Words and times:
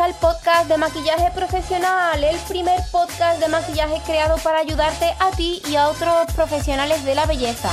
al 0.00 0.14
podcast 0.14 0.68
de 0.68 0.78
maquillaje 0.78 1.30
profesional, 1.32 2.24
el 2.24 2.36
primer 2.48 2.80
podcast 2.90 3.38
de 3.38 3.46
maquillaje 3.46 4.00
creado 4.04 4.36
para 4.38 4.58
ayudarte 4.58 5.14
a 5.20 5.30
ti 5.36 5.62
y 5.68 5.76
a 5.76 5.88
otros 5.88 6.26
profesionales 6.34 7.04
de 7.04 7.14
la 7.14 7.26
belleza. 7.26 7.70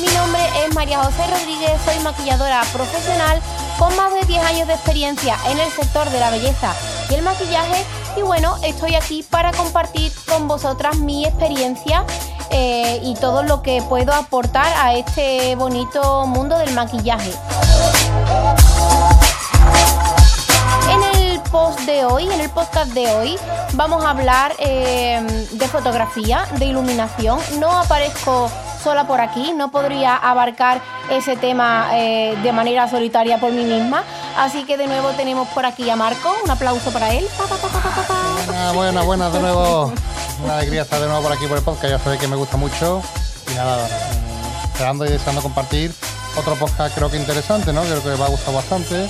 Mi 0.00 0.06
nombre 0.14 0.42
es 0.64 0.74
María 0.74 1.02
José 1.02 1.26
Rodríguez, 1.26 1.72
soy 1.84 1.98
maquilladora 2.04 2.62
profesional 2.72 3.40
con 3.78 3.96
más 3.96 4.12
de 4.14 4.24
10 4.26 4.44
años 4.44 4.68
de 4.68 4.74
experiencia 4.74 5.36
en 5.48 5.58
el 5.58 5.70
sector 5.72 6.08
de 6.10 6.20
la 6.20 6.30
belleza 6.30 6.72
y 7.10 7.14
el 7.14 7.22
maquillaje 7.22 7.84
y 8.16 8.22
bueno, 8.22 8.56
estoy 8.62 8.94
aquí 8.94 9.22
para 9.22 9.52
compartir 9.52 10.12
con 10.28 10.46
vosotras 10.46 10.98
mi 10.98 11.24
experiencia 11.24 12.04
eh, 12.50 13.00
y 13.02 13.14
todo 13.14 13.42
lo 13.42 13.62
que 13.62 13.82
puedo 13.82 14.12
aportar 14.12 14.72
a 14.78 14.94
este 14.94 15.56
bonito 15.56 16.26
mundo 16.26 16.56
del 16.58 16.72
maquillaje. 16.74 17.32
En 20.90 21.02
el 21.20 21.40
post 21.40 21.80
de 21.80 22.04
hoy, 22.04 22.24
en 22.30 22.40
el 22.40 22.50
podcast 22.50 22.92
de 22.92 23.10
hoy, 23.10 23.36
vamos 23.72 24.04
a 24.04 24.10
hablar 24.10 24.54
eh, 24.58 25.46
de 25.52 25.68
fotografía, 25.68 26.46
de 26.58 26.66
iluminación. 26.66 27.40
No 27.58 27.70
aparezco 27.72 28.50
sola 28.84 29.06
por 29.06 29.22
aquí, 29.22 29.54
no 29.54 29.70
podría 29.70 30.14
abarcar 30.14 30.82
ese 31.10 31.36
tema 31.36 31.88
eh, 31.94 32.36
de 32.42 32.52
manera 32.52 32.86
solitaria 32.86 33.40
por 33.40 33.50
mí 33.50 33.64
misma. 33.64 34.04
Así 34.36 34.64
que 34.64 34.76
de 34.76 34.86
nuevo 34.86 35.08
tenemos 35.12 35.48
por 35.48 35.64
aquí 35.64 35.88
a 35.88 35.96
Marco, 35.96 36.36
un 36.44 36.50
aplauso 36.50 36.90
para 36.92 37.14
él. 37.14 37.26
Buenas, 38.46 38.74
buenas, 38.74 39.06
buenas 39.06 39.32
de 39.32 39.40
nuevo. 39.40 39.92
Una 40.44 40.58
alegría 40.58 40.82
estar 40.82 41.00
de 41.00 41.06
nuevo 41.06 41.22
por 41.22 41.32
aquí 41.32 41.46
por 41.46 41.56
el 41.56 41.64
podcast. 41.64 41.88
Ya 41.88 41.98
sabéis 41.98 42.20
que 42.20 42.28
me 42.28 42.36
gusta 42.36 42.58
mucho. 42.58 43.00
Y 43.50 43.54
nada, 43.54 43.86
eh, 43.86 43.90
esperando 44.64 45.06
y 45.06 45.08
deseando 45.08 45.40
compartir 45.40 45.94
otro 46.36 46.54
podcast 46.56 46.94
creo 46.94 47.10
que 47.10 47.16
interesante, 47.16 47.72
¿no? 47.72 47.82
Creo 47.82 48.02
que 48.02 48.10
os 48.10 48.20
va 48.20 48.26
a 48.26 48.30
gustar 48.30 48.54
bastante. 48.54 49.08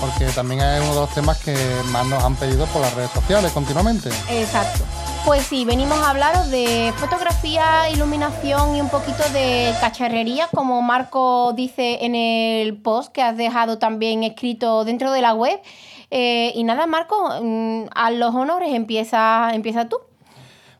Porque 0.00 0.26
también 0.26 0.60
es 0.60 0.82
uno 0.82 0.94
de 0.94 1.00
los 1.00 1.10
temas 1.10 1.38
que 1.38 1.56
más 1.86 2.06
nos 2.06 2.22
han 2.22 2.36
pedido 2.36 2.66
por 2.66 2.82
las 2.82 2.94
redes 2.94 3.10
sociales 3.10 3.50
continuamente. 3.50 4.10
Exacto. 4.28 4.84
Pues 5.26 5.42
sí, 5.42 5.64
venimos 5.64 5.98
a 5.98 6.10
hablaros 6.10 6.52
de 6.52 6.94
fotografía, 6.98 7.90
iluminación 7.90 8.76
y 8.76 8.80
un 8.80 8.88
poquito 8.88 9.24
de 9.32 9.74
cacharrería, 9.80 10.46
como 10.54 10.80
Marco 10.82 11.52
dice 11.52 12.04
en 12.04 12.14
el 12.14 12.76
post 12.76 13.12
que 13.12 13.22
has 13.22 13.36
dejado 13.36 13.78
también 13.78 14.22
escrito 14.22 14.84
dentro 14.84 15.10
de 15.10 15.22
la 15.22 15.34
web. 15.34 15.60
Eh, 16.12 16.52
y 16.54 16.62
nada, 16.62 16.86
Marco, 16.86 17.16
mm, 17.42 17.86
a 17.92 18.12
los 18.12 18.36
honores 18.36 18.72
empieza, 18.72 19.50
empieza 19.52 19.88
tú. 19.88 19.98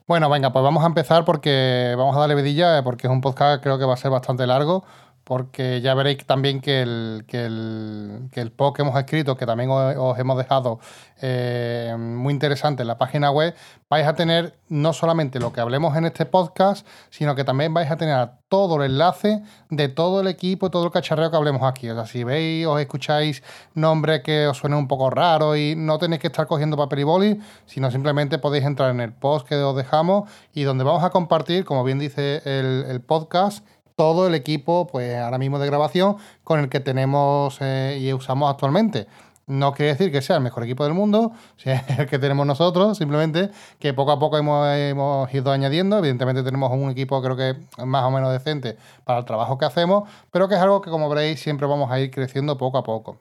Bueno, 0.06 0.30
venga, 0.30 0.53
pues 0.53 0.62
vamos 0.62 0.84
a 0.84 0.86
empezar 0.86 1.25
porque 1.25 1.97
vamos 1.98 2.16
a 2.16 2.20
darle 2.20 2.36
vidilla, 2.36 2.78
eh, 2.78 2.84
porque 2.84 3.08
es 3.08 3.12
un 3.12 3.20
podcast 3.20 3.60
creo 3.60 3.81
que 3.81 3.84
va 3.84 3.94
a 3.94 3.97
ser 3.97 4.12
bastante 4.12 4.47
largo, 4.47 4.84
porque 5.27 5.80
ya 5.80 5.92
veréis 5.94 6.24
también 6.24 6.60
que 6.60 6.82
el, 6.82 7.24
que 7.27 7.46
el, 7.46 8.28
que 8.30 8.41
el 8.41 8.52
post 8.52 8.77
que 8.77 8.82
hemos 8.82 8.96
escrito, 8.96 9.36
que 9.36 9.44
también 9.44 9.69
os, 9.70 9.96
os 9.96 10.16
hemos 10.20 10.38
dejado 10.38 10.78
eh, 11.20 11.96
muy 11.98 12.32
interesante 12.32 12.82
en 12.82 12.86
la 12.86 12.96
página 12.96 13.32
web, 13.32 13.52
vais 13.91 14.06
a 14.06 14.14
tener 14.14 14.56
no 14.69 14.92
solamente 14.92 15.41
lo 15.41 15.52
que 15.52 15.60
hablemos 15.60 15.97
en 15.97 16.04
este 16.04 16.27
podcast, 16.27 16.86
sino 17.10 17.34
que 17.34 17.42
también 17.42 17.74
vais 17.74 17.91
a 17.91 17.97
tener 17.97 18.28
todo 18.48 18.77
el 18.77 18.92
enlace 18.92 19.42
de 19.69 19.88
todo 19.88 20.20
el 20.20 20.28
equipo, 20.28 20.70
todo 20.70 20.84
el 20.84 20.92
cacharreo 20.92 21.28
que 21.28 21.36
hablemos 21.36 21.64
aquí. 21.64 21.91
O 21.91 21.97
sea, 21.97 22.06
si 22.06 22.22
veis, 22.22 22.64
os 22.64 22.80
escucháis 22.80 23.42
nombres 23.74 24.22
que 24.22 24.47
os 24.47 24.56
suenen 24.56 24.78
un 24.78 24.86
poco 24.86 25.10
raros 25.10 25.56
y 25.56 25.74
no 25.77 25.98
tenéis 25.98 26.20
que 26.20 26.28
estar 26.28 26.47
cogiendo 26.47 26.77
papel 26.77 27.00
y 27.00 27.02
boli, 27.02 27.41
sino 27.64 27.91
simplemente 27.91 28.38
podéis 28.38 28.64
entrar 28.64 28.92
en 28.92 29.00
el 29.00 29.12
post 29.12 29.48
que 29.48 29.56
os 29.56 29.74
dejamos 29.74 30.30
y 30.54 30.62
donde 30.62 30.84
vamos 30.84 31.02
a 31.02 31.10
compartir, 31.10 31.64
como 31.64 31.82
bien 31.82 31.98
dice 31.98 32.42
el 32.44 33.00
podcast, 33.00 33.66
todo 33.97 34.27
el 34.27 34.34
equipo, 34.34 34.86
pues 34.86 35.16
ahora 35.16 35.38
mismo 35.38 35.59
de 35.59 35.66
grabación, 35.66 36.16
con 36.44 36.60
el 36.60 36.69
que 36.69 36.81
tenemos 36.81 37.59
eh, 37.60 37.98
y 38.00 38.12
usamos 38.12 38.50
actualmente. 38.50 39.06
No 39.47 39.72
quiere 39.72 39.93
decir 39.93 40.10
que 40.10 40.22
sea 40.22 40.37
el 40.37 40.43
mejor 40.43 40.65
equipo 40.65 40.84
del 40.84 40.93
mundo, 40.94 41.32
si 41.56 41.71
es 41.71 41.82
el 41.98 42.06
que 42.06 42.19
tenemos 42.19 42.47
nosotros, 42.47 42.98
simplemente 42.98 43.50
que 43.78 43.94
poco 43.94 44.12
a 44.12 44.19
poco 44.19 44.38
hemos, 44.38 44.69
hemos, 44.76 45.32
ido 45.32 45.50
añadiendo. 45.53 45.98
Evidentemente 45.98 46.43
tenemos 46.43 46.71
un 46.72 46.91
equipo 46.91 47.22
creo 47.22 47.37
que 47.37 47.56
más 47.84 48.04
o 48.04 48.10
menos 48.10 48.32
decente 48.32 48.76
para 49.04 49.21
el 49.21 49.25
trabajo 49.25 49.59
que 49.59 49.65
hacemos, 49.65 50.09
pero 50.31 50.48
que 50.48 50.56
es 50.56 50.60
algo 50.60 50.81
que 50.82 50.91
como 50.91 51.09
veréis 51.09 51.41
siempre 51.41 51.66
vamos 51.66 51.91
a 51.91 52.00
ir 52.00 52.10
creciendo 52.10 52.59
poco 52.59 52.78
a 52.78 52.84
poco 52.84 53.19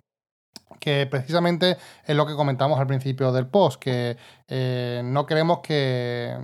que 0.79 1.07
precisamente 1.07 1.77
es 2.05 2.15
lo 2.15 2.25
que 2.25 2.35
comentamos 2.35 2.79
al 2.79 2.87
principio 2.87 3.31
del 3.31 3.47
post, 3.47 3.81
que 3.81 4.17
eh, 4.47 5.01
no 5.03 5.25
queremos 5.25 5.59
que, 5.59 6.37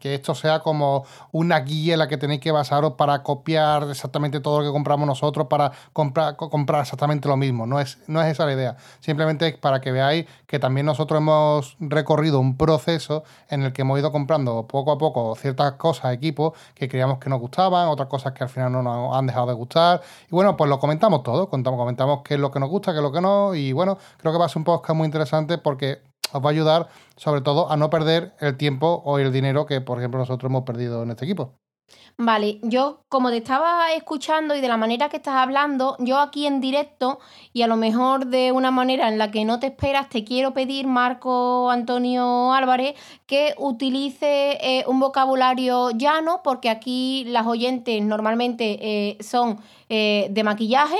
que, 0.00 0.14
esto 0.14 0.34
sea 0.34 0.58
como 0.58 1.04
una 1.30 1.60
guía 1.60 1.92
en 1.92 2.00
la 2.00 2.08
que 2.08 2.16
tenéis 2.16 2.40
que 2.40 2.50
basaros 2.50 2.94
para 2.94 3.22
copiar 3.22 3.88
exactamente 3.90 4.40
todo 4.40 4.60
lo 4.60 4.66
que 4.66 4.72
compramos 4.72 5.06
nosotros, 5.06 5.46
para 5.46 5.70
comprar, 5.92 6.36
comprar 6.36 6.82
exactamente 6.82 7.28
lo 7.28 7.36
mismo. 7.36 7.64
No 7.66 7.78
es, 7.78 7.98
no 8.08 8.20
es 8.20 8.32
esa 8.32 8.44
la 8.46 8.54
idea. 8.54 8.76
Simplemente 8.98 9.46
es 9.46 9.56
para 9.56 9.80
que 9.80 9.92
veáis 9.92 10.26
que 10.48 10.58
también 10.58 10.86
nosotros 10.86 11.18
hemos 11.18 11.76
recorrido 11.78 12.40
un 12.40 12.56
proceso 12.56 13.22
en 13.48 13.62
el 13.62 13.72
que 13.72 13.82
hemos 13.82 14.00
ido 14.00 14.10
comprando 14.10 14.66
poco 14.66 14.90
a 14.90 14.98
poco 14.98 15.36
ciertas 15.36 15.74
cosas, 15.74 16.12
equipos 16.12 16.54
que 16.74 16.88
creíamos 16.88 17.18
que 17.18 17.30
nos 17.30 17.38
gustaban, 17.38 17.88
otras 17.88 18.08
cosas 18.08 18.32
que 18.32 18.42
al 18.42 18.50
final 18.50 18.72
no 18.72 18.82
nos 18.82 19.16
han 19.16 19.26
dejado 19.26 19.46
de 19.46 19.54
gustar. 19.54 20.02
Y 20.28 20.30
bueno, 20.30 20.56
pues 20.56 20.68
lo 20.68 20.80
comentamos 20.80 21.22
todo, 21.22 21.48
comentamos, 21.48 21.78
comentamos 21.78 22.22
qué 22.24 22.34
es 22.34 22.40
lo 22.40 22.50
que 22.50 22.58
nos 22.58 22.68
gusta, 22.68 22.90
qué 22.92 22.98
es 22.98 23.02
lo 23.02 23.12
que 23.12 23.20
no. 23.20 23.54
Y 23.54 23.72
bueno, 23.72 23.96
creo 24.16 24.32
que 24.32 24.38
va 24.40 24.46
a 24.46 24.48
ser 24.48 24.58
un 24.58 24.64
podcast 24.64 24.96
muy 24.96 25.06
interesante 25.06 25.58
porque 25.58 26.02
os 26.34 26.44
va 26.44 26.48
a 26.48 26.52
ayudar 26.52 26.88
sobre 27.16 27.40
todo 27.40 27.70
a 27.70 27.76
no 27.76 27.90
perder 27.90 28.34
el 28.40 28.56
tiempo 28.56 29.02
o 29.04 29.18
el 29.18 29.32
dinero 29.32 29.66
que, 29.66 29.80
por 29.80 29.98
ejemplo, 29.98 30.18
nosotros 30.20 30.50
hemos 30.50 30.64
perdido 30.64 31.02
en 31.02 31.10
este 31.10 31.24
equipo. 31.24 31.58
Vale, 32.16 32.60
yo 32.62 33.00
como 33.08 33.30
te 33.30 33.38
estaba 33.38 33.92
escuchando 33.92 34.54
y 34.54 34.60
de 34.60 34.68
la 34.68 34.76
manera 34.76 35.08
que 35.08 35.16
estás 35.16 35.34
hablando, 35.34 35.96
yo 35.98 36.20
aquí 36.20 36.46
en 36.46 36.60
directo 36.60 37.18
y 37.52 37.62
a 37.62 37.66
lo 37.66 37.74
mejor 37.74 38.26
de 38.26 38.52
una 38.52 38.70
manera 38.70 39.08
en 39.08 39.18
la 39.18 39.32
que 39.32 39.44
no 39.44 39.58
te 39.58 39.66
esperas, 39.66 40.08
te 40.10 40.22
quiero 40.22 40.54
pedir, 40.54 40.86
Marco 40.86 41.72
Antonio 41.72 42.52
Álvarez, 42.52 42.94
que 43.26 43.54
utilice 43.58 44.58
eh, 44.60 44.84
un 44.86 45.00
vocabulario 45.00 45.90
llano, 45.90 46.40
porque 46.44 46.70
aquí 46.70 47.24
las 47.26 47.48
oyentes 47.48 48.00
normalmente 48.00 48.78
eh, 48.80 49.18
son 49.20 49.58
eh, 49.88 50.28
de 50.30 50.44
maquillaje 50.44 50.98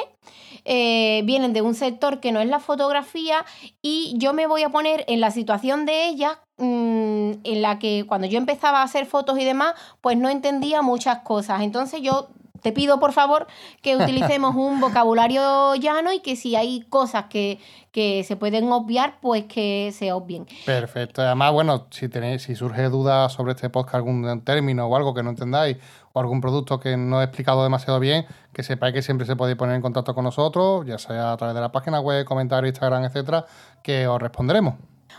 vienen 0.67 1.53
de 1.53 1.61
un 1.61 1.75
sector 1.75 2.21
que 2.21 2.33
no 2.33 2.41
es 2.41 2.49
la 2.49 2.59
fotografía 2.59 3.45
y 3.83 4.15
yo 4.17 4.33
me 4.33 4.47
voy 4.47 4.63
a 4.63 4.71
poner 4.71 5.05
en 5.09 5.21
la 5.21 5.31
situación 5.31 5.85
de 5.85 6.07
ellas 6.07 6.39
mmm, 6.59 7.33
en 7.43 7.63
la 7.63 7.79
que 7.79 8.05
cuando 8.07 8.27
yo 8.27 8.39
empezaba 8.39 8.81
a 8.81 8.85
hacer 8.85 9.07
fotos 9.07 9.39
y 9.39 9.45
demás, 9.45 9.75
pues 10.01 10.17
no 10.17 10.29
entendía 10.29 10.83
muchas 10.83 11.21
cosas. 11.21 11.63
Entonces 11.63 12.01
yo 12.03 12.29
te 12.65 12.73
pido 12.73 12.99
por 12.99 13.13
favor 13.13 13.47
que 13.83 13.95
utilicemos 14.03 14.57
un 14.57 14.81
vocabulario 14.81 15.75
llano 15.77 16.13
y 16.13 16.21
que 16.21 16.35
si 16.35 16.57
hay 16.57 16.81
cosas 16.89 17.27
que, 17.27 17.61
que, 17.93 18.25
se 18.25 18.37
pueden 18.37 18.73
obviar, 18.73 19.19
pues 19.21 19.45
que 19.45 19.93
se 19.93 20.13
obvien. 20.13 20.47
Perfecto. 20.65 21.23
Además, 21.23 21.53
bueno, 21.53 21.87
si 21.91 22.09
tenéis, 22.09 22.43
si 22.43 22.57
surge 22.57 22.89
duda 22.89 23.29
sobre 23.29 23.53
este 23.53 23.69
podcast, 23.69 23.97
algún 23.97 24.41
término 24.41 24.87
o 24.87 24.97
algo 24.97 25.13
que 25.15 25.23
no 25.23 25.31
entendáis, 25.31 25.77
o 26.15 26.21
algún 26.21 26.41
producto 26.41 26.81
que 26.81 26.97
no 26.97 27.21
he 27.21 27.25
explicado 27.25 27.63
demasiado 27.63 28.01
bien, 28.01 28.25
que 28.55 28.63
sepáis 28.63 28.95
que 28.95 29.03
siempre 29.03 29.27
se 29.27 29.37
podéis 29.37 29.59
poner 29.59 29.77
en 29.77 29.83
contacto 29.83 30.15
con 30.15 30.25
nosotros, 30.25 30.87
ya 30.87 30.97
sea 30.97 31.33
a 31.33 31.37
través 31.37 31.55
de 31.55 31.61
la 31.61 31.71
página 31.71 32.01
web, 32.01 32.25
comentarios, 32.25 32.71
Instagram, 32.71 33.05
etcétera, 33.05 33.45
que 33.83 34.07
os 34.07 34.21
responderemos. 34.23 34.75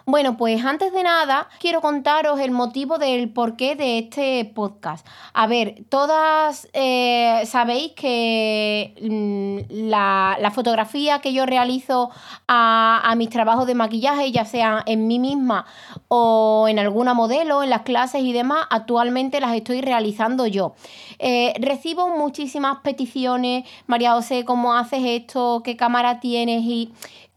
Bueno, 0.05 0.37
pues 0.37 0.63
antes 0.63 0.93
de 0.93 1.03
nada, 1.03 1.49
quiero 1.59 1.81
contaros 1.81 2.39
el 2.39 2.51
motivo 2.51 2.97
del 2.97 3.29
porqué 3.29 3.75
de 3.75 3.99
este 3.99 4.45
podcast. 4.45 5.05
A 5.33 5.47
ver, 5.47 5.83
todas 5.89 6.67
eh, 6.73 7.41
sabéis 7.45 7.93
que 7.93 8.93
mmm, 9.01 9.89
la, 9.89 10.37
la, 10.39 10.51
fotografía 10.51 11.19
que 11.19 11.33
yo 11.33 11.45
realizo 11.45 12.11
a, 12.47 13.01
a, 13.03 13.15
mis 13.15 13.29
trabajos 13.29 13.67
de 13.67 13.75
maquillaje, 13.75 14.31
ya 14.31 14.45
sea 14.45 14.83
en 14.85 15.07
mí 15.07 15.19
misma 15.19 15.65
o 16.07 16.67
en 16.69 16.79
alguna 16.79 17.13
modelo, 17.13 17.63
en 17.63 17.69
las 17.69 17.81
clases 17.81 18.21
y 18.21 18.33
demás, 18.33 18.65
actualmente 18.69 19.39
las 19.39 19.55
estoy 19.55 19.81
realizando 19.81 20.47
yo. 20.47 20.75
Eh, 21.19 21.53
recibo 21.59 22.09
muchísimas 22.09 22.79
peticiones, 22.79 23.65
María 23.87 24.13
José, 24.13 24.45
¿cómo 24.45 24.73
haces 24.73 25.01
esto? 25.03 25.61
¿Qué 25.63 25.75
cámara 25.75 26.19
tienes? 26.19 26.63
Y 26.63 26.91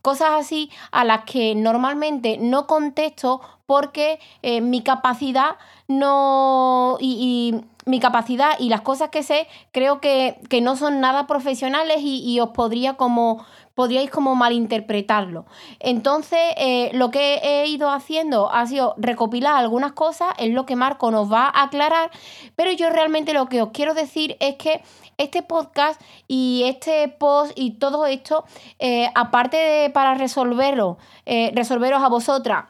cosas 0.08 0.30
así 0.40 0.70
a 0.90 1.04
las 1.04 1.24
que 1.24 1.54
normalmente 1.54 2.38
no 2.40 2.66
contesto 2.66 3.42
porque 3.66 4.18
eh, 4.40 4.62
mi 4.62 4.80
capacidad 4.80 5.56
no 5.86 6.96
y, 6.98 7.54
mi 7.84 8.00
capacidad 8.00 8.52
y 8.58 8.70
las 8.70 8.80
cosas 8.80 9.10
que 9.10 9.22
sé 9.22 9.48
creo 9.70 10.00
que, 10.00 10.40
que 10.48 10.62
no 10.62 10.76
son 10.76 11.00
nada 11.00 11.26
profesionales 11.26 11.98
y, 12.00 12.22
y, 12.24 12.40
os 12.40 12.50
podría 12.50 12.94
como 12.94 13.44
podríais 13.74 14.10
como 14.10 14.34
malinterpretarlo. 14.34 15.44
Entonces, 15.78 16.40
eh, 16.56 16.90
lo 16.94 17.10
que 17.10 17.36
he 17.44 17.68
ido 17.68 17.90
haciendo 17.90 18.50
ha 18.50 18.66
sido 18.66 18.94
recopilar 18.96 19.54
algunas 19.54 19.92
cosas, 19.92 20.34
es 20.38 20.52
lo 20.52 20.66
que 20.66 20.74
Marco 20.74 21.10
nos 21.10 21.30
va 21.30 21.44
a 21.44 21.64
aclarar, 21.64 22.10
pero 22.56 22.72
yo 22.72 22.90
realmente 22.90 23.34
lo 23.34 23.46
que 23.46 23.62
os 23.62 23.70
quiero 23.72 23.94
decir 23.94 24.36
es 24.40 24.56
que 24.56 24.82
este 25.18 25.42
podcast 25.42 26.00
y 26.26 26.62
este 26.66 27.08
post 27.08 27.52
y 27.56 27.72
todo 27.72 28.06
esto, 28.06 28.44
eh, 28.78 29.10
aparte 29.14 29.56
de 29.56 29.90
para 29.90 30.14
resolverlo, 30.14 30.98
eh, 31.26 31.52
resolveros 31.54 32.02
a 32.02 32.08
vosotras 32.08 32.64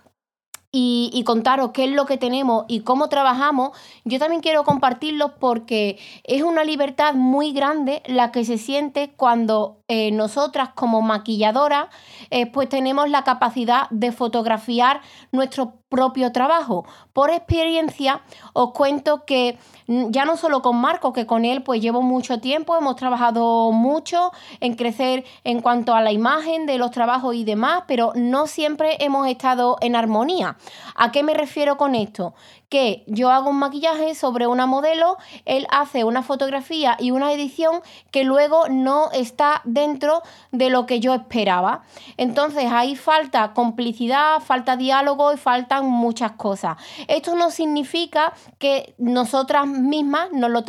y, 0.70 1.22
contaros 1.24 1.70
qué 1.72 1.84
es 1.84 1.90
lo 1.90 2.04
que 2.04 2.18
tenemos 2.18 2.66
y 2.68 2.80
cómo 2.80 3.08
trabajamos, 3.08 3.70
yo 4.04 4.18
también 4.18 4.42
quiero 4.42 4.64
compartirlos 4.64 5.32
porque 5.40 5.98
es 6.24 6.42
una 6.42 6.62
libertad 6.62 7.14
muy 7.14 7.52
grande 7.52 8.02
la 8.06 8.32
que 8.32 8.44
se 8.44 8.58
siente 8.58 9.14
cuando 9.16 9.78
eh, 9.88 10.10
nosotras 10.12 10.70
como 10.74 11.00
maquilladoras 11.00 11.86
eh, 12.30 12.44
pues 12.46 12.68
tenemos 12.68 13.08
la 13.08 13.24
capacidad 13.24 13.88
de 13.88 14.12
fotografiar 14.12 15.00
nuestro 15.32 15.78
propio 15.88 16.32
trabajo. 16.32 16.84
Por 17.14 17.30
experiencia 17.30 18.20
os 18.52 18.72
cuento 18.72 19.24
que 19.24 19.58
ya 19.86 20.26
no 20.26 20.36
solo 20.36 20.60
con 20.60 20.76
Marco, 20.76 21.14
que 21.14 21.24
con 21.24 21.46
él 21.46 21.62
pues 21.62 21.80
llevo 21.80 22.02
mucho 22.02 22.40
tiempo, 22.40 22.76
hemos 22.76 22.96
trabajado 22.96 23.72
mucho 23.72 24.32
en 24.60 24.74
crecer 24.74 25.24
en 25.44 25.62
cuanto 25.62 25.94
a 25.94 26.02
la 26.02 26.12
imagen 26.12 26.66
de 26.66 26.76
los 26.76 26.90
trabajos 26.90 27.34
y 27.34 27.44
demás, 27.44 27.84
pero 27.88 28.12
no 28.14 28.46
siempre 28.46 28.98
hemos 29.00 29.26
estado 29.26 29.78
en 29.80 29.96
armonía. 29.96 30.57
¿A 30.94 31.12
qué 31.12 31.22
me 31.22 31.34
refiero 31.34 31.76
con 31.76 31.94
esto? 31.94 32.34
Que 32.68 33.04
yo 33.06 33.30
hago 33.30 33.50
un 33.50 33.58
maquillaje 33.58 34.14
sobre 34.14 34.46
una 34.46 34.66
modelo, 34.66 35.16
él 35.44 35.66
hace 35.70 36.04
una 36.04 36.22
fotografía 36.22 36.96
y 36.98 37.10
una 37.10 37.32
edición 37.32 37.80
que 38.10 38.24
luego 38.24 38.68
no 38.68 39.10
está 39.12 39.62
dentro 39.64 40.22
de 40.52 40.70
lo 40.70 40.86
que 40.86 41.00
yo 41.00 41.14
esperaba. 41.14 41.82
Entonces 42.16 42.66
ahí 42.70 42.96
falta 42.96 43.52
complicidad, 43.54 44.40
falta 44.40 44.76
diálogo 44.76 45.32
y 45.32 45.36
faltan 45.36 45.86
muchas 45.86 46.32
cosas. 46.32 46.76
Esto 47.06 47.34
no 47.34 47.50
significa 47.50 48.32
que 48.58 48.94
nosotras 48.98 49.66
mismas 49.66 50.30
nos 50.32 50.50
lo, 50.50 50.62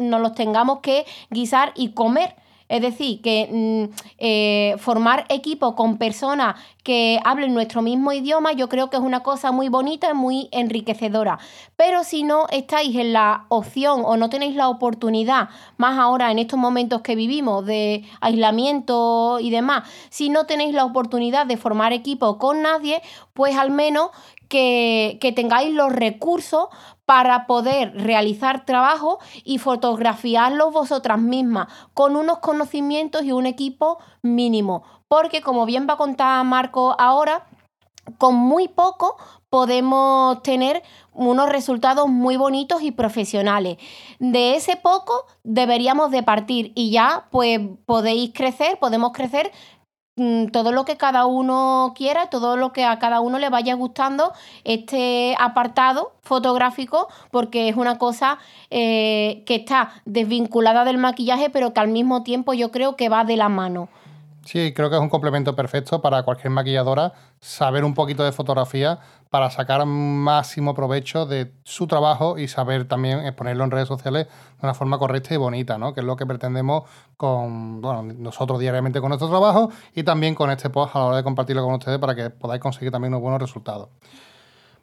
nos 0.00 0.20
lo 0.20 0.32
tengamos 0.32 0.80
que 0.80 1.06
guisar 1.30 1.72
y 1.74 1.92
comer 1.92 2.36
es 2.72 2.80
decir, 2.80 3.20
que 3.20 3.48
mm, 3.52 3.94
eh, 4.16 4.76
formar 4.78 5.26
equipo 5.28 5.76
con 5.76 5.98
personas 5.98 6.56
que 6.82 7.20
hablen 7.22 7.52
nuestro 7.52 7.82
mismo 7.82 8.14
idioma, 8.14 8.52
yo 8.52 8.70
creo 8.70 8.88
que 8.88 8.96
es 8.96 9.02
una 9.02 9.22
cosa 9.22 9.52
muy 9.52 9.68
bonita 9.68 10.08
y 10.10 10.14
muy 10.14 10.48
enriquecedora. 10.52 11.38
Pero 11.76 12.02
si 12.02 12.22
no 12.22 12.46
estáis 12.48 12.96
en 12.96 13.12
la 13.12 13.44
opción 13.50 14.00
o 14.06 14.16
no 14.16 14.30
tenéis 14.30 14.56
la 14.56 14.70
oportunidad, 14.70 15.50
más 15.76 15.98
ahora 15.98 16.30
en 16.30 16.38
estos 16.38 16.58
momentos 16.58 17.02
que 17.02 17.14
vivimos 17.14 17.66
de 17.66 18.04
aislamiento 18.22 19.38
y 19.38 19.50
demás, 19.50 19.86
si 20.08 20.30
no 20.30 20.46
tenéis 20.46 20.74
la 20.74 20.86
oportunidad 20.86 21.44
de 21.44 21.58
formar 21.58 21.92
equipo 21.92 22.38
con 22.38 22.62
nadie, 22.62 23.02
pues 23.34 23.54
al 23.54 23.70
menos 23.70 24.12
que, 24.48 25.18
que, 25.20 25.32
tengáis 25.32 25.74
los 25.74 25.92
recursos 25.92 26.68
para 27.04 27.46
poder 27.46 27.92
realizar 27.94 28.64
trabajo 28.64 29.18
y 29.44 29.58
fotografiarlos 29.58 30.72
vosotras 30.72 31.18
mismas 31.18 31.68
con 31.94 32.16
unos 32.16 32.38
conocimientos 32.38 33.24
y 33.24 33.32
un 33.32 33.46
equipo 33.46 33.98
mínimo. 34.22 34.82
Porque 35.08 35.42
como 35.42 35.66
bien 35.66 35.86
va 35.88 35.94
a 35.94 35.98
contar 35.98 36.44
Marco 36.44 36.94
ahora, 36.98 37.46
con 38.18 38.34
muy 38.34 38.68
poco 38.68 39.16
podemos 39.48 40.42
tener 40.42 40.82
unos 41.12 41.48
resultados 41.50 42.08
muy 42.08 42.36
bonitos 42.36 42.82
y 42.82 42.90
profesionales. 42.90 43.76
De 44.18 44.56
ese 44.56 44.76
poco 44.76 45.26
deberíamos 45.44 46.10
de 46.10 46.22
partir 46.22 46.72
y 46.74 46.90
ya 46.90 47.26
pues 47.30 47.60
podéis 47.84 48.32
crecer, 48.32 48.78
podemos 48.78 49.12
crecer 49.12 49.52
todo 50.52 50.72
lo 50.72 50.84
que 50.84 50.96
cada 50.96 51.24
uno 51.24 51.94
quiera, 51.96 52.26
todo 52.26 52.56
lo 52.56 52.72
que 52.72 52.84
a 52.84 52.98
cada 52.98 53.20
uno 53.20 53.38
le 53.38 53.48
vaya 53.48 53.74
gustando 53.74 54.32
este 54.64 55.34
apartado 55.38 56.12
fotográfico, 56.22 57.08
porque 57.30 57.68
es 57.68 57.76
una 57.76 57.96
cosa 57.98 58.38
eh, 58.70 59.42
que 59.46 59.54
está 59.54 59.90
desvinculada 60.04 60.84
del 60.84 60.98
maquillaje, 60.98 61.48
pero 61.48 61.72
que 61.72 61.80
al 61.80 61.88
mismo 61.88 62.22
tiempo 62.22 62.52
yo 62.52 62.70
creo 62.70 62.94
que 62.96 63.08
va 63.08 63.24
de 63.24 63.36
la 63.36 63.48
mano. 63.48 63.88
Sí, 64.44 64.72
creo 64.74 64.90
que 64.90 64.96
es 64.96 65.02
un 65.02 65.08
complemento 65.08 65.54
perfecto 65.54 66.02
para 66.02 66.24
cualquier 66.24 66.50
maquilladora 66.50 67.12
saber 67.40 67.84
un 67.84 67.94
poquito 67.94 68.24
de 68.24 68.32
fotografía 68.32 68.98
para 69.30 69.50
sacar 69.50 69.86
máximo 69.86 70.74
provecho 70.74 71.26
de 71.26 71.52
su 71.62 71.86
trabajo 71.86 72.38
y 72.38 72.48
saber 72.48 72.86
también 72.88 73.20
exponerlo 73.20 73.62
en 73.62 73.70
redes 73.70 73.86
sociales 73.86 74.26
de 74.26 74.66
una 74.66 74.74
forma 74.74 74.98
correcta 74.98 75.32
y 75.32 75.36
bonita, 75.36 75.78
¿no? 75.78 75.94
Que 75.94 76.00
es 76.00 76.06
lo 76.06 76.16
que 76.16 76.26
pretendemos 76.26 76.84
con 77.16 77.80
bueno, 77.80 78.02
nosotros 78.02 78.58
diariamente 78.58 79.00
con 79.00 79.10
nuestro 79.10 79.28
trabajo 79.28 79.70
y 79.94 80.02
también 80.02 80.34
con 80.34 80.50
este 80.50 80.70
post 80.70 80.96
a 80.96 80.98
la 80.98 81.04
hora 81.06 81.16
de 81.18 81.22
compartirlo 81.22 81.62
con 81.64 81.74
ustedes 81.74 81.98
para 81.98 82.16
que 82.16 82.30
podáis 82.30 82.60
conseguir 82.60 82.90
también 82.90 83.12
unos 83.12 83.22
buenos 83.22 83.40
resultados. 83.40 83.90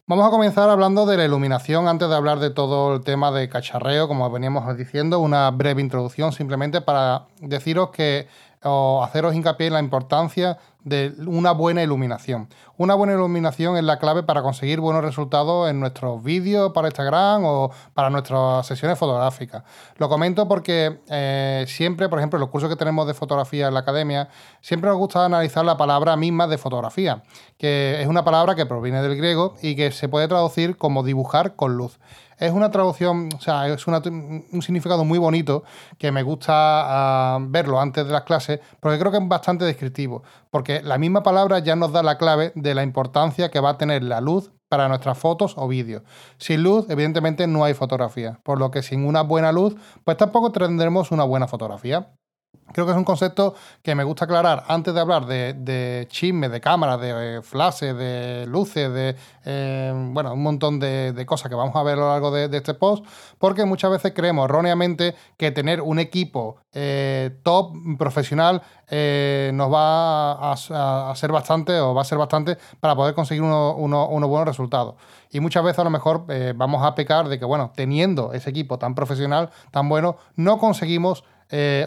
Vamos 0.10 0.26
a 0.26 0.32
comenzar 0.32 0.68
hablando 0.72 1.06
de 1.06 1.18
la 1.18 1.26
iluminación 1.26 1.88
antes 1.88 2.10
de 2.10 2.16
hablar 2.16 2.40
de 2.40 2.50
todo 2.50 2.96
el 2.96 3.02
tema 3.02 3.30
de 3.30 3.48
cacharreo, 3.48 4.08
como 4.08 4.28
veníamos 4.32 4.76
diciendo, 4.76 5.20
una 5.20 5.52
breve 5.52 5.82
introducción 5.82 6.32
simplemente 6.32 6.82
para 6.82 7.28
deciros 7.42 7.92
que 7.92 8.28
o 8.64 9.04
haceros 9.04 9.36
hincapié 9.36 9.68
en 9.68 9.74
la 9.74 9.80
importancia 9.80 10.58
de 10.84 11.14
una 11.28 11.52
buena 11.52 11.84
iluminación. 11.84 12.48
Una 12.78 12.96
buena 12.96 13.14
iluminación 13.14 13.76
es 13.78 13.84
la 13.84 14.00
clave 14.00 14.24
para 14.24 14.42
conseguir 14.42 14.80
buenos 14.80 15.04
resultados 15.04 15.70
en 15.70 15.80
nuestros 15.80 16.24
vídeos 16.24 16.72
para 16.72 16.88
Instagram 16.88 17.44
o 17.46 17.72
para 17.94 18.10
nuestras 18.10 18.66
sesiones 18.66 18.98
fotográficas. 18.98 19.64
Lo 19.98 20.08
comento 20.08 20.48
porque 20.48 21.02
eh, 21.10 21.66
siempre, 21.68 22.08
por 22.08 22.20
ejemplo, 22.20 22.38
en 22.38 22.42
los 22.42 22.50
cursos 22.50 22.70
que 22.70 22.78
tenemos 22.78 23.06
de 23.08 23.14
fotografía 23.14 23.68
en 23.68 23.74
la 23.74 23.82
academia, 23.82 24.30
siempre 24.62 24.90
nos 24.90 24.98
gusta 24.98 25.26
analizar 25.26 25.66
la 25.66 25.78
palabra 25.78 26.16
misma 26.16 26.48
de 26.48 26.58
fotografía, 26.58 27.24
que 27.58 28.02
es 28.02 28.08
una 28.08 28.24
palabra 28.24 28.56
que 28.56 28.66
proviene 28.66 29.02
del 29.02 29.18
griego 29.18 29.56
y 29.62 29.76
que 29.76 29.92
se 29.92 30.08
puede 30.08 30.28
traducir 30.28 30.78
como 30.78 31.04
dibujar 31.04 31.56
con 31.56 31.76
luz. 31.76 32.00
Es 32.40 32.54
una 32.54 32.72
traducción, 32.72 33.28
o 33.36 33.42
sea, 33.42 33.68
es 33.68 33.86
un 33.86 34.62
significado 34.62 35.04
muy 35.04 35.20
bonito 35.20 35.64
que 35.98 36.12
me 36.12 36.24
gusta 36.24 36.54
ah, 36.56 37.38
verlo 37.42 37.82
antes 37.82 38.06
de 38.08 38.14
las 38.14 38.24
clases 38.24 38.62
porque 38.80 38.98
creo 38.98 39.12
que 39.12 39.18
es 39.18 39.28
bastante 39.28 39.66
descriptivo. 39.66 40.24
Porque 40.50 40.82
la 40.82 40.98
misma 40.98 41.22
palabra 41.22 41.60
ya 41.60 41.76
nos 41.76 41.92
da 41.92 42.02
la 42.02 42.18
clave 42.18 42.54
de 42.56 42.74
la 42.74 42.84
importancia 42.84 43.52
que 43.52 43.60
va 43.60 43.72
a 43.72 43.78
tener 43.78 44.04
la 44.04 44.22
luz 44.22 44.54
para 44.70 44.88
nuestras 44.88 45.18
fotos 45.18 45.56
o 45.58 45.68
vídeos. 45.68 46.04
Sin 46.38 46.64
luz, 46.64 46.86
evidentemente, 46.90 47.46
no 47.46 47.66
hay 47.66 47.74
fotografía, 47.74 48.40
por 48.44 48.58
lo 48.58 48.72
que 48.72 48.84
sin 48.84 49.06
una 49.06 49.22
buena 49.22 49.52
luz, 49.52 49.76
pues 50.06 50.16
tampoco 50.16 50.52
tendremos 50.54 51.12
una 51.12 51.26
buena 51.26 51.48
fotografía. 51.48 52.14
Creo 52.72 52.86
que 52.86 52.92
es 52.92 52.98
un 52.98 53.04
concepto 53.04 53.56
que 53.82 53.96
me 53.96 54.04
gusta 54.04 54.26
aclarar 54.26 54.64
antes 54.68 54.94
de 54.94 55.00
hablar 55.00 55.26
de, 55.26 55.54
de 55.54 56.08
chismes, 56.10 56.52
de 56.52 56.62
cámaras, 56.62 57.02
de 57.02 57.38
eh, 57.38 57.42
flashes, 57.42 57.96
de 57.98 58.46
luces, 58.48 58.92
de 58.94 59.16
eh, 59.46 59.92
bueno, 60.12 60.34
un 60.34 60.44
montón 60.44 60.80
de, 60.80 61.26
cosas 61.26 61.50
que 61.50 61.56
vamos 61.56 61.76
a 61.76 61.84
ver 61.84 61.94
a 61.94 62.02
lo 62.02 62.10
largo 62.10 62.32
de, 62.32 62.56
este 62.56 62.74
post, 62.74 63.06
porque 63.38 63.66
muchas 63.66 63.92
veces 63.92 64.14
creemos 64.16 64.46
erróneamente 64.46 65.16
que 65.38 65.52
tener 65.52 65.82
un 65.82 66.00
equipo 66.00 66.58
eh, 66.72 67.40
top 67.44 67.74
profesional 67.98 68.62
nos 68.92 69.72
va 69.72 70.52
a, 70.52 71.16
ser 71.16 71.32
bastante 71.32 71.80
o 71.80 71.94
va 71.94 72.02
a 72.02 72.06
ser 72.06 72.18
bastante 72.18 72.58
para 72.80 72.96
poder 72.96 73.14
conseguir 73.14 73.44
unos 73.44 74.30
buenos 74.30 74.48
resultados. 74.48 74.96
Y 75.32 75.40
muchas 75.42 75.64
veces 75.64 75.78
a 75.80 75.84
lo 75.84 75.92
mejor 75.92 76.26
vamos 76.56 76.84
a 76.84 76.96
pecar 76.96 77.30
de 77.30 77.38
que, 77.38 77.46
bueno, 77.46 77.72
teniendo 77.76 78.34
ese 78.34 78.50
equipo 78.50 78.80
tan 78.80 78.96
profesional, 78.96 79.52
tan 79.70 79.88
bueno, 79.90 80.18
no 80.36 80.58
conseguimos 80.58 81.24
eh, 81.50 81.86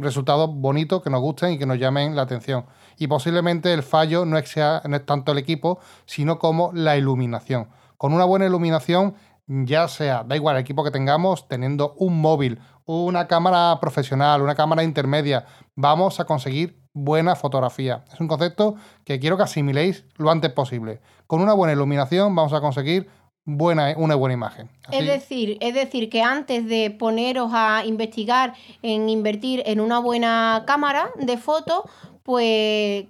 resultados 0.00 0.50
bonitos 0.52 1.02
que 1.02 1.10
nos 1.10 1.20
gusten 1.20 1.52
y 1.52 1.58
que 1.58 1.66
nos 1.66 1.78
llamen 1.78 2.16
la 2.16 2.22
atención. 2.22 2.66
Y 2.96 3.06
posiblemente 3.06 3.72
el 3.72 3.82
fallo 3.82 4.24
no 4.24 4.40
sea, 4.42 4.82
no 4.86 4.96
es 4.96 5.06
tanto 5.06 5.32
el 5.32 5.38
equipo, 5.38 5.78
sino 6.04 6.38
como 6.38 6.72
la 6.72 6.96
iluminación. 6.96 7.68
Con 7.96 8.12
una 8.12 8.24
buena 8.24 8.46
iluminación, 8.46 9.14
ya 9.46 9.88
sea, 9.88 10.24
da 10.24 10.36
igual 10.36 10.56
el 10.56 10.62
equipo 10.62 10.84
que 10.84 10.90
tengamos, 10.90 11.48
teniendo 11.48 11.94
un 11.98 12.20
móvil, 12.20 12.60
una 12.84 13.26
cámara 13.26 13.78
profesional, 13.80 14.42
una 14.42 14.54
cámara 14.54 14.82
intermedia, 14.82 15.46
vamos 15.74 16.20
a 16.20 16.24
conseguir 16.24 16.82
buena 16.92 17.36
fotografía. 17.36 18.04
Es 18.12 18.20
un 18.20 18.28
concepto 18.28 18.74
que 19.04 19.20
quiero 19.20 19.36
que 19.36 19.44
asimiléis 19.44 20.04
lo 20.16 20.30
antes 20.30 20.50
posible. 20.52 21.00
Con 21.26 21.40
una 21.40 21.52
buena 21.52 21.72
iluminación 21.72 22.34
vamos 22.34 22.52
a 22.52 22.60
conseguir 22.60 23.08
buena, 23.48 23.94
una 23.96 24.14
buena 24.14 24.34
imagen. 24.34 24.68
Es 24.92 25.06
decir, 25.06 25.56
es 25.60 25.74
decir, 25.74 26.10
que 26.10 26.22
antes 26.22 26.66
de 26.66 26.90
poneros 26.90 27.50
a 27.54 27.84
investigar 27.86 28.54
en 28.82 29.08
invertir 29.08 29.62
en 29.64 29.80
una 29.80 29.98
buena 30.00 30.64
cámara 30.66 31.10
de 31.16 31.38
fotos, 31.38 31.84
pues 32.22 33.06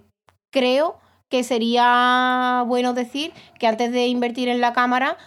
creo 0.49 0.97
que 1.27 1.43
sería 1.43 2.63
bueno 2.67 2.93
decir 2.93 3.33
que 3.59 3.67
antes 3.67 3.91
de 3.91 4.07
invertir 4.07 4.47
en 4.47 4.61
la 4.61 4.71
cámara, 4.71 5.17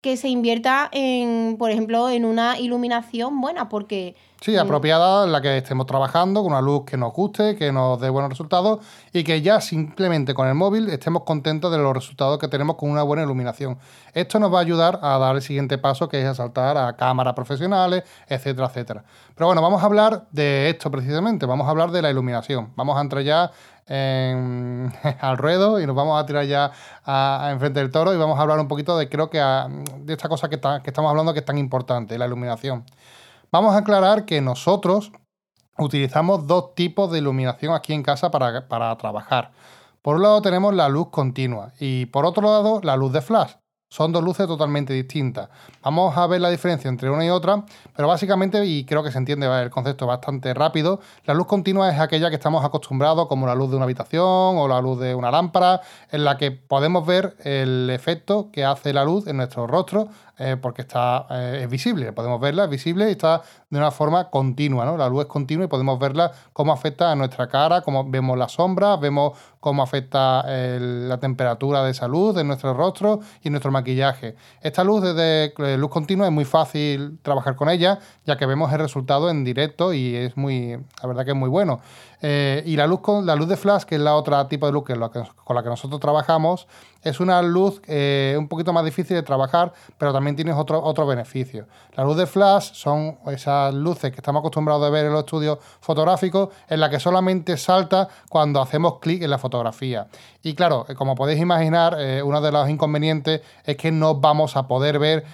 que 0.00 0.16
se 0.16 0.28
invierta 0.28 0.88
en, 0.92 1.56
por 1.58 1.70
ejemplo, 1.70 2.08
en 2.08 2.24
una 2.24 2.58
iluminación 2.58 3.40
buena, 3.40 3.68
porque 3.68 4.16
Sí, 4.40 4.56
apropiada 4.56 5.26
en 5.26 5.32
la 5.32 5.42
que 5.42 5.58
estemos 5.58 5.84
trabajando, 5.84 6.42
con 6.42 6.52
una 6.52 6.62
luz 6.62 6.86
que 6.86 6.96
nos 6.96 7.12
guste, 7.12 7.56
que 7.56 7.72
nos 7.72 8.00
dé 8.00 8.08
buenos 8.08 8.30
resultados 8.30 8.78
y 9.12 9.22
que 9.22 9.42
ya 9.42 9.60
simplemente 9.60 10.32
con 10.32 10.48
el 10.48 10.54
móvil 10.54 10.88
estemos 10.88 11.24
contentos 11.24 11.70
de 11.70 11.76
los 11.76 11.92
resultados 11.92 12.38
que 12.38 12.48
tenemos 12.48 12.76
con 12.76 12.88
una 12.90 13.02
buena 13.02 13.22
iluminación. 13.22 13.78
Esto 14.14 14.38
nos 14.38 14.50
va 14.50 14.60
a 14.60 14.62
ayudar 14.62 14.98
a 15.02 15.18
dar 15.18 15.36
el 15.36 15.42
siguiente 15.42 15.76
paso, 15.76 16.08
que 16.08 16.26
es 16.26 16.36
saltar 16.38 16.78
a 16.78 16.96
cámaras 16.96 17.34
profesionales, 17.34 18.02
etcétera, 18.26 18.68
etcétera. 18.68 19.04
Pero 19.34 19.48
bueno, 19.48 19.60
vamos 19.60 19.82
a 19.82 19.84
hablar 19.84 20.26
de 20.30 20.70
esto 20.70 20.90
precisamente, 20.90 21.44
vamos 21.44 21.66
a 21.66 21.70
hablar 21.70 21.90
de 21.90 22.00
la 22.00 22.10
iluminación. 22.10 22.72
Vamos 22.76 22.96
a 22.96 23.02
entrar 23.02 23.22
ya 23.22 23.50
al 25.20 25.38
ruedo 25.38 25.80
y 25.80 25.86
nos 25.86 25.96
vamos 25.96 26.22
a 26.22 26.26
tirar 26.26 26.44
ya 26.46 26.70
a, 27.04 27.48
enfrente 27.52 27.80
del 27.80 27.90
toro 27.90 28.14
y 28.14 28.16
vamos 28.16 28.38
a 28.38 28.42
hablar 28.42 28.60
un 28.60 28.68
poquito 28.68 28.96
de 28.96 29.08
creo 29.08 29.30
que 29.30 29.38
de 29.38 30.12
esta 30.12 30.28
cosa 30.28 30.48
que, 30.48 30.60
que 30.60 30.90
estamos 30.90 31.10
hablando 31.10 31.32
que 31.32 31.40
es 31.40 31.44
tan 31.44 31.58
importante, 31.58 32.16
la 32.16 32.26
iluminación. 32.26 32.84
Vamos 33.52 33.74
a 33.74 33.78
aclarar 33.78 34.26
que 34.26 34.40
nosotros 34.40 35.10
utilizamos 35.76 36.46
dos 36.46 36.74
tipos 36.74 37.10
de 37.10 37.18
iluminación 37.18 37.74
aquí 37.74 37.92
en 37.92 38.02
casa 38.02 38.30
para, 38.30 38.96
trabajar. 38.96 39.50
Por 40.02 40.16
un 40.16 40.22
lado 40.22 40.42
tenemos 40.42 40.74
la 40.74 40.88
luz 40.88 41.08
continua 41.10 41.72
y 41.78 42.06
por 42.06 42.24
otro 42.24 42.42
lado 42.42 42.80
la 42.82 42.96
luz 42.96 43.12
de 43.12 43.20
flash. 43.20 43.54
Son 43.92 44.12
dos 44.12 44.22
luces 44.22 44.46
totalmente 44.46 44.92
distintas. 44.92 45.48
Vamos 45.82 46.16
a 46.16 46.24
ver 46.28 46.40
la 46.40 46.48
diferencia 46.48 46.88
entre 46.88 47.10
una 47.10 47.26
y 47.26 47.30
otra, 47.30 47.64
pero 47.96 48.06
básicamente, 48.06 48.64
y 48.64 48.84
creo 48.84 49.02
que 49.02 49.10
se 49.10 49.18
entiende 49.18 49.48
el 49.48 49.68
concepto 49.68 50.06
bastante 50.06 50.54
rápido, 50.54 51.00
la 51.24 51.34
luz 51.34 51.48
continua 51.48 51.90
es 51.90 51.98
aquella 51.98 52.30
que 52.30 52.36
estamos 52.36 52.64
acostumbrados 52.64 53.26
como 53.26 53.48
la 53.48 53.56
luz 53.56 53.68
de 53.70 53.74
una 53.74 53.86
habitación 53.86 54.22
o 54.22 54.68
la 54.68 54.80
luz 54.80 55.00
de 55.00 55.16
una 55.16 55.32
lámpara, 55.32 55.80
en 56.12 56.22
la 56.22 56.38
que 56.38 56.52
podemos 56.52 57.04
ver 57.04 57.36
el 57.42 57.90
efecto 57.90 58.50
que 58.52 58.64
hace 58.64 58.92
la 58.92 59.04
luz 59.04 59.26
en 59.26 59.38
nuestro 59.38 59.66
rostro 59.66 60.06
eh, 60.42 60.56
porque 60.56 60.80
está, 60.80 61.26
eh, 61.28 61.60
es 61.64 61.68
visible, 61.68 62.14
podemos 62.14 62.40
verla, 62.40 62.64
es 62.64 62.70
visible 62.70 63.08
y 63.08 63.10
está 63.10 63.42
de 63.68 63.76
una 63.76 63.90
forma 63.90 64.30
continua, 64.30 64.86
¿no? 64.86 64.96
La 64.96 65.06
luz 65.06 65.24
es 65.24 65.26
continua 65.26 65.66
y 65.66 65.68
podemos 65.68 65.98
verla 65.98 66.32
cómo 66.54 66.72
afecta 66.72 67.12
a 67.12 67.14
nuestra 67.14 67.46
cara, 67.46 67.82
cómo 67.82 68.08
vemos 68.08 68.38
las 68.38 68.52
sombras, 68.52 68.98
vemos 68.98 69.38
cómo 69.60 69.82
afecta 69.82 70.42
la 70.46 71.20
temperatura 71.20 71.84
de 71.84 71.90
esa 71.90 72.08
luz 72.08 72.38
en 72.38 72.46
nuestro 72.46 72.72
rostro 72.72 73.20
y 73.42 73.50
nuestro 73.50 73.70
maquillaje. 73.70 74.34
Esta 74.62 74.82
luz 74.82 75.02
desde 75.02 75.52
eh, 75.58 75.76
luz 75.76 75.90
continua 75.90 76.24
es 76.24 76.32
muy 76.32 76.46
fácil 76.46 77.18
trabajar 77.20 77.54
con 77.54 77.68
ella, 77.68 77.98
ya 78.24 78.38
que 78.38 78.46
vemos 78.46 78.72
el 78.72 78.78
resultado 78.78 79.28
en 79.28 79.44
directo 79.44 79.92
y 79.92 80.16
es 80.16 80.38
muy, 80.38 80.78
la 81.02 81.06
verdad 81.06 81.26
que 81.26 81.32
es 81.32 81.36
muy 81.36 81.50
bueno. 81.50 81.82
y 82.22 82.76
la 82.76 82.86
luz, 82.86 83.00
con, 83.00 83.26
la 83.26 83.36
luz 83.36 83.48
de 83.48 83.58
flash, 83.58 83.82
que 83.82 83.96
es 83.96 84.00
la 84.00 84.14
otra 84.14 84.48
tipo 84.48 84.64
de 84.64 84.72
luz 84.72 84.84
con 84.84 85.56
la 85.56 85.62
que 85.62 85.68
nosotros 85.68 86.00
trabajamos, 86.00 86.66
es 87.02 87.20
una 87.20 87.42
luz 87.42 87.80
un 87.88 88.48
poquito 88.48 88.72
más 88.72 88.84
difícil 88.84 89.16
de 89.16 89.22
trabajar, 89.22 89.72
pero 89.98 90.12
también 90.12 90.36
tienes 90.36 90.54
otro, 90.56 90.82
otro 90.82 91.06
beneficio. 91.06 91.66
La 91.94 92.04
luz 92.04 92.16
de 92.16 92.26
flash 92.26 92.72
son 92.72 93.18
esas 93.26 93.74
luces 93.74 94.10
que 94.10 94.16
estamos 94.16 94.40
acostumbrados 94.40 94.86
a 94.86 94.90
ver 94.90 95.06
en 95.06 95.12
los 95.12 95.20
estudios 95.20 95.58
fotográficos, 95.80 96.50
en 96.68 96.80
la 96.80 96.90
que 96.90 97.00
solamente 97.00 97.56
salta 97.56 98.08
cuando 98.28 98.60
hacemos 98.60 98.98
clic 99.00 99.22
en 99.22 99.30
la 99.30 99.38
fotografía. 99.38 100.08
Y 100.42 100.54
claro, 100.54 100.86
eh, 100.88 100.94
como 100.94 101.14
podéis 101.14 101.40
imaginar, 101.40 101.96
eh, 101.98 102.22
uno 102.22 102.40
de 102.40 102.52
los 102.52 102.68
inconvenientes 102.68 103.42
es 103.64 103.76
que 103.76 103.90
no 103.90 104.16
vamos 104.16 104.56
a 104.56 104.66
poder 104.66 104.98
ver 104.98 105.24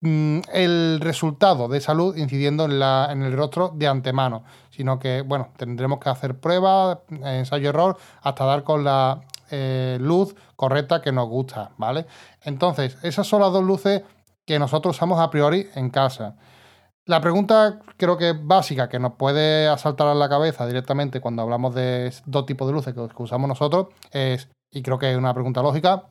mm, 0.00 0.40
el 0.52 1.00
resultado 1.00 1.68
de 1.68 1.78
esa 1.78 1.94
luz 1.94 2.16
incidiendo 2.16 2.64
en, 2.64 2.78
la, 2.78 3.08
en 3.10 3.22
el 3.22 3.32
rostro 3.32 3.72
de 3.74 3.86
antemano, 3.86 4.44
sino 4.70 4.98
que, 4.98 5.22
bueno, 5.22 5.52
tendremos 5.56 6.00
que 6.00 6.08
hacer 6.08 6.38
pruebas, 6.38 6.98
ensayo-error, 7.10 7.96
hasta 8.22 8.44
dar 8.44 8.64
con 8.64 8.84
la 8.84 9.20
eh, 9.50 9.98
luz 10.00 10.34
correcta 10.56 11.02
que 11.02 11.12
nos 11.12 11.28
gusta, 11.28 11.72
¿vale? 11.76 12.06
Entonces, 12.42 12.96
esas 13.02 13.26
son 13.26 13.40
las 13.42 13.52
dos 13.52 13.64
luces 13.64 14.02
que 14.46 14.58
nosotros 14.58 14.96
usamos 14.96 15.20
a 15.20 15.30
priori 15.30 15.68
en 15.74 15.90
casa. 15.90 16.36
La 17.06 17.20
pregunta 17.20 17.80
creo 17.96 18.16
que 18.16 18.32
básica 18.32 18.88
que 18.88 18.98
nos 18.98 19.14
puede 19.14 19.68
asaltar 19.68 20.06
a 20.06 20.14
la 20.14 20.28
cabeza 20.28 20.66
directamente 20.66 21.20
cuando 21.20 21.42
hablamos 21.42 21.74
de 21.74 22.12
dos 22.26 22.46
tipos 22.46 22.68
de 22.68 22.74
luces 22.74 22.94
que, 22.94 23.22
usamos 23.22 23.48
nosotros 23.48 23.88
es, 24.12 24.48
y 24.70 24.82
creo 24.82 24.98
que 24.98 25.10
es 25.10 25.16
una 25.16 25.34
pregunta 25.34 25.62
lógica, 25.62 26.04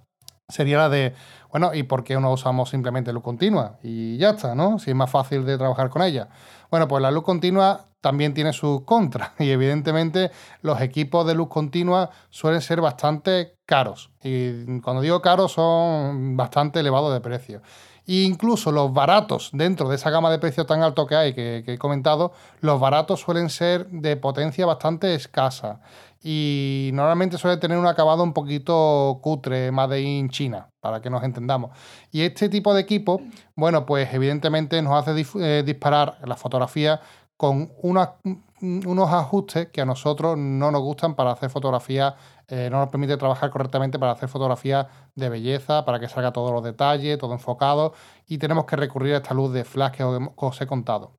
sería 0.50 0.78
la 0.78 0.90
de, 0.90 1.14
bueno, 1.52 1.74
¿y 1.74 1.84
por 1.84 2.04
qué 2.04 2.20
no 2.20 2.32
usamos 2.32 2.70
simplemente 2.70 3.12
luz 3.12 3.24
continua? 3.24 3.78
Y 3.82 4.18
ya 4.18 4.32
está, 4.32 4.56
¿no? 4.56 4.80
Si 4.80 4.92
es 4.92 4.96
más 4.96 5.10
fácil 5.10 5.46
de 5.46 5.58
trabajar 5.58 5.90
con 5.90 6.02
ella. 6.02 6.30
Bueno, 6.70 6.88
pues 6.88 7.02
la 7.02 7.12
luz 7.12 7.24
continua 7.24 7.86
también 8.02 8.34
tiene 8.34 8.54
sus 8.54 8.82
contras 8.82 9.32
y 9.40 9.50
evidentemente 9.50 10.32
los 10.62 10.80
equipos 10.82 11.26
de 11.28 11.36
luz 11.36 11.50
continua 11.50 12.12
suelen 12.30 12.62
ser 12.62 12.82
bastante 12.82 13.58
caros. 13.66 14.12
Y 14.24 14.80
cuando 14.82 15.02
digo 15.02 15.22
caros 15.22 15.54
son 15.54 16.38
bastante 16.38 16.80
elevados 16.80 17.14
de 17.14 17.22
precio. 17.22 17.62
E 18.10 18.24
incluso 18.24 18.72
los 18.72 18.92
baratos, 18.92 19.52
dentro 19.54 19.88
de 19.88 19.96
esa 19.96 20.10
gama 20.10 20.32
de 20.32 20.40
precios 20.40 20.66
tan 20.66 20.82
alto 20.82 21.06
que 21.06 21.16
hay, 21.16 21.34
que, 21.36 21.64
he 21.68 21.78
comentado, 21.78 22.32
los 22.60 22.80
baratos 22.80 23.20
suelen 23.20 23.50
ser 23.52 23.88
de 23.90 24.18
potencia 24.18 24.66
bastante 24.66 25.14
escasa. 25.14 25.82
Y 26.24 26.90
normalmente 26.94 27.38
suele 27.38 27.58
tener 27.58 27.78
un 27.78 27.86
acabado 27.86 28.24
un 28.24 28.34
poquito 28.34 29.20
cutre, 29.22 29.72
made 29.72 30.02
in 30.02 30.30
China, 30.30 30.70
para 30.80 31.02
que 31.02 31.10
nos 31.10 31.24
entendamos. 31.24 31.72
Y 32.12 32.22
este 32.22 32.50
tipo 32.50 32.74
de 32.74 32.82
equipo, 32.82 33.22
bueno, 33.56 33.86
pues 33.86 34.14
evidentemente 34.14 34.82
nos 34.82 34.94
hace 34.94 35.26
eh, 35.40 35.64
disparar 35.66 36.18
la 36.26 36.36
fotografía 36.36 37.02
con 37.38 37.72
unos 37.82 39.10
ajustes 39.14 39.70
que 39.70 39.82
a 39.82 39.86
nosotros 39.86 40.38
no 40.38 40.72
nos 40.72 40.82
gustan 40.82 41.16
para 41.16 41.32
hacer 41.32 41.50
fotografía 41.50 42.16
eh, 42.52 42.68
no 42.72 42.80
nos 42.80 42.90
permite 42.90 43.16
trabajar 43.16 43.52
correctamente 43.52 44.00
para 44.00 44.14
hacer 44.14 44.28
fotografías 44.28 44.88
de 45.14 45.30
belleza, 45.30 45.86
para 45.86 46.00
que 46.00 46.08
salga 46.10 46.34
todos 46.34 46.52
los 46.52 46.64
detalles, 46.64 47.20
todo 47.20 47.34
enfocado, 47.34 47.94
y 48.28 48.40
tenemos 48.40 48.66
que 48.66 48.76
recurrir 48.76 49.14
a 49.14 49.18
esta 49.18 49.36
luz 49.36 49.54
de 49.54 49.64
flash 49.64 49.92
que 49.92 50.04
os, 50.04 50.62
he 50.62 50.66
contado. 50.66 51.12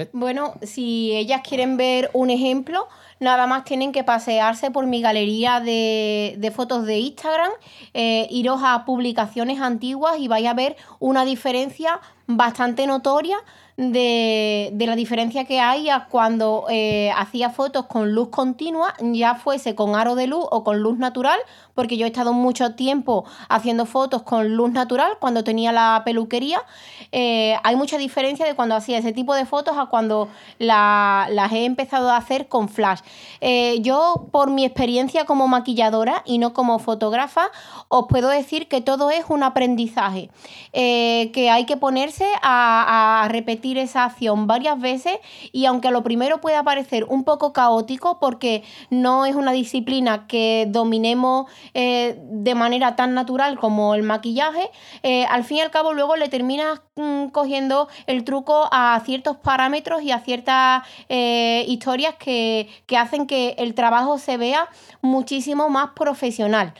Eh, 0.00 0.08
bueno, 0.12 0.54
si 0.62 1.12
ellas 1.16 1.42
quieren 1.46 1.76
ver 1.76 2.10
un 2.12 2.30
ejemplo, 2.30 2.88
nada 3.18 3.46
más 3.46 3.64
tienen 3.64 3.92
que 3.92 4.02
pasearse 4.02 4.70
por 4.70 4.86
mi 4.86 5.02
galería 5.02 5.60
de, 5.60 6.52
fotos 6.54 6.86
de 6.86 6.98
Instagram, 6.98 7.50
eh, 7.94 8.26
iros 8.30 8.60
a 8.64 8.84
publicaciones 8.84 9.60
antiguas 9.60 10.18
y 10.18 10.28
vais 10.28 10.46
a 10.46 10.54
ver 10.54 10.76
una 10.98 11.24
diferencia 11.24 12.00
bastante 12.36 12.86
notoria 12.86 13.38
de, 13.80 14.84
la 14.86 14.94
diferencia 14.94 15.44
que 15.44 15.58
hay 15.58 15.88
a 15.88 16.06
cuando 16.06 16.66
eh, 16.68 17.10
hacía 17.16 17.50
fotos 17.50 17.86
con 17.86 18.12
luz 18.12 18.28
continua, 18.28 18.94
ya 19.00 19.36
fuese 19.36 19.74
con 19.74 19.94
aro 19.94 20.14
de 20.16 20.26
luz 20.26 20.44
o 20.50 20.64
con 20.64 20.80
luz 20.80 20.98
natural, 20.98 21.38
porque 21.74 21.96
yo 21.96 22.04
he 22.04 22.08
estado 22.08 22.34
mucho 22.34 22.74
tiempo 22.74 23.24
haciendo 23.48 23.86
fotos 23.86 24.22
con 24.22 24.54
luz 24.54 24.70
natural 24.72 25.12
cuando 25.18 25.44
tenía 25.44 25.72
la 25.72 26.02
peluquería. 26.04 26.62
Eh, 27.10 27.56
hay 27.62 27.76
mucha 27.76 27.96
diferencia 27.96 28.44
de 28.44 28.54
cuando 28.54 28.74
hacía 28.74 28.98
ese 28.98 29.12
tipo 29.12 29.34
de 29.34 29.46
fotos 29.46 29.78
a 29.78 29.86
cuando 29.86 30.28
las 30.58 31.52
he 31.52 31.64
empezado 31.64 32.10
a 32.10 32.18
hacer 32.18 32.48
con 32.48 32.68
flash. 32.68 33.00
Eh, 33.40 33.78
yo, 33.80 34.26
por 34.30 34.50
mi 34.50 34.64
experiencia 34.64 35.24
como 35.24 35.48
maquilladora 35.48 36.22
y 36.26 36.36
no 36.36 36.52
como 36.52 36.80
fotógrafa, 36.80 37.50
os 37.88 38.06
puedo 38.08 38.28
decir 38.28 38.68
que 38.68 38.82
todo 38.82 39.10
es 39.10 39.24
un 39.28 39.42
aprendizaje, 39.42 40.28
que 40.72 41.50
hay 41.50 41.64
que 41.64 41.76
ponerse 41.76 42.19
a 42.42 43.26
repetir 43.30 43.78
esa 43.78 44.04
acción 44.04 44.46
varias 44.46 44.80
veces 44.80 45.18
y 45.52 45.66
aunque 45.66 45.90
lo 45.90 46.02
primero 46.02 46.40
pueda 46.40 46.62
parecer 46.62 47.04
un 47.04 47.24
poco 47.24 47.52
caótico 47.52 48.18
porque 48.18 48.62
no 48.90 49.26
es 49.26 49.34
una 49.34 49.52
disciplina 49.52 50.26
que 50.26 50.66
dominemos 50.68 51.50
eh, 51.74 52.18
de 52.20 52.54
manera 52.54 52.96
tan 52.96 53.14
natural 53.14 53.58
como 53.58 53.94
el 53.94 54.02
maquillaje, 54.02 54.70
eh, 55.02 55.24
al 55.26 55.44
fin 55.44 55.58
y 55.58 55.60
al 55.60 55.70
cabo 55.70 55.92
luego 55.92 56.16
le 56.16 56.28
terminas 56.28 56.80
mm, 56.96 57.26
cogiendo 57.28 57.88
el 58.06 58.24
truco 58.24 58.68
a 58.70 59.00
ciertos 59.04 59.36
parámetros 59.36 60.02
y 60.02 60.10
a 60.10 60.20
ciertas 60.20 60.82
eh, 61.08 61.64
historias 61.68 62.14
que, 62.16 62.68
que 62.86 62.96
hacen 62.96 63.26
que 63.26 63.54
el 63.58 63.74
trabajo 63.74 64.18
se 64.18 64.36
vea 64.36 64.68
muchísimo 65.00 65.68
más 65.68 65.90
profesional. 65.90 66.74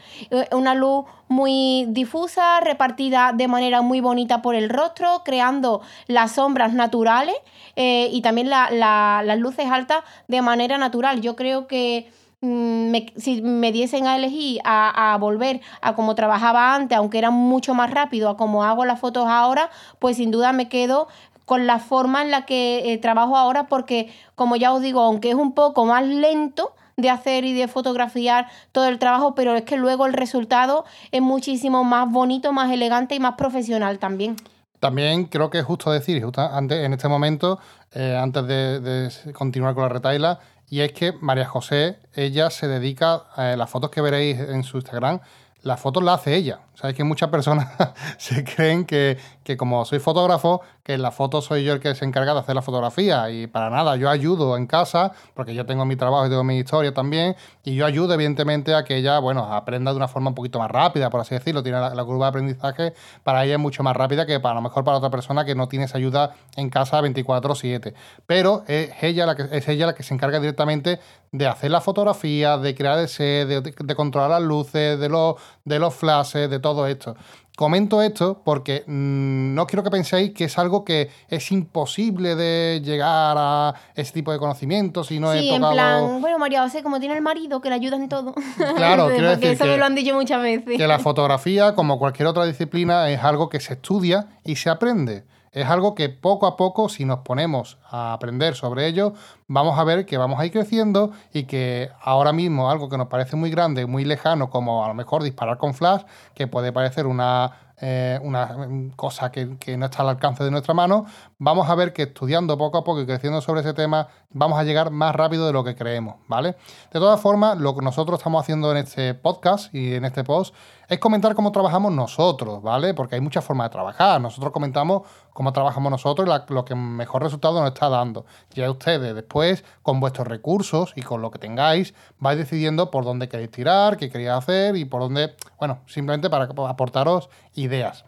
Una 0.52 0.74
luz 0.74 1.04
muy 1.30 1.86
difusa, 1.88 2.58
repartida 2.58 3.32
de 3.32 3.46
manera 3.46 3.82
muy 3.82 4.00
bonita 4.00 4.42
por 4.42 4.56
el 4.56 4.68
rostro, 4.68 5.22
creando 5.24 5.80
las 6.08 6.32
sombras 6.32 6.72
naturales 6.72 7.36
eh, 7.76 8.08
y 8.10 8.20
también 8.20 8.50
las 8.50 9.38
luces 9.38 9.66
altas 9.70 10.02
de 10.26 10.42
manera 10.42 10.76
natural. 10.76 11.20
Yo 11.20 11.36
creo 11.36 11.68
que 11.68 12.10
mm, 12.40 12.96
si 13.14 13.42
me 13.42 13.70
diesen 13.70 14.08
a 14.08 14.16
elegir 14.16 14.60
a, 14.64 15.16
volver 15.20 15.60
a 15.80 15.94
como 15.94 16.16
trabajaba 16.16 16.74
antes, 16.74 16.98
aunque 16.98 17.18
era 17.18 17.30
mucho 17.30 17.74
más 17.74 17.92
rápido 17.92 18.28
a 18.28 18.36
como 18.36 18.64
hago 18.64 18.84
las 18.84 18.98
fotos 18.98 19.28
ahora, 19.28 19.70
pues 20.00 20.16
sin 20.16 20.32
duda 20.32 20.52
me 20.52 20.68
quedo 20.68 21.06
con 21.44 21.68
la 21.68 21.78
forma 21.78 22.22
en 22.22 22.32
la 22.32 22.44
que 22.44 22.92
eh, 22.92 22.98
trabajo 22.98 23.36
ahora 23.36 23.68
porque, 23.68 24.12
como 24.34 24.56
ya 24.56 24.72
os 24.72 24.82
digo, 24.82 25.00
aunque 25.00 25.30
es 25.30 25.36
un 25.36 25.52
poco 25.52 25.86
más 25.86 26.04
lento, 26.04 26.72
de 26.96 27.10
hacer 27.10 27.44
y 27.44 27.52
de 27.52 27.68
fotografiar 27.68 28.48
todo 28.72 28.86
el 28.86 28.98
trabajo, 28.98 29.34
pero 29.34 29.54
es 29.54 29.62
que 29.62 29.76
luego 29.76 30.06
el 30.06 30.12
resultado 30.12 30.84
es 31.12 31.22
muchísimo 31.22 31.84
más 31.84 32.10
bonito, 32.10 32.52
más 32.52 32.72
elegante 32.72 33.14
y 33.14 33.20
más 33.20 33.34
profesional 33.34 33.98
también. 33.98 34.36
También 34.80 35.26
creo 35.26 35.50
que 35.50 35.58
es 35.58 35.64
justo 35.64 35.92
decir, 35.92 36.22
justo 36.22 36.40
antes, 36.40 36.84
en 36.84 36.94
este 36.94 37.06
momento, 37.06 37.58
eh, 37.92 38.16
antes 38.20 38.46
de, 38.46 39.32
continuar 39.34 39.74
con 39.74 39.82
la 39.82 39.90
retaila, 39.90 40.40
y 40.70 40.80
es 40.80 40.92
que 40.92 41.12
María 41.20 41.46
José, 41.46 41.98
ella 42.14 42.48
se 42.48 42.66
dedica 42.66 43.24
a 43.34 43.56
las 43.56 43.68
fotos 43.68 43.90
que 43.90 44.00
veréis 44.00 44.38
en 44.40 44.62
su 44.62 44.78
Instagram, 44.78 45.20
las 45.62 45.78
fotos 45.78 46.02
las 46.02 46.20
hace 46.20 46.34
ella. 46.34 46.60
Sea, 46.80 46.94
que 46.94 47.04
muchas 47.04 47.28
personas 47.28 47.68
se 48.18 48.42
creen 48.42 48.86
que, 48.86 49.18
que, 49.44 49.56
como 49.56 49.84
soy 49.84 49.98
fotógrafo, 49.98 50.62
que 50.82 50.94
en 50.94 51.02
la 51.02 51.10
foto 51.10 51.42
soy 51.42 51.62
yo 51.62 51.74
el 51.74 51.80
que 51.80 51.94
se 51.94 52.06
encarga 52.06 52.32
de 52.32 52.40
hacer 52.40 52.54
la 52.54 52.62
fotografía. 52.62 53.28
Y 53.30 53.46
para 53.46 53.68
nada, 53.68 53.96
yo 53.96 54.08
ayudo 54.08 54.56
en 54.56 54.66
casa, 54.66 55.12
porque 55.34 55.54
yo 55.54 55.66
tengo 55.66 55.84
mi 55.84 55.96
trabajo 55.96 56.26
y 56.26 56.30
tengo 56.30 56.42
mi 56.42 56.56
historia 56.58 56.94
también, 56.94 57.36
y 57.64 57.74
yo 57.74 57.84
ayudo 57.84 58.14
evidentemente 58.14 58.74
a 58.74 58.84
que 58.84 58.96
ella, 58.96 59.18
bueno, 59.18 59.52
aprenda 59.52 59.90
de 59.90 59.98
una 59.98 60.08
forma 60.08 60.30
un 60.30 60.34
poquito 60.34 60.58
más 60.58 60.70
rápida, 60.70 61.10
por 61.10 61.20
así 61.20 61.34
decirlo. 61.34 61.62
Tiene 61.62 61.80
la, 61.80 62.04
curva 62.04 62.26
de 62.26 62.30
aprendizaje 62.30 62.94
para 63.24 63.44
ella 63.44 63.54
es 63.54 63.60
mucho 63.60 63.82
más 63.82 63.94
rápida 63.94 64.24
que 64.24 64.40
para 64.40 64.54
lo 64.54 64.62
mejor 64.62 64.82
para 64.82 64.96
otra 64.96 65.10
persona 65.10 65.44
que 65.44 65.54
no 65.54 65.68
tiene 65.68 65.84
esa 65.84 65.98
ayuda 65.98 66.34
en 66.56 66.70
casa 66.70 67.00
24/7. 67.02 67.92
Pero 68.26 68.64
es 68.66 68.90
ella, 69.02 69.26
la 69.26 69.36
que, 69.36 69.48
es 69.52 69.68
ella 69.68 69.86
la 69.86 69.94
que 69.94 70.02
se 70.02 70.14
encarga 70.14 70.40
directamente 70.40 70.98
de 71.32 71.46
hacer 71.46 71.70
la 71.70 71.80
fotografía, 71.80 72.56
de 72.58 72.74
crear 72.74 72.98
ese, 72.98 73.22
de, 73.22 73.60
de 73.60 73.94
controlar 73.94 74.30
las 74.30 74.42
luces, 74.42 74.98
de, 74.98 75.08
lo, 75.08 75.36
de 75.70 75.78
los 75.78 75.94
flashes, 75.94 76.50
de 76.50 76.58
todo 76.60 76.86
esto. 76.86 77.16
Comento 77.56 78.00
esto 78.00 78.40
porque 78.44 78.84
mm, 78.86 79.54
no 79.54 79.66
quiero 79.66 79.82
que 79.82 79.90
penséis 79.90 80.32
que 80.32 80.44
es 80.44 80.58
algo 80.58 80.82
que 80.84 81.10
es 81.28 81.52
imposible 81.52 82.34
de 82.34 82.80
llegar 82.82 83.36
a 83.38 83.74
ese 83.94 84.12
tipo 84.12 84.32
de 84.32 84.38
conocimientos 84.38 85.10
y 85.10 85.20
no 85.20 85.32
sí, 85.32 85.38
he 85.50 85.54
en 85.54 85.60
tocado... 85.60 85.72
plan, 85.74 86.20
bueno, 86.22 86.38
María 86.38 86.62
José, 86.62 86.82
como 86.82 86.98
tiene 87.00 87.16
el 87.16 87.22
marido, 87.22 87.60
que 87.60 87.68
le 87.68 87.74
ayuda 87.74 87.96
en 87.96 88.08
todo. 88.08 88.34
Claro, 88.76 89.08
quiero 89.10 89.30
Porque 89.30 89.48
decir 89.48 89.48
eso 89.50 89.64
que- 89.64 89.70
me 89.70 89.76
lo 89.76 89.84
han 89.84 89.94
dicho 89.94 90.14
muchas 90.14 90.40
veces. 90.42 90.76
que 90.78 90.86
la 90.86 90.98
fotografía, 91.00 91.74
como 91.74 91.98
cualquier 91.98 92.28
otra 92.28 92.46
disciplina, 92.46 93.08
es 93.10 93.22
algo 93.22 93.48
que 93.50 93.60
se 93.60 93.74
estudia 93.74 94.28
y 94.44 94.56
se 94.56 94.70
aprende. 94.70 95.24
Es 95.52 95.66
algo 95.68 95.96
que 95.96 96.08
poco 96.08 96.46
a 96.46 96.56
poco, 96.56 96.88
si 96.88 97.04
nos 97.04 97.20
ponemos 97.20 97.78
a 97.90 98.12
aprender 98.12 98.54
sobre 98.54 98.86
ello, 98.86 99.14
vamos 99.48 99.76
a 99.80 99.84
ver 99.84 100.06
que 100.06 100.16
vamos 100.16 100.38
a 100.38 100.46
ir 100.46 100.52
creciendo 100.52 101.10
y 101.32 101.44
que 101.44 101.90
ahora 102.00 102.32
mismo 102.32 102.70
algo 102.70 102.88
que 102.88 102.96
nos 102.96 103.08
parece 103.08 103.34
muy 103.34 103.50
grande, 103.50 103.86
muy 103.86 104.04
lejano, 104.04 104.48
como 104.48 104.84
a 104.84 104.88
lo 104.88 104.94
mejor 104.94 105.24
disparar 105.24 105.58
con 105.58 105.74
flash, 105.74 106.02
que 106.34 106.46
puede 106.46 106.72
parecer 106.72 107.08
una, 107.08 107.72
eh, 107.80 108.20
una 108.22 108.56
cosa 108.94 109.32
que, 109.32 109.56
que 109.58 109.76
no 109.76 109.86
está 109.86 110.02
al 110.02 110.10
alcance 110.10 110.44
de 110.44 110.52
nuestra 110.52 110.72
mano, 110.72 111.06
vamos 111.40 111.68
a 111.70 111.74
ver 111.74 111.92
que 111.94 112.02
estudiando 112.02 112.56
poco 112.58 112.78
a 112.78 112.84
poco 112.84 113.00
y 113.00 113.06
creciendo 113.06 113.40
sobre 113.40 113.62
ese 113.62 113.72
tema, 113.72 114.08
vamos 114.28 114.58
a 114.58 114.62
llegar 114.62 114.90
más 114.90 115.16
rápido 115.16 115.46
de 115.46 115.52
lo 115.54 115.64
que 115.64 115.74
creemos, 115.74 116.16
¿vale? 116.28 116.50
De 116.92 117.00
todas 117.00 117.18
formas, 117.18 117.58
lo 117.58 117.74
que 117.74 117.82
nosotros 117.82 118.20
estamos 118.20 118.42
haciendo 118.42 118.70
en 118.70 118.76
este 118.76 119.14
podcast 119.14 119.74
y 119.74 119.94
en 119.94 120.04
este 120.04 120.22
post 120.22 120.54
es 120.86 120.98
comentar 120.98 121.34
cómo 121.34 121.50
trabajamos 121.50 121.92
nosotros, 121.92 122.62
¿vale? 122.62 122.92
Porque 122.92 123.14
hay 123.14 123.22
muchas 123.22 123.42
formas 123.42 123.66
de 123.66 123.70
trabajar. 123.70 124.20
Nosotros 124.20 124.52
comentamos 124.52 125.02
cómo 125.32 125.52
trabajamos 125.52 125.90
nosotros 125.90 126.26
y 126.26 126.30
la- 126.30 126.44
lo 126.48 126.64
que 126.66 126.74
mejor 126.74 127.22
resultado 127.22 127.58
nos 127.60 127.68
está 127.72 127.88
dando. 127.88 128.26
Ya 128.50 128.70
ustedes 128.70 129.14
después, 129.14 129.64
con 129.82 129.98
vuestros 129.98 130.28
recursos 130.28 130.92
y 130.94 131.00
con 131.02 131.22
lo 131.22 131.30
que 131.30 131.38
tengáis, 131.38 131.94
vais 132.18 132.36
decidiendo 132.36 132.90
por 132.90 133.04
dónde 133.04 133.28
queréis 133.30 133.50
tirar, 133.50 133.96
qué 133.96 134.10
queréis 134.10 134.30
hacer 134.30 134.76
y 134.76 134.84
por 134.84 135.00
dónde, 135.00 135.34
bueno, 135.58 135.80
simplemente 135.86 136.28
para 136.28 136.44
aportaros 136.68 137.30
ideas. 137.54 138.04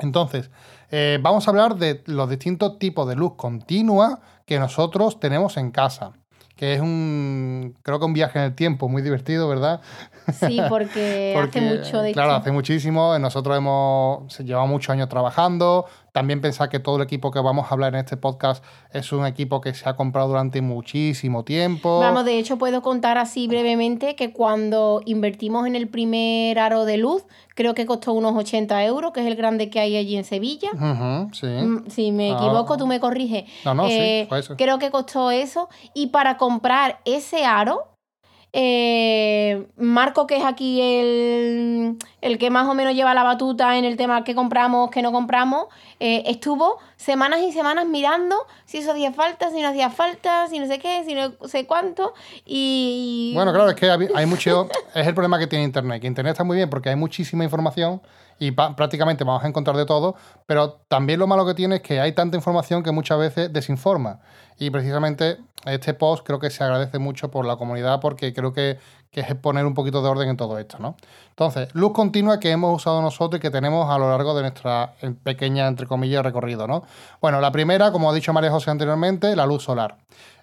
Entonces, 0.00 0.48
eh, 0.90 1.18
vamos 1.20 1.46
a 1.46 1.50
hablar 1.50 1.76
de 1.76 2.02
los 2.06 2.28
distintos 2.30 2.78
tipos 2.78 3.08
de 3.08 3.16
luz 3.16 3.34
continua 3.36 4.20
que 4.46 4.58
nosotros 4.58 5.20
tenemos 5.20 5.56
en 5.56 5.70
casa. 5.70 6.12
Que 6.56 6.74
es 6.74 6.80
un, 6.80 7.76
creo 7.82 8.00
que 8.00 8.06
un 8.06 8.14
viaje 8.14 8.38
en 8.38 8.46
el 8.46 8.54
tiempo 8.54 8.88
muy 8.88 9.02
divertido, 9.02 9.48
¿verdad? 9.48 9.80
Sí, 10.32 10.60
porque, 10.68 11.32
Porque, 11.38 11.58
hace 11.58 11.76
mucho 11.78 12.02
de 12.02 12.12
Claro, 12.12 12.32
hace 12.32 12.50
muchísimo. 12.52 13.18
Nosotros 13.18 13.56
hemos 13.56 14.38
llevado 14.40 14.66
muchos 14.66 14.90
años 14.90 15.08
trabajando. 15.08 15.86
También 16.12 16.40
pensar 16.40 16.68
que 16.68 16.80
todo 16.80 16.96
el 16.96 17.02
equipo 17.02 17.30
que 17.30 17.38
vamos 17.38 17.66
a 17.70 17.74
hablar 17.74 17.94
en 17.94 18.00
este 18.00 18.16
podcast 18.16 18.64
es 18.92 19.12
un 19.12 19.24
equipo 19.24 19.60
que 19.60 19.72
se 19.74 19.88
ha 19.88 19.94
comprado 19.94 20.28
durante 20.28 20.60
muchísimo 20.62 21.44
tiempo. 21.44 22.00
Vamos, 22.00 22.24
de 22.24 22.38
hecho 22.38 22.58
puedo 22.58 22.82
contar 22.82 23.18
así 23.18 23.46
brevemente 23.46 24.16
que 24.16 24.32
cuando 24.32 25.00
invertimos 25.04 25.66
en 25.66 25.76
el 25.76 25.86
primer 25.88 26.58
aro 26.58 26.86
de 26.86 26.96
luz, 26.96 27.24
creo 27.54 27.74
que 27.74 27.86
costó 27.86 28.14
unos 28.14 28.34
80 28.36 28.84
euros, 28.84 29.12
que 29.12 29.20
es 29.20 29.26
el 29.26 29.36
grande 29.36 29.70
que 29.70 29.78
hay 29.80 29.96
allí 29.96 30.16
en 30.16 30.24
Sevilla. 30.24 30.70
Ujú, 30.72 31.32
sí. 31.34 31.46
Mm, 31.46 31.84
Si 31.88 32.10
me 32.10 32.32
Ah. 32.32 32.36
equivoco, 32.36 32.76
tú 32.76 32.86
me 32.86 32.98
corriges. 33.00 33.44
No, 33.64 33.74
no, 33.74 33.86
sí, 33.86 33.92
Eh, 33.94 34.26
fue 34.28 34.40
eso. 34.40 34.56
Creo 34.56 34.78
que 34.78 34.90
costó 34.90 35.30
eso. 35.30 35.68
Y 35.94 36.08
para 36.08 36.36
comprar 36.36 36.98
ese 37.04 37.44
aro, 37.44 37.84
eh, 38.52 39.66
Marco, 39.76 40.26
que 40.26 40.36
es 40.38 40.44
aquí 40.44 40.80
el, 40.80 41.96
el 42.22 42.38
que 42.38 42.50
más 42.50 42.66
o 42.66 42.74
menos 42.74 42.94
lleva 42.94 43.12
la 43.14 43.22
batuta 43.22 43.76
en 43.76 43.84
el 43.84 43.96
tema 43.96 44.24
que 44.24 44.34
compramos, 44.34 44.90
que 44.90 45.02
no 45.02 45.12
compramos, 45.12 45.66
eh, 46.00 46.22
estuvo 46.26 46.78
semanas 46.96 47.40
y 47.40 47.52
semanas 47.52 47.86
mirando 47.86 48.36
si 48.64 48.78
eso 48.78 48.92
hacía 48.92 49.12
falta, 49.12 49.50
si 49.50 49.60
no 49.60 49.68
hacía 49.68 49.90
falta, 49.90 50.48
si 50.48 50.58
no 50.58 50.66
sé 50.66 50.78
qué, 50.78 51.04
si 51.04 51.14
no 51.14 51.32
sé 51.46 51.66
cuánto. 51.66 52.14
Y. 52.46 53.32
Bueno, 53.34 53.52
claro, 53.52 53.70
es 53.70 53.76
que 53.76 53.90
hay 53.90 54.26
mucho. 54.26 54.68
Es 54.94 55.06
el 55.06 55.14
problema 55.14 55.38
que 55.38 55.46
tiene 55.46 55.64
Internet. 55.64 56.00
Que 56.00 56.06
Internet 56.06 56.32
está 56.32 56.44
muy 56.44 56.56
bien 56.56 56.70
porque 56.70 56.88
hay 56.88 56.96
muchísima 56.96 57.44
información 57.44 58.00
y 58.38 58.52
prácticamente 58.52 59.24
vamos 59.24 59.44
a 59.44 59.48
encontrar 59.48 59.76
de 59.76 59.84
todo, 59.84 60.14
pero 60.46 60.80
también 60.88 61.18
lo 61.18 61.26
malo 61.26 61.44
que 61.46 61.54
tiene 61.54 61.76
es 61.76 61.82
que 61.82 62.00
hay 62.00 62.12
tanta 62.12 62.36
información 62.36 62.82
que 62.82 62.92
muchas 62.92 63.18
veces 63.18 63.52
desinforma. 63.52 64.20
Y 64.58 64.70
precisamente 64.70 65.38
este 65.66 65.94
post 65.94 66.24
creo 66.26 66.38
que 66.38 66.50
se 66.50 66.62
agradece 66.62 66.98
mucho 66.98 67.30
por 67.30 67.44
la 67.44 67.56
comunidad 67.56 68.00
porque 68.00 68.32
creo 68.32 68.52
que, 68.52 68.78
es 69.18 69.34
poner 69.34 69.66
un 69.66 69.74
poquito 69.74 70.02
de 70.02 70.08
orden 70.08 70.28
en 70.28 70.36
todo 70.36 70.58
esto, 70.58 70.78
¿no? 70.78 70.96
Entonces, 71.30 71.68
luz 71.74 71.92
continua 71.92 72.40
que 72.40 72.50
hemos 72.50 72.74
usado 72.74 73.00
nosotros 73.02 73.38
y 73.38 73.42
que 73.42 73.50
tenemos 73.50 73.90
a 73.90 73.98
lo 73.98 74.08
largo 74.08 74.34
de 74.34 74.42
nuestra 74.42 74.94
pequeña, 75.22 75.66
entre 75.68 75.86
comillas, 75.86 76.22
recorrido, 76.22 76.66
¿no? 76.66 76.82
Bueno, 77.20 77.40
la 77.40 77.52
primera, 77.52 77.92
como 77.92 78.10
ha 78.10 78.14
dicho 78.14 78.32
María 78.32 78.50
José 78.50 78.70
anteriormente, 78.70 79.34
la 79.36 79.46
luz 79.46 79.62
solar. 79.62 79.96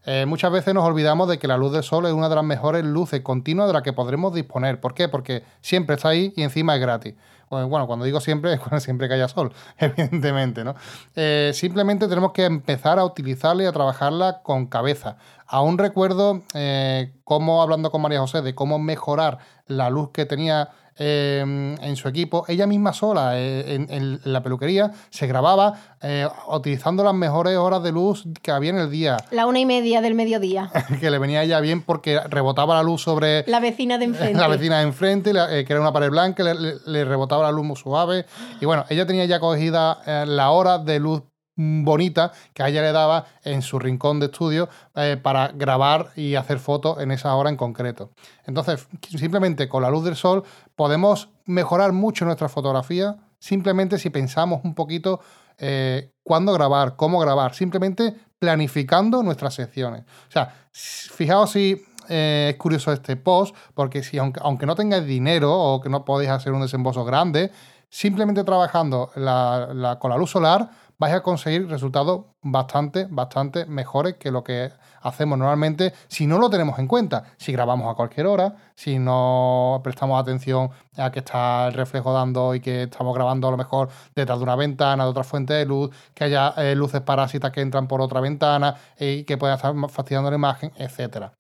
Eh, 0.06 0.26
muchas 0.28 0.52
veces 0.52 0.74
nos 0.74 0.84
olvidamos 0.84 1.28
de 1.28 1.40
que 1.40 1.48
la 1.48 1.58
luz 1.58 1.74
del 1.74 1.84
sol 1.84 2.06
es 2.06 2.14
una 2.14 2.30
de 2.30 2.36
las 2.36 2.44
mejores 2.44 2.84
luces 2.84 3.22
continuas 3.22 3.68
de 3.68 3.74
las 3.74 3.82
que 3.82 3.92
podremos 3.92 4.34
disponer. 4.34 4.80
¿Por 4.80 4.94
qué? 4.94 5.10
Porque 5.10 5.44
siempre 5.62 5.96
está 5.96 6.10
ahí 6.10 6.32
y 6.36 6.44
encima 6.44 6.76
es 6.76 6.82
gratis. 6.82 7.16
Bueno, 7.50 7.68
bueno, 7.70 7.88
cuando 7.88 8.06
digo 8.06 8.20
siempre 8.22 8.54
es 8.54 8.60
cuando 8.60 8.80
siempre 8.80 9.08
que 9.08 9.16
haya 9.16 9.28
sol, 9.28 9.52
evidentemente, 9.78 10.64
¿no? 10.64 10.76
Eh, 11.16 11.52
simplemente 11.54 12.08
tenemos 12.08 12.32
que 12.32 12.46
empezar 12.46 13.00
a 13.00 13.06
utilizarla 13.06 13.64
y 13.64 13.66
a 13.66 13.72
trabajarla 13.72 14.42
con 14.44 14.68
cabeza. 14.68 15.18
Aún 15.48 15.78
recuerdo 15.78 16.42
eh, 16.54 17.14
cómo, 17.24 17.62
hablando 17.62 17.92
con 17.92 18.02
María 18.02 18.20
José, 18.20 18.42
de 18.42 18.56
cómo 18.56 18.80
mejorar 18.80 19.38
la 19.68 19.90
luz 19.90 20.10
que 20.12 20.26
tenía 20.26 20.70
eh, 20.98 21.40
en 21.82 21.96
su 21.98 22.08
equipo, 22.08 22.46
ella 22.48 22.66
misma 22.68 22.94
sola 22.94 23.38
eh, 23.38 23.76
en, 23.76 23.88
en 23.92 24.22
la 24.24 24.42
peluquería 24.42 24.92
se 25.10 25.28
grababa 25.28 25.74
eh, 26.02 26.26
utilizando 26.48 27.04
las 27.04 27.14
mejores 27.14 27.58
horas 27.58 27.84
de 27.84 27.92
luz 27.92 28.24
que 28.42 28.52
había 28.52 28.70
en 28.70 28.78
el 28.78 28.90
día, 28.90 29.18
La 29.32 29.46
una 29.46 29.60
y 29.60 29.66
media 29.66 30.00
del 30.02 30.16
mediodía. 30.16 30.72
que 31.02 31.12
le 31.12 31.20
venía 31.20 31.42
a 31.42 31.44
ella 31.44 31.60
bien 31.60 31.82
porque 31.84 32.20
rebotaba 32.22 32.76
la 32.76 32.84
luz 32.84 33.02
sobre 33.02 33.44
La 33.48 33.60
vecina 33.60 33.98
de 33.98 34.06
enfrente. 34.06 34.40
la 34.40 34.48
vecina 34.48 34.78
de 34.78 34.84
enfrente, 34.84 35.32
que 35.34 35.66
era 35.68 35.82
una 35.82 35.92
pared 35.92 36.10
blanca, 36.10 36.44
le, 36.44 36.56
le- 36.56 36.76
le 36.86 37.04
rebotaba 37.04 37.44
la 37.44 37.52
luz 37.52 37.66
muy 37.66 37.76
suave. 37.76 38.26
Y 38.62 38.66
bueno, 38.66 38.86
ella 38.90 39.06
tenía 39.06 39.26
ya 39.26 39.40
cogida 39.42 40.00
la 40.26 40.50
hora 40.52 40.78
de 40.78 41.00
luz 41.00 41.24
bonita 41.56 42.32
que 42.54 42.64
a 42.64 42.68
ella 42.68 42.82
le 42.82 42.92
daba 42.92 43.26
en 43.44 43.62
su 43.62 43.80
rincón 43.80 44.20
de 44.20 44.28
estudio 44.28 44.70
eh, 44.96 45.18
para 45.22 45.50
grabar 45.50 46.12
y 46.16 46.36
hacer 46.36 46.60
fotos 46.60 47.00
en 47.00 47.12
esa 47.12 47.34
hora 47.36 47.50
en 47.50 47.56
concreto. 47.56 48.12
Entonces, 48.46 48.88
simplemente 49.10 49.70
con 49.70 49.82
la 49.82 49.90
luz 49.90 50.04
del 50.04 50.16
sol 50.16 50.44
podemos 50.76 51.30
mejorar 51.46 51.94
mucho 51.94 52.26
nuestra 52.26 52.50
fotografía, 52.50 53.16
simplemente 53.40 53.98
si 54.00 54.10
pensamos 54.10 54.62
un 54.64 54.76
poquito 54.76 55.22
eh, 55.58 56.12
cuándo 56.24 56.52
grabar, 56.54 56.96
cómo 56.96 57.20
grabar, 57.20 57.54
simplemente 57.54 58.14
planificando 58.40 59.24
nuestras 59.24 59.54
secciones. 59.54 60.04
O 60.28 60.32
sea, 60.32 60.54
fijaos 60.72 61.52
si 61.52 61.82
eh, 62.10 62.50
es 62.52 62.58
curioso 62.58 62.92
este 62.92 63.16
post, 63.16 63.56
porque 63.74 64.04
si 64.04 64.18
aunque, 64.18 64.66
no 64.66 64.76
tengáis 64.76 65.06
dinero 65.06 65.54
o 65.54 65.80
que 65.80 65.90
no 65.90 66.04
podéis 66.04 66.32
hacer 66.32 66.52
un 66.52 66.62
desembolso 66.62 67.06
grande, 67.06 67.52
simplemente 67.90 68.44
trabajando 68.44 69.10
con 69.14 70.10
la 70.10 70.18
luz 70.18 70.32
solar 70.32 70.70
vais 70.98 71.14
a 71.14 71.22
conseguir 71.22 71.68
resultados 71.68 72.26
bastante, 72.42 73.08
bastante 73.10 73.66
mejores 73.66 74.16
que 74.16 74.32
lo 74.32 74.44
que 74.44 74.72
hacemos 75.02 75.38
normalmente 75.38 75.94
si 76.08 76.28
no 76.28 76.40
lo 76.40 76.50
tenemos 76.50 76.80
en 76.80 76.88
cuenta. 76.88 77.24
Si 77.38 77.52
grabamos 77.52 77.92
a 77.92 77.96
cualquier 77.96 78.28
hora, 78.28 78.56
si 78.76 79.00
no 79.00 79.82
prestamos 79.84 80.20
atención 80.20 80.70
a 80.98 81.12
que 81.12 81.20
está 81.20 81.68
el 81.68 81.74
reflejo 81.74 82.14
dando 82.14 82.56
y 82.56 82.60
que 82.60 82.84
estamos 82.84 83.14
grabando 83.14 83.48
a 83.48 83.52
lo 83.52 83.58
mejor 83.58 83.90
detrás 84.16 84.40
de 84.40 84.44
una 84.44 84.56
ventana, 84.56 85.04
de 85.04 85.10
otra 85.10 85.24
fuente 85.24 85.54
de 85.54 85.66
luz, 85.66 85.90
que 86.14 86.26
haya 86.26 86.54
eh, 86.58 86.76
luces 86.76 87.02
parásitas 87.02 87.52
que 87.52 87.62
entran 87.62 87.88
por 87.88 88.02
otra 88.02 88.22
ventana 88.22 88.76
y 89.00 89.24
que 89.24 89.38
puedan 89.38 89.56
estar 89.56 89.74
fastidiando 89.90 90.30
la 90.30 90.38
imagen, 90.38 90.72
etcétera. 90.78 91.34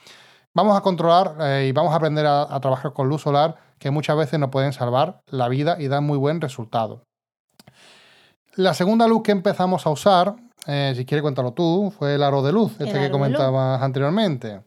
Vamos 0.53 0.77
a 0.77 0.81
controlar 0.81 1.35
eh, 1.41 1.67
y 1.69 1.71
vamos 1.71 1.93
a 1.93 1.97
aprender 1.97 2.25
a, 2.25 2.43
a 2.43 2.59
trabajar 2.59 2.93
con 2.93 3.09
luz 3.09 3.23
solar 3.23 3.57
que 3.79 3.91
muchas 3.91 4.15
veces 4.15 4.39
nos 4.39 4.49
pueden 4.49 4.73
salvar 4.73 5.19
la 5.27 5.49
vida 5.49 5.77
y 5.79 5.87
dan 5.87 6.05
muy 6.05 6.17
buen 6.17 6.39
resultado. 6.39 7.03
La 8.55 8.73
segunda 8.73 9.07
luz 9.07 9.21
que 9.23 9.31
empezamos 9.31 9.85
a 9.85 9.89
usar, 9.89 10.35
eh, 10.65 10.93
si 10.95 11.05
quieres 11.05 11.21
cuéntalo 11.21 11.51
tú, 11.51 11.93
fue 11.97 12.15
el 12.15 12.23
aro 12.23 12.41
de 12.41 12.53
luz, 12.53 12.71
este 12.79 12.99
que 12.99 13.11
comentabas 13.11 13.81
anteriormente. 13.81 14.61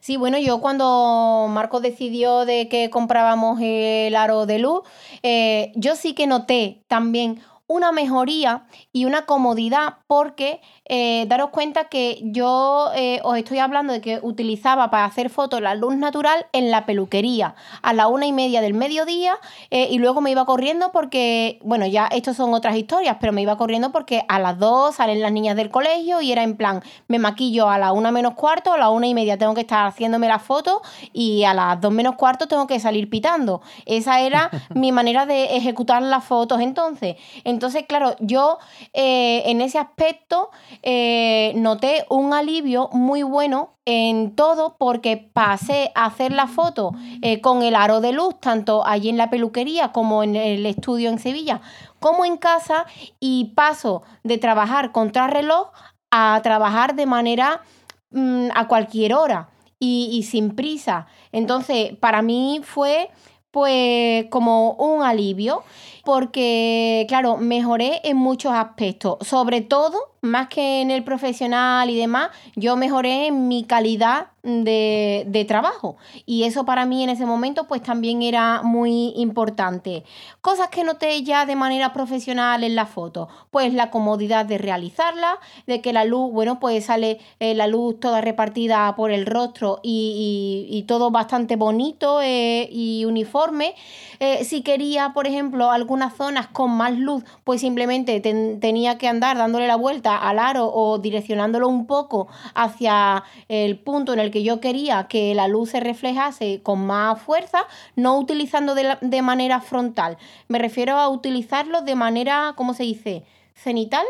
Sí, 0.00 0.16
bueno, 0.16 0.38
yo 0.38 0.60
cuando 0.60 1.46
Marco 1.50 1.80
decidió 1.80 2.44
de 2.44 2.68
que 2.68 2.90
comprábamos 2.90 3.58
el 3.62 4.16
aro 4.16 4.46
de 4.46 4.58
luz, 4.58 4.82
eh, 5.22 5.72
yo 5.76 5.94
sí 5.96 6.14
que 6.14 6.26
noté 6.26 6.84
también 6.88 7.40
una 7.66 7.92
mejoría 7.92 8.66
y 8.92 9.06
una 9.06 9.24
comodidad 9.24 9.98
porque 10.06 10.60
eh, 10.84 11.24
daros 11.28 11.48
cuenta 11.48 11.84
que 11.84 12.20
yo 12.24 12.90
eh, 12.94 13.20
os 13.24 13.38
estoy 13.38 13.58
hablando 13.58 13.94
de 13.94 14.02
que 14.02 14.20
utilizaba 14.22 14.90
para 14.90 15.06
hacer 15.06 15.30
fotos 15.30 15.62
la 15.62 15.74
luz 15.74 15.96
natural 15.96 16.46
en 16.52 16.70
la 16.70 16.84
peluquería 16.84 17.54
a 17.80 17.94
la 17.94 18.06
una 18.08 18.26
y 18.26 18.32
media 18.32 18.60
del 18.60 18.74
mediodía 18.74 19.38
eh, 19.70 19.88
y 19.90 19.98
luego 19.98 20.20
me 20.20 20.30
iba 20.30 20.44
corriendo 20.44 20.92
porque, 20.92 21.58
bueno, 21.62 21.86
ya 21.86 22.06
estos 22.08 22.36
son 22.36 22.52
otras 22.52 22.76
historias, 22.76 23.16
pero 23.18 23.32
me 23.32 23.40
iba 23.40 23.56
corriendo 23.56 23.92
porque 23.92 24.24
a 24.28 24.38
las 24.38 24.58
dos 24.58 24.96
salen 24.96 25.22
las 25.22 25.32
niñas 25.32 25.56
del 25.56 25.70
colegio 25.70 26.20
y 26.20 26.32
era 26.32 26.42
en 26.42 26.58
plan, 26.58 26.82
me 27.08 27.18
maquillo 27.18 27.70
a 27.70 27.78
la 27.78 27.92
una 27.92 28.10
menos 28.10 28.34
cuarto, 28.34 28.74
a 28.74 28.78
la 28.78 28.90
una 28.90 29.06
y 29.06 29.14
media 29.14 29.38
tengo 29.38 29.54
que 29.54 29.62
estar 29.62 29.86
haciéndome 29.86 30.28
las 30.28 30.42
fotos 30.42 30.82
y 31.14 31.44
a 31.44 31.54
las 31.54 31.80
dos 31.80 31.92
menos 31.92 32.16
cuarto 32.16 32.46
tengo 32.46 32.66
que 32.66 32.78
salir 32.78 33.08
pitando. 33.08 33.62
Esa 33.86 34.20
era 34.20 34.50
mi 34.74 34.92
manera 34.92 35.24
de 35.24 35.56
ejecutar 35.56 36.02
las 36.02 36.24
fotos 36.24 36.60
entonces. 36.60 37.16
Entonces, 37.38 37.53
claro, 37.86 38.16
yo 38.20 38.58
eh, 38.92 39.42
en 39.46 39.60
ese 39.60 39.78
aspecto 39.78 40.50
eh, 40.82 41.52
noté 41.56 42.04
un 42.08 42.32
alivio 42.32 42.88
muy 42.92 43.22
bueno 43.22 43.74
en 43.84 44.34
todo 44.34 44.76
porque 44.78 45.16
pasé 45.16 45.90
a 45.94 46.06
hacer 46.06 46.32
la 46.32 46.46
foto 46.46 46.92
eh, 47.22 47.40
con 47.40 47.62
el 47.62 47.74
aro 47.74 48.00
de 48.00 48.12
luz, 48.12 48.38
tanto 48.40 48.86
allí 48.86 49.08
en 49.08 49.16
la 49.16 49.30
peluquería 49.30 49.92
como 49.92 50.22
en 50.22 50.36
el 50.36 50.64
estudio 50.66 51.10
en 51.10 51.18
Sevilla, 51.18 51.60
como 52.00 52.24
en 52.24 52.36
casa, 52.36 52.86
y 53.20 53.52
paso 53.54 54.02
de 54.22 54.38
trabajar 54.38 54.92
reloj 55.28 55.70
a 56.10 56.40
trabajar 56.42 56.94
de 56.94 57.06
manera 57.06 57.62
mm, 58.10 58.48
a 58.54 58.68
cualquier 58.68 59.14
hora 59.14 59.48
y, 59.78 60.08
y 60.12 60.22
sin 60.22 60.54
prisa. 60.54 61.06
Entonces, 61.32 61.96
para 61.98 62.22
mí 62.22 62.60
fue 62.62 63.10
pues 63.54 64.26
como 64.30 64.72
un 64.72 65.04
alivio 65.04 65.62
porque, 66.04 67.04
claro, 67.08 67.36
mejoré 67.36 68.00
en 68.04 68.16
muchos 68.16 68.52
aspectos, 68.52 69.18
sobre 69.26 69.60
todo, 69.60 69.98
más 70.24 70.48
que 70.48 70.80
en 70.80 70.90
el 70.90 71.04
profesional 71.04 71.90
y 71.90 71.96
demás, 71.96 72.30
yo 72.56 72.76
mejoré 72.76 73.26
en 73.26 73.46
mi 73.48 73.64
calidad 73.64 74.28
de, 74.44 75.44
trabajo. 75.48 75.96
Y 76.26 76.44
eso 76.44 76.64
para 76.64 76.86
mí 76.86 77.02
en 77.02 77.10
ese 77.10 77.26
momento 77.26 77.66
pues 77.66 77.82
también 77.82 78.22
era 78.22 78.62
muy 78.62 79.12
importante. 79.16 80.04
Cosas 80.40 80.68
que 80.68 80.84
noté 80.84 81.22
ya 81.22 81.46
de 81.46 81.56
manera 81.56 81.92
profesional 81.92 82.64
en 82.64 82.74
la 82.74 82.86
foto, 82.86 83.28
pues 83.50 83.72
la 83.74 83.90
comodidad 83.90 84.46
de 84.46 84.58
realizarla, 84.58 85.38
de 85.66 85.80
que 85.80 85.92
la 85.92 86.04
luz, 86.04 86.32
bueno, 86.32 86.60
pues 86.60 86.86
sale 86.86 87.18
eh, 87.40 87.54
la 87.54 87.66
luz 87.66 88.00
toda 88.00 88.20
repartida 88.20 88.94
por 88.96 89.10
el 89.10 89.26
rostro 89.26 89.80
y, 89.82 90.84
todo 90.86 91.10
bastante 91.10 91.56
bonito 91.56 92.20
eh, 92.20 92.68
y 92.70 93.06
uniforme. 93.06 93.74
Eh, 94.20 94.44
si 94.44 94.62
quería, 94.62 95.12
por 95.14 95.26
ejemplo, 95.26 95.70
algunas 95.94 96.16
zonas 96.16 96.48
con 96.48 96.72
más 96.72 96.92
luz, 96.98 97.22
pues 97.44 97.60
simplemente 97.60 98.18
tenía 98.20 98.98
que 98.98 99.06
andar 99.06 99.38
dándole 99.38 99.68
la 99.68 99.76
vuelta 99.76 100.16
al 100.16 100.40
aro 100.40 100.68
o 100.74 100.98
direccionándolo 100.98 101.68
un 101.68 101.86
poco 101.86 102.26
hacia 102.52 103.22
el 103.48 103.78
punto 103.78 104.12
en 104.12 104.18
el 104.18 104.32
que 104.32 104.42
yo 104.42 104.58
quería 104.58 105.06
que 105.06 105.36
la 105.36 105.46
luz 105.46 105.70
se 105.70 105.78
reflejase 105.78 106.62
con 106.64 106.84
más 106.84 107.22
fuerza, 107.22 107.60
no 107.94 108.18
utilizando 108.18 108.74
de, 108.74 109.22
manera 109.22 109.60
frontal. 109.60 110.18
Me 110.48 110.58
refiero 110.58 110.94
a 110.96 111.08
utilizarlo 111.08 111.82
de 111.82 111.94
manera, 111.94 112.54
¿cómo 112.56 112.74
se 112.74 112.82
dice? 112.82 113.24
Cenital. 113.54 114.04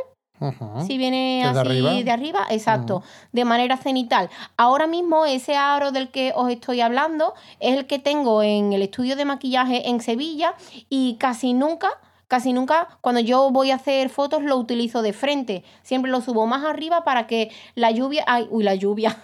Si 0.87 0.99
viene 0.99 1.45
así 1.45 2.03
de 2.03 2.11
arriba, 2.11 2.47
exacto, 2.51 3.03
de 3.33 3.45
manera 3.45 3.77
cenital. 3.77 4.31
Ahora 4.57 4.87
mismo 4.87 5.27
ese 5.27 5.57
aro 5.57 5.93
del 5.93 6.11
que 6.11 6.33
os 6.35 6.51
estoy 6.51 6.81
hablando 6.81 7.35
es 7.61 7.77
el 7.77 7.87
que 7.87 7.99
tengo 7.99 8.43
en 8.43 8.73
el 8.73 8.83
estudio 8.83 9.17
de 9.17 9.25
maquillaje 9.25 9.89
en 9.89 10.01
Sevilla 10.01 10.55
y 10.91 11.17
casi 11.19 11.55
nunca 11.55 11.89
Casi 12.27 12.53
nunca 12.53 12.89
cuando 13.01 13.21
yo 13.21 13.51
voy 13.51 13.71
a 13.71 13.75
hacer 13.75 14.09
fotos 14.09 14.43
lo 14.43 14.57
utilizo 14.57 15.03
de 15.03 15.13
frente. 15.13 15.63
Siempre 15.83 16.11
lo 16.11 16.21
subo 16.21 16.47
más 16.47 16.65
arriba 16.65 17.05
para 17.05 17.27
que 17.27 17.51
la 17.75 17.91
lluvia, 17.91 18.25
ay, 18.27 18.49
uy, 18.51 18.65
la 18.65 18.75
lluvia, 18.75 19.17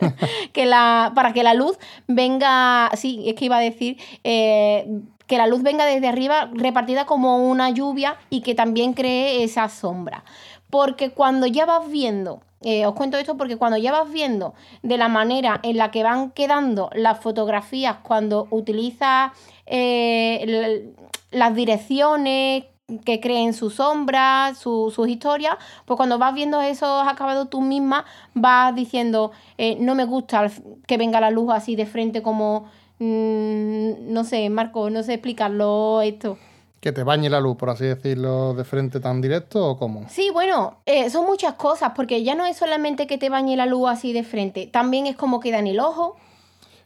que 0.52 0.66
la, 0.66 1.12
para 1.14 1.32
que 1.32 1.44
la 1.44 1.54
luz 1.54 1.78
venga, 2.08 2.90
sí, 2.94 3.24
es 3.26 3.36
que 3.36 3.44
iba 3.44 3.58
a 3.58 3.60
decir, 3.60 3.96
eh, 4.24 4.86
que 5.28 5.38
la 5.38 5.46
luz 5.46 5.62
venga 5.62 5.84
desde 5.84 6.08
arriba 6.08 6.50
repartida 6.52 7.06
como 7.06 7.48
una 7.48 7.70
lluvia 7.70 8.16
y 8.28 8.40
que 8.40 8.54
también 8.54 8.92
cree 8.92 9.44
esa 9.44 9.68
sombra. 9.68 10.24
Porque 10.70 11.10
cuando 11.10 11.46
ya 11.46 11.66
vas 11.66 11.90
viendo 11.90 12.40
eh, 12.60 12.86
os 12.86 12.94
cuento 12.94 13.16
esto 13.18 13.36
porque 13.36 13.56
cuando 13.56 13.76
ya 13.78 13.92
vas 13.92 14.10
viendo 14.10 14.54
de 14.82 14.98
la 14.98 15.08
manera 15.08 15.60
en 15.62 15.76
la 15.76 15.92
que 15.92 16.02
van 16.02 16.32
quedando 16.32 16.90
las 16.92 17.20
fotografías 17.20 17.98
cuando 18.02 18.48
utilizas 18.50 19.30
eh, 19.66 20.92
las 21.30 21.54
direcciones 21.54 22.64
que 23.04 23.20
creen 23.20 23.52
sus 23.52 23.74
sombras, 23.74 24.58
sus 24.58 24.98
historias, 25.08 25.56
pues 25.84 25.96
cuando 25.96 26.18
vas 26.18 26.34
viendo 26.34 26.60
esos 26.62 27.06
acabados 27.06 27.50
tú 27.50 27.60
misma, 27.60 28.06
vas 28.34 28.74
diciendo, 28.74 29.30
eh, 29.58 29.76
no 29.78 29.94
me 29.94 30.04
gusta 30.04 30.50
que 30.86 30.96
venga 30.96 31.20
la 31.20 31.30
luz 31.30 31.52
así 31.52 31.76
de 31.76 31.84
frente 31.86 32.22
como, 32.22 32.64
mm, 32.98 34.12
no 34.12 34.24
sé, 34.24 34.48
Marco, 34.48 34.88
no 34.90 35.02
sé 35.02 35.14
explicarlo 35.14 36.00
esto. 36.02 36.38
Que 36.80 36.92
te 36.92 37.02
bañe 37.02 37.28
la 37.28 37.40
luz, 37.40 37.56
por 37.56 37.70
así 37.70 37.84
decirlo, 37.84 38.54
de 38.54 38.64
frente 38.64 39.00
tan 39.00 39.20
directo 39.20 39.66
o 39.66 39.78
cómo? 39.78 40.08
Sí, 40.08 40.30
bueno, 40.32 40.78
eh, 40.86 41.10
son 41.10 41.26
muchas 41.26 41.54
cosas, 41.54 41.92
porque 41.96 42.22
ya 42.22 42.34
no 42.34 42.46
es 42.46 42.56
solamente 42.56 43.06
que 43.06 43.18
te 43.18 43.30
bañe 43.30 43.56
la 43.56 43.66
luz 43.66 43.88
así 43.88 44.12
de 44.12 44.22
frente, 44.22 44.66
también 44.66 45.06
es 45.06 45.16
como 45.16 45.40
queda 45.40 45.58
en 45.58 45.66
el 45.66 45.80
ojo. 45.80 46.16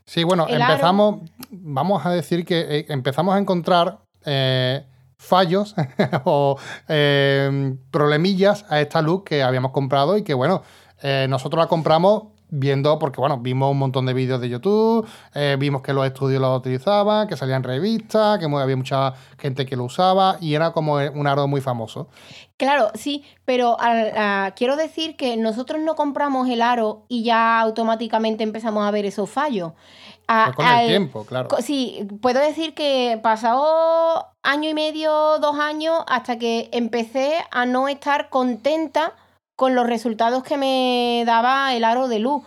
Sí, 0.04 0.24
bueno, 0.24 0.46
empezamos, 0.48 1.20
vamos 1.50 2.04
a 2.04 2.10
decir 2.10 2.44
que 2.44 2.78
eh, 2.78 2.86
empezamos 2.88 3.34
a 3.34 3.38
encontrar 3.38 3.98
eh, 4.24 4.84
fallos 5.16 5.74
o 6.24 6.58
eh, 6.88 7.76
problemillas 7.90 8.64
a 8.68 8.80
esta 8.80 9.00
luz 9.00 9.22
que 9.24 9.42
habíamos 9.42 9.70
comprado 9.70 10.16
y 10.16 10.22
que, 10.22 10.34
bueno, 10.34 10.62
nosotros 11.28 11.60
la 11.60 11.66
compramos 11.66 12.31
viendo, 12.54 12.98
porque 12.98 13.18
bueno, 13.18 13.38
vimos 13.38 13.70
un 13.70 13.78
montón 13.78 14.04
de 14.04 14.12
vídeos 14.12 14.38
de 14.38 14.50
YouTube, 14.50 15.08
vimos 15.58 15.80
que 15.80 15.94
los 15.94 16.04
estudios 16.04 16.38
lo 16.38 16.54
utilizaban, 16.54 17.26
que 17.26 17.34
salían 17.34 17.62
revistas, 17.62 18.38
que 18.38 18.44
había 18.44 18.76
mucha 18.76 19.14
gente 19.38 19.64
que 19.64 19.74
lo 19.74 19.84
usaba 19.84 20.36
y 20.38 20.54
era 20.54 20.72
como 20.72 20.96
un 20.96 21.26
aro 21.26 21.48
muy 21.48 21.62
famoso. 21.62 22.08
Claro, 22.58 22.90
sí, 22.94 23.24
pero 23.46 23.78
quiero 24.54 24.76
decir 24.76 25.16
que 25.16 25.38
nosotros 25.38 25.80
no 25.80 25.94
compramos 25.94 26.46
el 26.50 26.60
aro 26.60 27.06
y 27.08 27.24
ya 27.24 27.58
automáticamente 27.58 28.44
empezamos 28.44 28.86
a 28.86 28.90
ver 28.90 29.06
esos 29.06 29.30
fallos 29.30 29.72
con 30.54 30.66
el 30.66 30.88
tiempo, 30.88 31.24
claro. 31.24 31.48
Sí, 31.60 32.06
puedo 32.20 32.38
decir 32.40 32.74
que 32.74 33.18
pasado 33.22 34.26
año 34.42 34.68
y 34.68 34.74
medio, 34.74 35.38
dos 35.38 35.58
años, 35.58 36.04
hasta 36.06 36.38
que 36.38 36.68
empecé 36.72 37.34
a 37.50 37.64
no 37.64 37.88
estar 37.88 38.28
contenta 38.28 39.14
con 39.62 39.76
los 39.76 39.86
resultados 39.86 40.42
que 40.42 40.56
me 40.56 41.22
daba 41.24 41.72
el 41.72 41.84
aro 41.84 42.08
de 42.08 42.18
luz. 42.18 42.42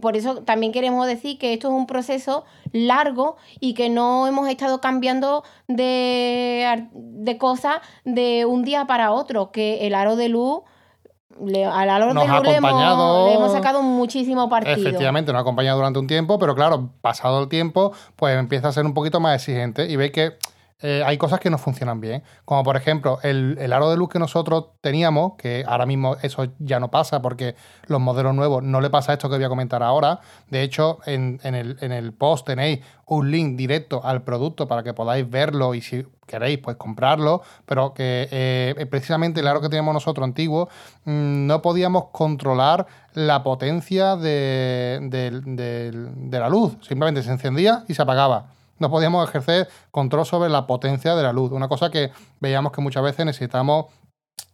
Por 0.00 0.16
eso 0.16 0.44
también 0.44 0.70
queremos 0.70 1.04
decir 1.04 1.36
que 1.36 1.52
esto 1.52 1.66
es 1.66 1.74
un 1.74 1.88
proceso 1.88 2.44
largo 2.70 3.38
y 3.58 3.74
que 3.74 3.88
no 3.90 4.28
hemos 4.28 4.48
estado 4.48 4.80
cambiando 4.80 5.42
de, 5.66 6.86
de 6.92 7.38
cosas 7.38 7.78
de 8.04 8.44
un 8.44 8.62
día 8.62 8.84
para 8.84 9.10
otro, 9.10 9.50
que 9.50 9.84
el 9.88 9.96
aro 9.96 10.14
de 10.14 10.28
luz 10.28 10.60
le, 11.44 11.64
a 11.64 11.84
la 11.86 11.98
nos 11.98 12.28
ha 12.28 12.36
acompañado, 12.36 13.26
le 13.26 13.34
hemos, 13.34 13.50
sacado 13.50 13.82
muchísimo 13.82 14.48
partido. 14.48 14.76
Efectivamente, 14.76 15.32
nos 15.32 15.40
ha 15.40 15.42
acompañado 15.42 15.76
durante 15.76 15.98
un 15.98 16.06
tiempo, 16.06 16.38
pero 16.38 16.54
claro, 16.54 16.90
pasado 17.00 17.42
el 17.42 17.48
tiempo, 17.48 17.90
pues 18.14 18.38
empieza 18.38 18.68
a 18.68 18.72
ser 18.72 18.86
un 18.86 18.94
poquito 18.94 19.18
más 19.18 19.34
exigente 19.34 19.90
y 19.90 19.96
ve 19.96 20.12
que 20.12 20.36
eh, 20.82 21.02
hay 21.04 21.18
cosas 21.18 21.40
que 21.40 21.50
no 21.50 21.58
funcionan 21.58 22.00
bien. 22.00 22.22
Como 22.44 22.62
por 22.62 22.76
ejemplo, 22.76 23.18
el, 23.22 23.72
aro 23.72 23.90
de 23.90 23.96
luz 23.96 24.08
que 24.08 24.18
nosotros 24.18 24.66
teníamos, 24.80 25.34
que 25.36 25.64
ahora 25.66 25.86
mismo 25.86 26.16
eso 26.22 26.48
ya 26.58 26.80
no 26.80 26.90
pasa 26.90 27.20
porque 27.20 27.54
los 27.86 28.00
modelos 28.00 28.34
nuevos 28.34 28.62
no 28.62 28.80
le 28.80 28.88
pasa 28.88 29.12
esto 29.12 29.28
que 29.28 29.36
voy 29.36 29.44
a 29.44 29.48
comentar 29.48 29.82
ahora. 29.82 30.20
De 30.48 30.62
hecho, 30.62 30.98
en, 31.04 31.38
el, 31.42 31.76
en 31.80 31.92
el 31.92 32.12
post 32.12 32.46
tenéis 32.46 32.80
un 33.06 33.30
link 33.30 33.56
directo 33.56 34.00
al 34.04 34.22
producto 34.22 34.68
para 34.68 34.82
que 34.82 34.94
podáis 34.94 35.28
verlo 35.28 35.74
y 35.74 35.82
si 35.82 36.06
queréis, 36.26 36.58
pues 36.58 36.76
comprarlo. 36.76 37.42
Pero 37.66 37.92
que 37.92 38.28
eh, 38.30 38.86
precisamente 38.90 39.40
el 39.40 39.48
aro 39.48 39.60
que 39.60 39.68
teníamos 39.68 39.92
nosotros 39.92 40.24
antiguo, 40.24 40.68
mm, 41.04 41.46
no 41.46 41.60
podíamos 41.60 42.06
controlar 42.12 42.86
la 43.12 43.42
potencia 43.42 44.16
de, 44.16 44.98
de 45.10 46.38
la 46.38 46.48
luz. 46.48 46.76
Simplemente 46.80 47.22
se 47.22 47.32
encendía 47.32 47.84
y 47.86 47.94
se 47.94 48.02
apagaba 48.02 48.59
no 48.80 48.90
podíamos 48.90 49.28
ejercer 49.28 49.68
control 49.92 50.26
sobre 50.26 50.50
la 50.50 50.66
potencia 50.66 51.14
de 51.14 51.22
la 51.22 51.32
luz. 51.32 51.52
Una 51.52 51.68
cosa 51.68 51.90
que 51.90 52.10
veíamos 52.40 52.72
que 52.72 52.80
muchas 52.80 53.04
veces 53.04 53.24
necesitamos 53.24 53.86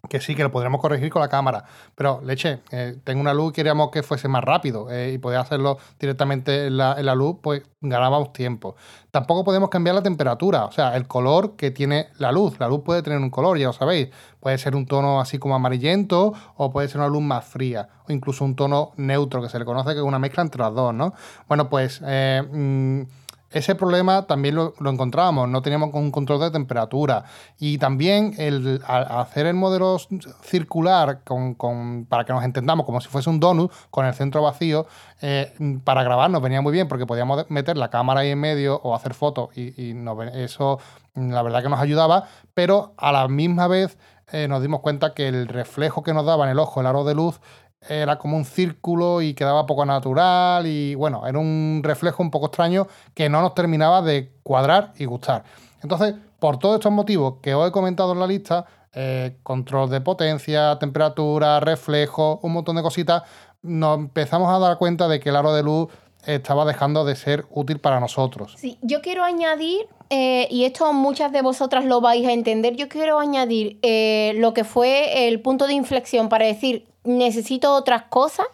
que 0.08 0.20
sí, 0.20 0.34
que 0.34 0.42
lo 0.42 0.50
podríamos 0.50 0.80
corregir 0.80 1.10
con 1.10 1.20
la 1.20 1.28
cámara. 1.28 1.64
Pero, 1.94 2.20
leche, 2.22 2.60
eh, 2.70 2.96
tengo 3.04 3.20
una 3.20 3.34
luz 3.34 3.52
queríamos 3.52 3.90
que 3.90 4.02
fuese 4.02 4.28
más 4.28 4.44
rápido 4.44 4.90
eh, 4.90 5.12
y 5.12 5.18
poder 5.18 5.38
hacerlo 5.38 5.78
directamente 5.98 6.66
en 6.66 6.76
la, 6.76 7.14
luz, 7.14 7.36
pues 7.42 7.62
ganábamos 7.80 8.32
tiempo. 8.32 8.76
Tampoco 9.10 9.44
podemos 9.44 9.70
cambiar 9.70 9.94
la 9.94 10.02
temperatura, 10.02 10.64
o 10.66 10.72
sea, 10.72 10.96
el 10.96 11.06
color 11.06 11.56
que 11.56 11.70
tiene 11.70 12.08
la 12.18 12.32
luz. 12.32 12.58
La 12.60 12.68
luz 12.68 12.82
puede 12.84 13.02
tener 13.02 13.18
un 13.18 13.30
color, 13.30 13.58
ya 13.58 13.66
lo 13.66 13.72
sabéis. 13.72 14.08
Puede 14.40 14.58
ser 14.58 14.76
un 14.76 14.86
tono 14.86 15.20
así 15.20 15.38
como 15.38 15.54
amarillento 15.54 16.32
o 16.56 16.70
puede 16.70 16.88
ser 16.88 17.00
una 17.00 17.08
luz 17.08 17.22
más 17.22 17.44
fría 17.44 17.88
o 18.08 18.12
incluso 18.12 18.44
un 18.44 18.54
tono 18.54 18.92
neutro, 18.96 19.42
que 19.42 19.48
se 19.48 19.58
le 19.58 19.64
conoce 19.64 19.92
que 19.92 19.98
es 19.98 20.04
una 20.04 20.18
mezcla 20.18 20.42
entre 20.42 20.62
las 20.62 20.74
dos, 20.74 20.94
¿no? 20.94 21.14
Bueno, 21.48 21.68
pues... 21.68 22.00
Eh, 22.04 22.42
mm, 22.48 23.25
ese 23.50 23.74
problema 23.74 24.26
también 24.26 24.54
lo, 24.54 24.74
encontrábamos, 24.80 25.48
no 25.48 25.62
teníamos 25.62 25.94
un 25.94 26.10
control 26.10 26.40
de 26.40 26.50
temperatura. 26.50 27.24
Y 27.58 27.78
también 27.78 28.34
el, 28.38 28.82
hacer 28.86 29.46
el 29.46 29.54
modelo 29.54 29.98
circular 30.42 31.20
con, 31.24 32.06
para 32.08 32.24
que 32.24 32.32
nos 32.32 32.44
entendamos 32.44 32.86
como 32.86 33.00
si 33.00 33.08
fuese 33.08 33.30
un 33.30 33.40
donut 33.40 33.72
con 33.90 34.04
el 34.06 34.14
centro 34.14 34.42
vacío, 34.42 34.86
eh, 35.22 35.54
para 35.84 36.02
grabar 36.02 36.30
nos 36.30 36.42
venía 36.42 36.60
muy 36.60 36.72
bien 36.72 36.88
porque 36.88 37.06
podíamos 37.06 37.48
meter 37.48 37.76
la 37.76 37.88
cámara 37.88 38.20
ahí 38.20 38.30
en 38.30 38.40
medio 38.40 38.80
o 38.82 38.94
hacer 38.94 39.14
fotos 39.14 39.56
y, 39.56 39.96
eso 40.34 40.78
la 41.14 41.42
verdad 41.42 41.62
que 41.62 41.68
nos 41.68 41.80
ayudaba, 41.80 42.24
pero 42.54 42.92
a 42.96 43.12
la 43.12 43.28
misma 43.28 43.66
vez 43.68 43.96
eh, 44.32 44.48
nos 44.48 44.60
dimos 44.60 44.80
cuenta 44.80 45.14
que 45.14 45.28
el 45.28 45.48
reflejo 45.48 46.02
que 46.02 46.12
nos 46.12 46.26
daba 46.26 46.44
en 46.44 46.50
el 46.50 46.58
ojo 46.58 46.80
el 46.80 46.86
aro 46.86 47.04
de 47.04 47.14
luz 47.14 47.40
era 47.88 48.18
como 48.18 48.36
un 48.36 48.44
círculo 48.44 49.22
y 49.22 49.34
quedaba 49.34 49.66
poco 49.66 49.84
natural 49.84 50.66
y 50.66 50.94
bueno, 50.94 51.26
era 51.26 51.38
un 51.38 51.80
reflejo 51.82 52.22
un 52.22 52.30
poco 52.30 52.46
extraño 52.46 52.86
que 53.14 53.28
no 53.28 53.40
nos 53.40 53.54
terminaba 53.54 54.02
de 54.02 54.32
cuadrar 54.42 54.92
y 54.98 55.04
gustar. 55.04 55.44
Entonces, 55.82 56.14
por 56.38 56.58
todos 56.58 56.76
estos 56.76 56.92
motivos 56.92 57.36
que 57.42 57.54
os 57.54 57.68
he 57.68 57.72
comentado 57.72 58.12
en 58.12 58.20
la 58.20 58.26
lista, 58.26 58.66
eh, 58.92 59.36
control 59.42 59.90
de 59.90 60.00
potencia, 60.00 60.78
temperatura, 60.78 61.60
reflejo, 61.60 62.40
un 62.42 62.52
montón 62.52 62.76
de 62.76 62.82
cositas, 62.82 63.22
nos 63.62 63.98
empezamos 63.98 64.52
a 64.52 64.58
dar 64.58 64.78
cuenta 64.78 65.08
de 65.08 65.20
que 65.20 65.28
el 65.28 65.36
aro 65.36 65.52
de 65.52 65.62
luz 65.62 65.88
estaba 66.26 66.64
dejando 66.64 67.04
de 67.04 67.14
ser 67.14 67.46
útil 67.50 67.78
para 67.78 68.00
nosotros. 68.00 68.54
Sí, 68.58 68.78
yo 68.82 69.00
quiero 69.00 69.22
añadir, 69.24 69.86
eh, 70.10 70.48
y 70.50 70.64
esto 70.64 70.92
muchas 70.92 71.32
de 71.32 71.42
vosotras 71.42 71.84
lo 71.84 72.00
vais 72.00 72.26
a 72.26 72.32
entender, 72.32 72.74
yo 72.76 72.88
quiero 72.88 73.18
añadir 73.18 73.78
eh, 73.82 74.34
lo 74.36 74.52
que 74.52 74.64
fue 74.64 75.28
el 75.28 75.40
punto 75.40 75.66
de 75.66 75.74
inflexión 75.74 76.28
para 76.28 76.46
decir, 76.46 76.86
necesito 77.06 77.74
otras 77.74 78.02
cosas. 78.02 78.46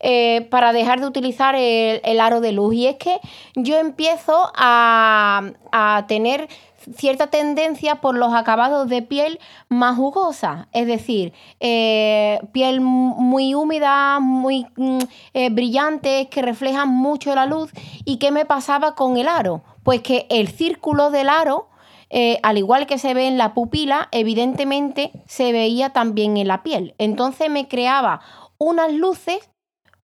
Eh, 0.00 0.46
para 0.50 0.74
dejar 0.74 1.00
de 1.00 1.06
utilizar 1.06 1.54
el, 1.56 2.20
aro 2.20 2.42
de 2.42 2.52
luz. 2.52 2.74
Y 2.74 2.86
es 2.86 2.96
que 2.96 3.18
yo 3.54 3.78
empiezo 3.78 4.52
a, 4.54 5.52
a 5.72 6.04
tener 6.06 6.48
cierta 6.94 7.28
tendencia 7.28 7.96
por 7.96 8.16
los 8.16 8.32
acabados 8.34 8.88
de 8.88 9.02
piel 9.02 9.40
más 9.68 9.96
jugosa, 9.96 10.68
es 10.72 10.86
decir, 10.86 11.32
eh, 11.60 12.40
piel 12.52 12.80
muy 12.80 13.54
húmeda, 13.54 14.20
muy 14.20 14.66
mm, 14.76 14.98
eh, 15.34 15.50
brillante, 15.50 16.28
que 16.30 16.42
reflejan 16.42 16.88
mucho 16.88 17.34
la 17.34 17.46
luz. 17.46 17.70
¿Y 18.04 18.18
qué 18.18 18.30
me 18.30 18.44
pasaba 18.44 18.94
con 18.94 19.16
el 19.16 19.28
aro? 19.28 19.62
Pues 19.82 20.02
que 20.02 20.26
el 20.30 20.48
círculo 20.48 21.10
del 21.10 21.28
aro, 21.28 21.68
eh, 22.10 22.38
al 22.42 22.58
igual 22.58 22.86
que 22.86 22.98
se 22.98 23.14
ve 23.14 23.26
en 23.26 23.38
la 23.38 23.54
pupila, 23.54 24.08
evidentemente 24.12 25.12
se 25.26 25.52
veía 25.52 25.90
también 25.90 26.36
en 26.36 26.48
la 26.48 26.62
piel. 26.62 26.94
Entonces 26.98 27.50
me 27.50 27.68
creaba 27.68 28.20
unas 28.58 28.92
luces 28.92 29.50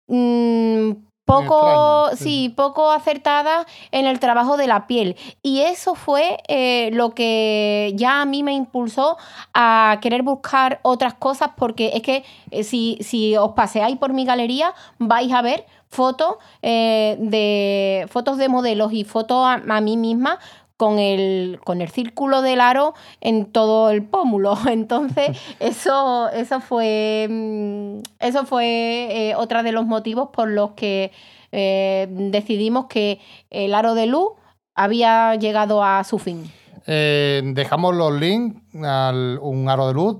mm, 0.06 0.92
poco, 1.28 2.08
sí. 2.16 2.54
poco 2.56 2.90
acertada 2.90 3.66
en 3.92 4.06
el 4.06 4.18
trabajo 4.18 4.56
de 4.56 4.66
la 4.66 4.86
piel. 4.86 5.16
Y 5.42 5.60
eso 5.60 5.94
fue 5.94 6.38
eh, 6.48 6.90
lo 6.92 7.10
que 7.10 7.92
ya 7.96 8.22
a 8.22 8.24
mí 8.24 8.42
me 8.42 8.54
impulsó 8.54 9.18
a 9.52 9.98
querer 10.00 10.22
buscar 10.22 10.80
otras 10.82 11.14
cosas, 11.14 11.50
porque 11.56 11.90
es 11.94 12.02
que 12.02 12.24
eh, 12.50 12.64
si, 12.64 12.96
si 13.02 13.36
os 13.36 13.52
paseáis 13.52 13.98
por 13.98 14.14
mi 14.14 14.24
galería, 14.24 14.74
vais 14.98 15.30
a 15.32 15.42
ver 15.42 15.66
fotos 15.90 16.36
eh, 16.62 17.16
de 17.18 18.06
fotos 18.10 18.36
de 18.36 18.48
modelos 18.48 18.92
y 18.92 19.04
fotos 19.04 19.46
a, 19.46 19.54
a 19.54 19.80
mí 19.80 19.96
misma 19.96 20.38
con 20.78 21.00
el, 21.00 21.60
con 21.64 21.82
el 21.82 21.90
círculo 21.90 22.40
del 22.40 22.60
aro 22.60 22.94
en 23.20 23.46
todo 23.46 23.90
el 23.90 24.04
pómulo. 24.04 24.56
Entonces, 24.68 25.36
eso, 25.60 26.30
eso 26.30 26.60
fue, 26.60 27.26
mm, 27.28 27.98
eso 28.20 28.46
fue 28.46 29.08
eh, 29.10 29.34
otro 29.34 29.62
de 29.62 29.72
los 29.72 29.84
motivos 29.84 30.30
por 30.32 30.48
los 30.48 30.70
que 30.70 31.10
eh, 31.50 32.06
decidimos 32.08 32.86
que 32.86 33.20
el 33.50 33.74
aro 33.74 33.94
de 33.94 34.06
luz 34.06 34.30
había 34.74 35.34
llegado 35.34 35.82
a 35.82 36.04
su 36.04 36.18
fin. 36.18 36.50
Eh, 36.86 37.42
dejamos 37.44 37.94
los 37.96 38.12
links 38.12 38.62
a 38.84 39.12
un 39.42 39.68
aro 39.68 39.88
de 39.88 39.94
luz 39.94 40.16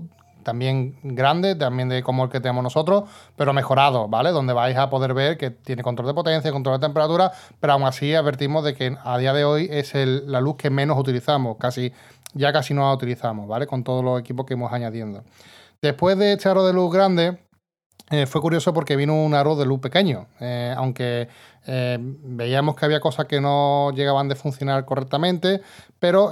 también 0.49 0.97
grande, 1.03 1.57
también 1.57 1.91
de 1.91 2.03
como 2.03 2.25
el 2.25 2.31
que 2.31 2.41
tenemos 2.41 2.63
nosotros, 2.63 3.05
pero 3.37 3.53
mejorado, 3.53 4.09
¿vale? 4.09 4.31
Donde 4.31 4.55
vais 4.55 4.79
a 4.79 4.89
poder 4.89 5.13
ver 5.13 5.37
que 5.37 5.51
tiene 5.51 5.83
control 5.83 6.09
de 6.09 6.15
potencia, 6.15 6.51
control 6.51 6.81
de 6.81 6.87
temperatura, 6.87 7.33
pero 7.61 7.75
aún 7.75 7.83
así 7.83 8.15
advertimos 8.15 8.65
de 8.65 8.75
que 8.75 8.97
a 9.05 9.19
día 9.19 9.35
de 9.35 9.45
hoy 9.45 9.69
es 9.71 9.93
la 9.95 10.41
luz 10.41 10.57
que 10.57 10.71
menos 10.71 10.99
utilizamos, 10.99 11.59
casi 11.59 11.93
ya 12.33 12.51
casi 12.51 12.73
no 12.73 12.81
la 12.81 12.95
utilizamos, 12.95 13.47
¿vale? 13.47 13.67
Con 13.67 13.85
todos 13.85 14.03
los 14.03 14.19
equipos 14.19 14.47
que 14.47 14.55
hemos 14.55 14.73
añadiendo. 14.73 15.23
Después 15.83 16.17
de 16.17 16.33
este 16.33 16.49
aro 16.49 16.67
de 16.67 16.73
luz 16.73 16.91
grande, 16.91 17.37
eh, 18.11 18.25
fue 18.25 18.41
curioso 18.41 18.73
porque 18.73 18.97
vino 18.97 19.23
un 19.23 19.35
aro 19.35 19.55
de 19.55 19.67
luz 19.67 19.81
pequeño, 19.81 20.29
eh, 20.41 20.73
aunque 20.75 21.29
eh, 21.67 21.99
veíamos 22.01 22.75
que 22.75 22.87
había 22.87 23.01
cosas 23.01 23.27
que 23.27 23.39
no 23.39 23.93
llegaban 23.95 24.31
de 24.31 24.35
funcionar 24.35 24.87
correctamente, 24.87 25.61
pero 25.99 26.31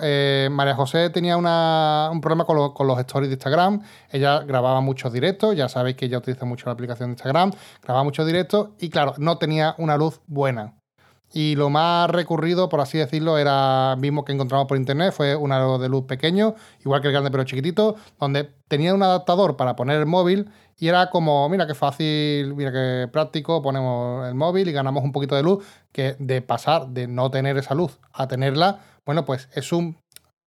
María 0.51 0.75
José 0.75 1.11
tenía 1.11 1.37
un 1.37 2.21
problema 2.21 2.45
con, 2.45 2.73
con, 2.73 2.87
los 2.87 2.99
stories 3.01 3.31
de 3.31 3.35
Instagram, 3.35 3.83
ella 4.11 4.41
grababa 4.41 4.81
muchos 4.81 5.13
directos, 5.13 5.57
ya 5.57 5.69
sabéis 5.69 5.97
que 5.97 6.07
ella 6.07 6.19
utiliza 6.19 6.45
mucho 6.45 6.67
la 6.67 6.73
aplicación 6.73 7.11
de 7.11 7.13
Instagram, 7.15 7.53
grababa 7.83 8.05
muchos 8.05 8.27
directos 8.27 8.69
y 8.79 8.91
claro, 8.91 9.15
no 9.19 9.39
tenía 9.39 9.75
una 9.79 9.97
luz 9.97 10.21
buena. 10.27 10.75
Y 11.33 11.57
lo 11.57 11.71
más 11.71 12.09
recurrido, 12.09 12.69
por 12.69 12.81
así 12.81 12.99
decirlo, 12.99 13.37
era 13.37 13.97
mismo 13.99 14.25
que 14.25 14.33
encontramos 14.33 14.67
por 14.67 14.77
internet, 14.77 15.13
fue 15.13 15.35
un 15.35 15.53
aro 15.53 15.79
de 15.79 15.89
luz 15.89 16.05
pequeño, 16.07 16.55
igual 16.81 17.01
que 17.01 17.09
el 17.09 17.13
grande 17.13 17.31
pero 17.31 17.45
chiquitito, 17.45 17.97
donde 18.19 18.45
tenía 18.69 18.95
un 18.95 19.03
adaptador 19.03 19.57
para 19.57 19.77
poner 19.77 19.99
el 19.99 20.07
móvil 20.07 20.51
y 20.79 20.89
era 20.89 21.11
como, 21.11 21.49
mira 21.49 21.67
qué 21.67 21.75
fácil, 21.75 22.55
mira 22.55 22.73
qué 22.73 23.09
práctico, 23.11 23.63
ponemos 23.63 24.27
el 24.29 24.35
móvil 24.35 24.69
y 24.69 24.73
ganamos 24.73 25.03
un 25.05 25.13
poquito 25.13 25.35
de 25.35 25.43
luz, 25.43 25.65
que 25.93 26.17
de 26.19 26.43
pasar 26.43 26.89
de 26.89 27.07
no 27.07 27.31
tener 27.31 27.57
esa 27.57 27.75
luz 27.75 27.99
a 28.13 28.29
tenerla, 28.29 28.81
bueno, 29.05 29.25
pues 29.25 29.49
es 29.55 29.73
un 29.73 29.99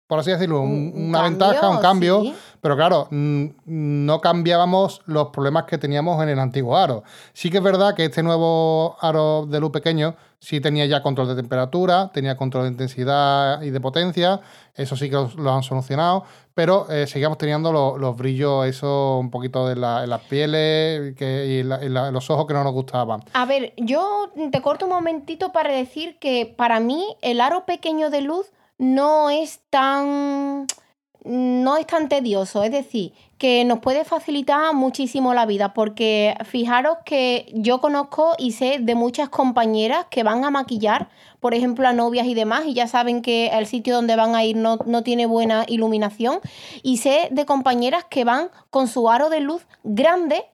por 0.09 0.19
así 0.19 0.31
decirlo, 0.31 0.63
una 0.63 1.21
ventaja, 1.21 1.69
un 1.69 1.81
cambio, 1.81 2.23
pero 2.63 2.77
claro, 2.77 3.09
no 3.11 4.21
cambiábamos 4.23 5.03
los 5.05 5.29
problemas 5.29 5.65
que 5.65 5.77
teníamos 5.77 6.23
en 6.23 6.31
el 6.31 6.39
antiguo 6.39 6.79
aro. 6.79 7.05
Sí 7.35 7.51
que 7.51 7.59
es 7.59 7.63
verdad 7.63 7.95
que 7.95 8.07
este 8.07 8.23
nuevo 8.23 8.97
aro 9.03 9.45
de 9.45 9.61
luz 9.61 9.71
pequeño 9.71 10.17
sí 10.41 10.61
tenía 10.61 10.87
ya 10.87 11.03
control 11.03 11.29
de 11.29 11.35
temperatura, 11.35 12.11
tenía 12.13 12.37
control 12.37 12.65
de 12.65 12.71
intensidad 12.71 13.61
y 13.63 13.71
de 13.71 13.81
potencia, 13.81 14.41
eso 14.75 14.97
sí 14.97 15.11
que 15.11 15.17
lo, 15.37 15.53
han 15.53 15.63
solucionado, 15.63 16.25
pero 16.55 16.89
eh, 16.91 17.07
seguíamos 17.07 17.39
teniendo 17.39 17.99
los 17.99 18.17
brillos, 18.17 18.67
eso 18.67 19.19
un 19.19 19.31
poquito 19.31 19.71
en, 19.71 19.81
las 19.81 20.21
pieles 20.23 21.15
y 21.21 21.61
en 21.61 21.95
los 22.13 22.31
ojos 22.31 22.47
que 22.47 22.55
no 22.55 22.63
nos 22.63 22.73
gustaban. 22.73 23.23
A 23.33 23.45
ver, 23.47 23.73
yo 23.77 24.31
te 24.53 24.63
corto 24.63 24.87
un 24.87 24.93
momentito 24.93 25.53
para 25.53 25.73
decir 25.73 26.19
que 26.19 26.53
para 26.57 26.81
mí 26.81 27.17
el 27.21 27.41
aro 27.41 27.65
pequeño 27.67 28.11
de 28.11 28.23
luz 28.23 28.53
no 28.79 29.31
es 29.31 29.61
tan 29.71 30.67
no 31.29 31.77
es 31.77 31.87
tan 31.87 32.09
tedioso, 32.09 32.65
es 32.65 32.73
decir, 32.73 33.13
que 33.37 33.65
nos 33.65 33.81
puede 33.81 34.05
facilitar 34.05 34.75
muchísimo 34.75 35.35
la 35.35 35.47
vida, 35.47 35.75
porque 35.75 36.35
fijaros 36.45 36.99
que 37.05 37.47
yo 37.55 37.81
conozco 37.81 38.33
y 38.39 38.53
sé 38.53 38.79
de 38.81 38.95
muchas 38.95 39.29
compañeras 39.29 40.07
que 40.11 40.23
van 40.23 40.45
a 40.45 40.51
maquillar, 40.51 41.11
por 41.39 41.55
ejemplo, 41.55 41.87
a 41.87 41.93
novias 41.93 42.27
y 42.27 42.35
demás, 42.35 42.65
y 42.67 42.75
ya 42.75 42.89
saben 42.89 43.21
que 43.23 43.49
el 43.49 43.67
sitio 43.67 43.95
donde 43.95 44.17
van 44.17 44.35
a 44.35 44.45
ir 44.45 44.57
no, 44.57 44.79
no 44.87 45.03
tiene 45.03 45.27
buena 45.27 45.65
iluminación, 45.69 46.41
y 46.83 46.97
sé 46.97 47.29
de 47.31 47.45
compañeras 47.45 48.05
que 48.09 48.25
van 48.25 48.49
con 48.71 48.89
su 48.89 49.11
aro 49.11 49.29
de 49.29 49.41
luz 49.41 49.67
grande 49.85 50.47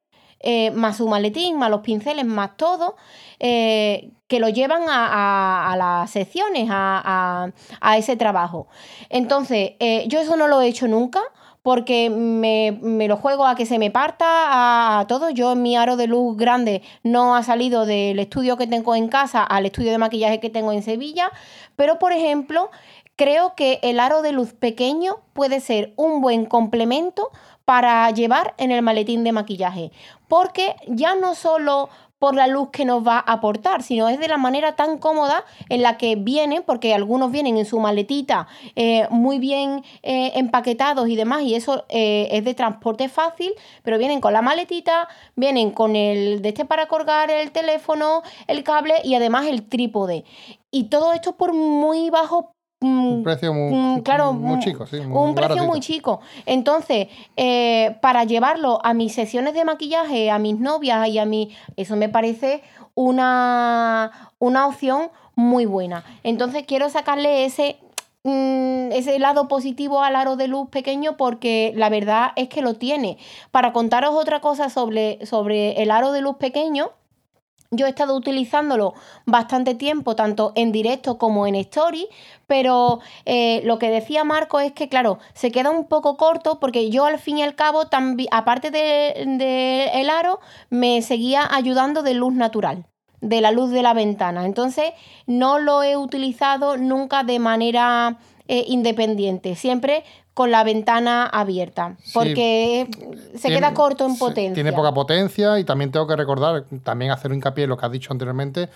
eh, 0.46 0.70
más 0.72 0.98
su 0.98 1.08
maletín, 1.08 1.56
más 1.56 1.70
los 1.70 1.80
pinceles, 1.80 2.26
más 2.26 2.56
todo, 2.58 2.96
eh, 3.40 4.10
que 4.28 4.40
lo 4.40 4.50
llevan 4.50 4.82
a, 4.88 5.74
las 5.78 6.10
secciones, 6.10 6.68
a, 6.70 7.50
ese 7.96 8.16
trabajo. 8.16 8.66
Entonces, 9.08 9.72
eh, 9.80 10.04
yo 10.06 10.20
eso 10.20 10.36
no 10.36 10.46
lo 10.46 10.60
he 10.60 10.68
hecho 10.68 10.86
nunca 10.86 11.22
porque 11.62 12.10
me, 12.10 13.08
lo 13.08 13.16
juego 13.16 13.46
a 13.46 13.54
que 13.54 13.64
se 13.64 13.78
me 13.78 13.90
parta 13.90 14.98
a, 15.00 15.06
todo. 15.06 15.30
Yo 15.30 15.52
en 15.52 15.62
mi 15.62 15.76
aro 15.76 15.96
de 15.96 16.08
luz 16.08 16.36
grande 16.36 16.82
no 17.02 17.34
ha 17.34 17.42
salido 17.42 17.86
del 17.86 18.18
estudio 18.18 18.58
que 18.58 18.66
tengo 18.66 18.94
en 18.94 19.08
casa 19.08 19.42
al 19.42 19.64
estudio 19.64 19.92
de 19.92 19.98
maquillaje 19.98 20.40
que 20.40 20.50
tengo 20.50 20.72
en 20.72 20.82
Sevilla, 20.82 21.32
pero 21.74 21.98
por 21.98 22.12
ejemplo, 22.12 22.70
creo 23.16 23.54
que 23.54 23.78
el 23.82 23.98
aro 23.98 24.20
de 24.20 24.32
luz 24.32 24.52
pequeño 24.52 25.20
puede 25.32 25.60
ser 25.60 25.94
un 25.96 26.20
buen 26.20 26.44
complemento 26.44 27.30
para 27.64 28.10
llevar 28.10 28.54
en 28.58 28.70
el 28.70 28.82
maletín 28.82 29.24
de 29.24 29.32
maquillaje. 29.32 29.90
Porque 30.34 30.74
ya 30.88 31.14
no 31.14 31.36
solo 31.36 31.90
por 32.18 32.34
la 32.34 32.48
luz 32.48 32.70
que 32.72 32.84
nos 32.84 33.06
va 33.06 33.18
a 33.18 33.34
aportar, 33.34 33.84
sino 33.84 34.08
es 34.08 34.18
de 34.18 34.26
la 34.26 34.36
manera 34.36 34.74
tan 34.74 34.98
cómoda 34.98 35.44
en 35.68 35.80
la 35.80 35.96
que 35.96 36.16
vienen, 36.16 36.64
porque 36.66 36.92
algunos 36.92 37.30
vienen 37.30 37.56
en 37.56 37.64
su 37.64 37.78
maletita 37.78 38.48
eh, 38.74 39.06
muy 39.10 39.38
bien 39.38 39.84
eh, 40.02 40.32
empaquetados 40.34 41.08
y 41.08 41.14
demás, 41.14 41.42
y 41.42 41.54
eso 41.54 41.84
eh, 41.88 42.26
es 42.32 42.44
de 42.44 42.52
transporte 42.54 43.08
fácil, 43.08 43.52
pero 43.84 43.96
vienen 43.96 44.20
con 44.20 44.32
la 44.32 44.42
maletita, 44.42 45.06
vienen 45.36 45.70
con 45.70 45.94
el 45.94 46.42
de 46.42 46.48
este 46.48 46.64
para 46.64 46.88
colgar 46.88 47.30
el 47.30 47.52
teléfono, 47.52 48.24
el 48.48 48.64
cable 48.64 48.94
y 49.04 49.14
además 49.14 49.46
el 49.46 49.68
trípode. 49.68 50.24
Y 50.72 50.88
todo 50.88 51.12
esto 51.12 51.36
por 51.36 51.52
muy 51.52 52.10
bajo 52.10 52.53
un 52.84 53.22
precio 53.22 53.54
muy, 53.54 54.02
claro, 54.02 54.32
muy 54.32 54.58
chico, 54.60 54.86
sí. 54.86 54.98
un 54.98 55.34
precio 55.34 55.64
muy 55.64 55.80
chico. 55.80 56.20
Entonces, 56.46 57.08
eh, 57.36 57.96
para 58.00 58.24
llevarlo 58.24 58.78
a 58.84 58.94
mis 58.94 59.14
sesiones 59.14 59.54
de 59.54 59.64
maquillaje, 59.64 60.30
a 60.30 60.38
mis 60.38 60.58
novias 60.58 61.08
y 61.08 61.18
a 61.18 61.24
mí, 61.24 61.54
eso 61.76 61.96
me 61.96 62.08
parece 62.08 62.62
una, 62.94 64.32
una 64.38 64.66
opción 64.66 65.10
muy 65.34 65.66
buena. 65.66 66.04
Entonces, 66.22 66.64
quiero 66.66 66.90
sacarle 66.90 67.44
ese 67.44 67.78
mm, 68.24 68.92
ese 68.92 69.18
lado 69.18 69.48
positivo 69.48 70.02
al 70.02 70.16
aro 70.16 70.36
de 70.36 70.48
luz 70.48 70.68
pequeño 70.68 71.16
porque 71.16 71.72
la 71.74 71.88
verdad 71.88 72.32
es 72.36 72.48
que 72.48 72.62
lo 72.62 72.74
tiene. 72.74 73.18
Para 73.50 73.72
contaros 73.72 74.14
otra 74.14 74.40
cosa 74.40 74.68
sobre, 74.68 75.24
sobre 75.24 75.82
el 75.82 75.90
aro 75.90 76.12
de 76.12 76.20
luz 76.20 76.36
pequeño, 76.36 76.90
yo 77.70 77.86
he 77.86 77.88
estado 77.88 78.16
utilizándolo 78.16 78.94
bastante 79.26 79.74
tiempo, 79.74 80.16
tanto 80.16 80.52
en 80.54 80.72
directo 80.72 81.18
como 81.18 81.46
en 81.46 81.54
story, 81.56 82.08
pero 82.46 83.00
eh, 83.24 83.62
lo 83.64 83.78
que 83.78 83.90
decía 83.90 84.24
Marco 84.24 84.60
es 84.60 84.72
que, 84.72 84.88
claro, 84.88 85.18
se 85.32 85.50
queda 85.50 85.70
un 85.70 85.86
poco 85.86 86.16
corto 86.16 86.60
porque 86.60 86.90
yo 86.90 87.06
al 87.06 87.18
fin 87.18 87.38
y 87.38 87.42
al 87.42 87.54
cabo, 87.54 87.82
aparte 88.30 88.70
del 88.70 89.38
de, 89.38 89.90
el 89.94 90.10
aro, 90.10 90.40
me 90.70 91.02
seguía 91.02 91.48
ayudando 91.52 92.02
de 92.02 92.14
luz 92.14 92.34
natural 92.34 92.86
de 93.20 93.40
la 93.40 93.52
luz 93.52 93.70
de 93.70 93.82
la 93.82 93.94
ventana. 93.94 94.44
Entonces, 94.44 94.92
no 95.26 95.58
lo 95.58 95.82
he 95.82 95.96
utilizado 95.96 96.76
nunca 96.76 97.24
de 97.24 97.38
manera 97.38 98.18
eh, 98.48 98.64
independiente, 98.68 99.54
siempre 99.54 100.04
con 100.34 100.50
la 100.50 100.64
ventana 100.64 101.26
abierta, 101.26 101.96
porque 102.12 102.88
se 103.38 103.48
queda 103.48 103.72
corto 103.72 104.04
en 104.04 104.18
potencia. 104.18 104.54
Tiene 104.54 104.72
poca 104.72 104.92
potencia 104.92 105.60
y 105.60 105.64
también 105.64 105.92
tengo 105.92 106.08
que 106.08 106.16
recordar, 106.16 106.64
también 106.82 107.12
hacer 107.12 107.30
un 107.30 107.36
hincapié 107.36 107.64
en 107.64 107.70
lo 107.70 107.76
que 107.76 107.86
has 107.86 107.92
dicho 107.92 108.12
anteriormente, 108.12 108.68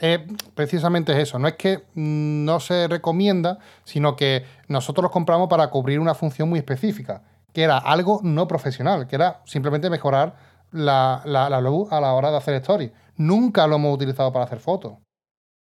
eh, 0.00 0.26
precisamente 0.54 1.12
es 1.12 1.18
eso, 1.18 1.38
no 1.38 1.48
es 1.48 1.54
que 1.54 1.84
no 1.94 2.60
se 2.60 2.88
recomienda, 2.88 3.58
sino 3.84 4.16
que 4.16 4.44
nosotros 4.68 5.02
los 5.02 5.12
compramos 5.12 5.48
para 5.48 5.68
cubrir 5.68 6.00
una 6.00 6.14
función 6.14 6.48
muy 6.48 6.58
específica, 6.58 7.22
que 7.52 7.62
era 7.62 7.76
algo 7.76 8.20
no 8.22 8.48
profesional, 8.48 9.06
que 9.06 9.16
era 9.16 9.42
simplemente 9.44 9.90
mejorar 9.90 10.34
la, 10.72 11.20
la 11.26 11.60
luz 11.60 11.92
a 11.92 12.00
la 12.00 12.14
hora 12.14 12.30
de 12.30 12.38
hacer 12.38 12.54
stories. 12.54 12.90
Nunca 13.16 13.66
lo 13.66 13.76
hemos 13.76 13.94
utilizado 13.94 14.32
para 14.32 14.46
hacer 14.46 14.60
fotos. 14.60 14.94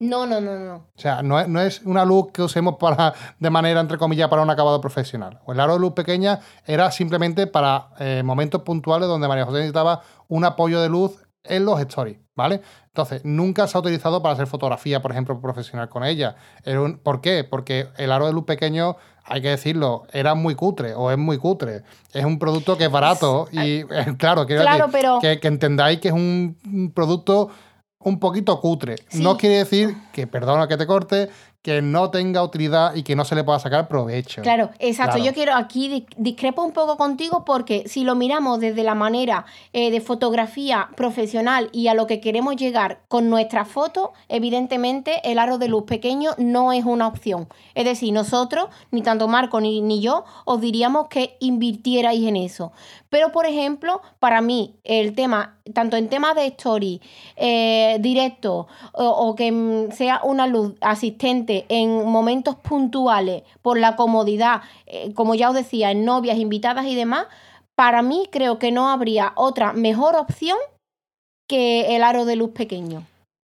No, 0.01 0.25
no, 0.25 0.41
no, 0.41 0.57
no. 0.57 0.75
O 0.77 0.99
sea, 0.99 1.21
no 1.21 1.39
es, 1.61 1.83
una 1.83 2.03
luz 2.05 2.31
que 2.33 2.41
usemos 2.41 2.77
para, 2.79 3.13
de 3.37 3.49
manera, 3.51 3.79
entre 3.79 3.99
comillas, 3.99 4.29
para 4.29 4.41
un 4.41 4.49
acabado 4.49 4.81
profesional. 4.81 5.39
El 5.47 5.59
aro 5.59 5.73
de 5.73 5.79
luz 5.79 5.93
pequeña 5.93 6.39
era 6.65 6.89
simplemente 6.89 7.45
para 7.45 7.89
eh, 7.99 8.23
momentos 8.25 8.63
puntuales 8.63 9.07
donde 9.07 9.27
María 9.27 9.45
José 9.45 9.59
necesitaba 9.59 10.01
un 10.27 10.43
apoyo 10.43 10.81
de 10.81 10.89
luz 10.89 11.23
en 11.43 11.65
los 11.65 11.79
stories, 11.81 12.17
¿vale? 12.35 12.61
Entonces, 12.87 13.21
nunca 13.23 13.67
se 13.67 13.77
ha 13.77 13.81
utilizado 13.81 14.23
para 14.23 14.33
hacer 14.33 14.47
fotografía, 14.47 15.03
por 15.03 15.11
ejemplo, 15.11 15.39
profesional 15.39 15.87
con 15.87 16.03
ella. 16.03 16.35
¿Por 17.03 17.21
qué? 17.21 17.43
Porque 17.43 17.89
el 17.97 18.11
aro 18.11 18.25
de 18.25 18.33
luz 18.33 18.45
pequeño, 18.45 18.97
hay 19.23 19.43
que 19.43 19.49
decirlo, 19.49 20.07
era 20.13 20.33
muy 20.33 20.55
cutre 20.55 20.95
o 20.95 21.11
es 21.11 21.17
muy 21.19 21.37
cutre. 21.37 21.83
Es 22.11 22.25
un 22.25 22.39
producto 22.39 22.75
que 22.75 22.85
es 22.85 22.91
barato 22.91 23.47
y, 23.51 23.83
claro, 24.17 24.47
quiero 24.47 24.63
que, 25.21 25.39
que 25.39 25.47
entendáis 25.47 25.99
que 25.99 26.07
es 26.07 26.13
un 26.15 26.91
producto 26.95 27.51
un 28.03 28.19
poquito 28.19 28.59
cutre. 28.59 28.95
No 29.13 29.37
quiere 29.37 29.57
decir 29.57 29.95
que, 30.13 30.27
perdona 30.27 30.67
que 30.67 30.77
te 30.77 30.87
corte, 30.87 31.29
que 31.61 31.81
no 31.81 32.09
tenga 32.09 32.43
utilidad 32.43 32.95
y 32.95 33.03
que 33.03 33.15
no 33.15 33.23
se 33.23 33.35
le 33.35 33.43
pueda 33.43 33.59
sacar 33.59 33.87
provecho. 33.87 34.41
Claro, 34.41 34.71
exacto. 34.79 35.19
Yo 35.19 35.33
quiero 35.33 35.53
aquí 35.53 36.07
discrepo 36.17 36.63
un 36.63 36.71
poco 36.71 36.97
contigo 36.97 37.45
porque 37.45 37.83
si 37.87 38.03
lo 38.03 38.15
miramos 38.15 38.59
desde 38.59 38.83
la 38.83 38.95
manera 38.95 39.45
eh, 39.73 39.91
de 39.91 40.01
fotografía 40.01 40.89
profesional 40.95 41.69
y 41.71 41.87
a 41.87 41.93
lo 41.93 42.07
que 42.07 42.19
queremos 42.19 42.55
llegar 42.55 43.01
con 43.07 43.29
nuestra 43.29 43.65
foto, 43.65 44.13
evidentemente 44.27 45.21
el 45.23 45.37
aro 45.37 45.59
de 45.59 45.67
luz 45.67 45.83
pequeño 45.83 46.31
no 46.39 46.73
es 46.73 46.83
una 46.83 47.07
opción. 47.07 47.47
Es 47.75 47.85
decir, 47.85 48.11
nosotros, 48.11 48.69
ni 48.89 49.03
tanto 49.03 49.27
Marco 49.27 49.61
ni, 49.61 49.81
ni 49.81 50.01
yo, 50.01 50.25
os 50.45 50.61
diríamos 50.61 51.09
que 51.09 51.37
invirtierais 51.39 52.23
en 52.23 52.37
eso. 52.37 52.71
Pero, 53.11 53.33
por 53.33 53.45
ejemplo, 53.45 54.01
para 54.19 54.39
mí, 54.39 54.79
el 54.85 55.13
tema, 55.15 55.59
tanto 55.73 55.97
en 55.97 56.07
temas 56.07 56.33
de 56.33 56.45
story, 56.47 57.01
eh, 57.35 57.97
directo, 57.99 58.67
o, 58.93 59.35
que 59.35 59.89
sea 59.91 60.21
una 60.23 60.47
luz 60.47 60.75
asistente 60.79 61.50
en 61.69 62.05
momentos 62.05 62.55
puntuales, 62.55 63.43
por 63.61 63.77
la 63.77 63.95
comodidad, 63.95 64.61
eh, 64.85 65.13
como 65.13 65.35
ya 65.35 65.49
os 65.49 65.55
decía, 65.55 65.91
en 65.91 66.05
novias, 66.05 66.37
invitadas 66.37 66.85
y 66.85 66.95
demás, 66.95 67.27
para 67.75 68.01
mí 68.01 68.27
creo 68.31 68.59
que 68.59 68.71
no 68.71 68.89
habría 68.89 69.33
otra 69.35 69.73
mejor 69.73 70.15
opción 70.15 70.57
que 71.47 71.95
el 71.95 72.03
aro 72.03 72.25
de 72.25 72.35
luz 72.35 72.51
pequeño. 72.51 73.03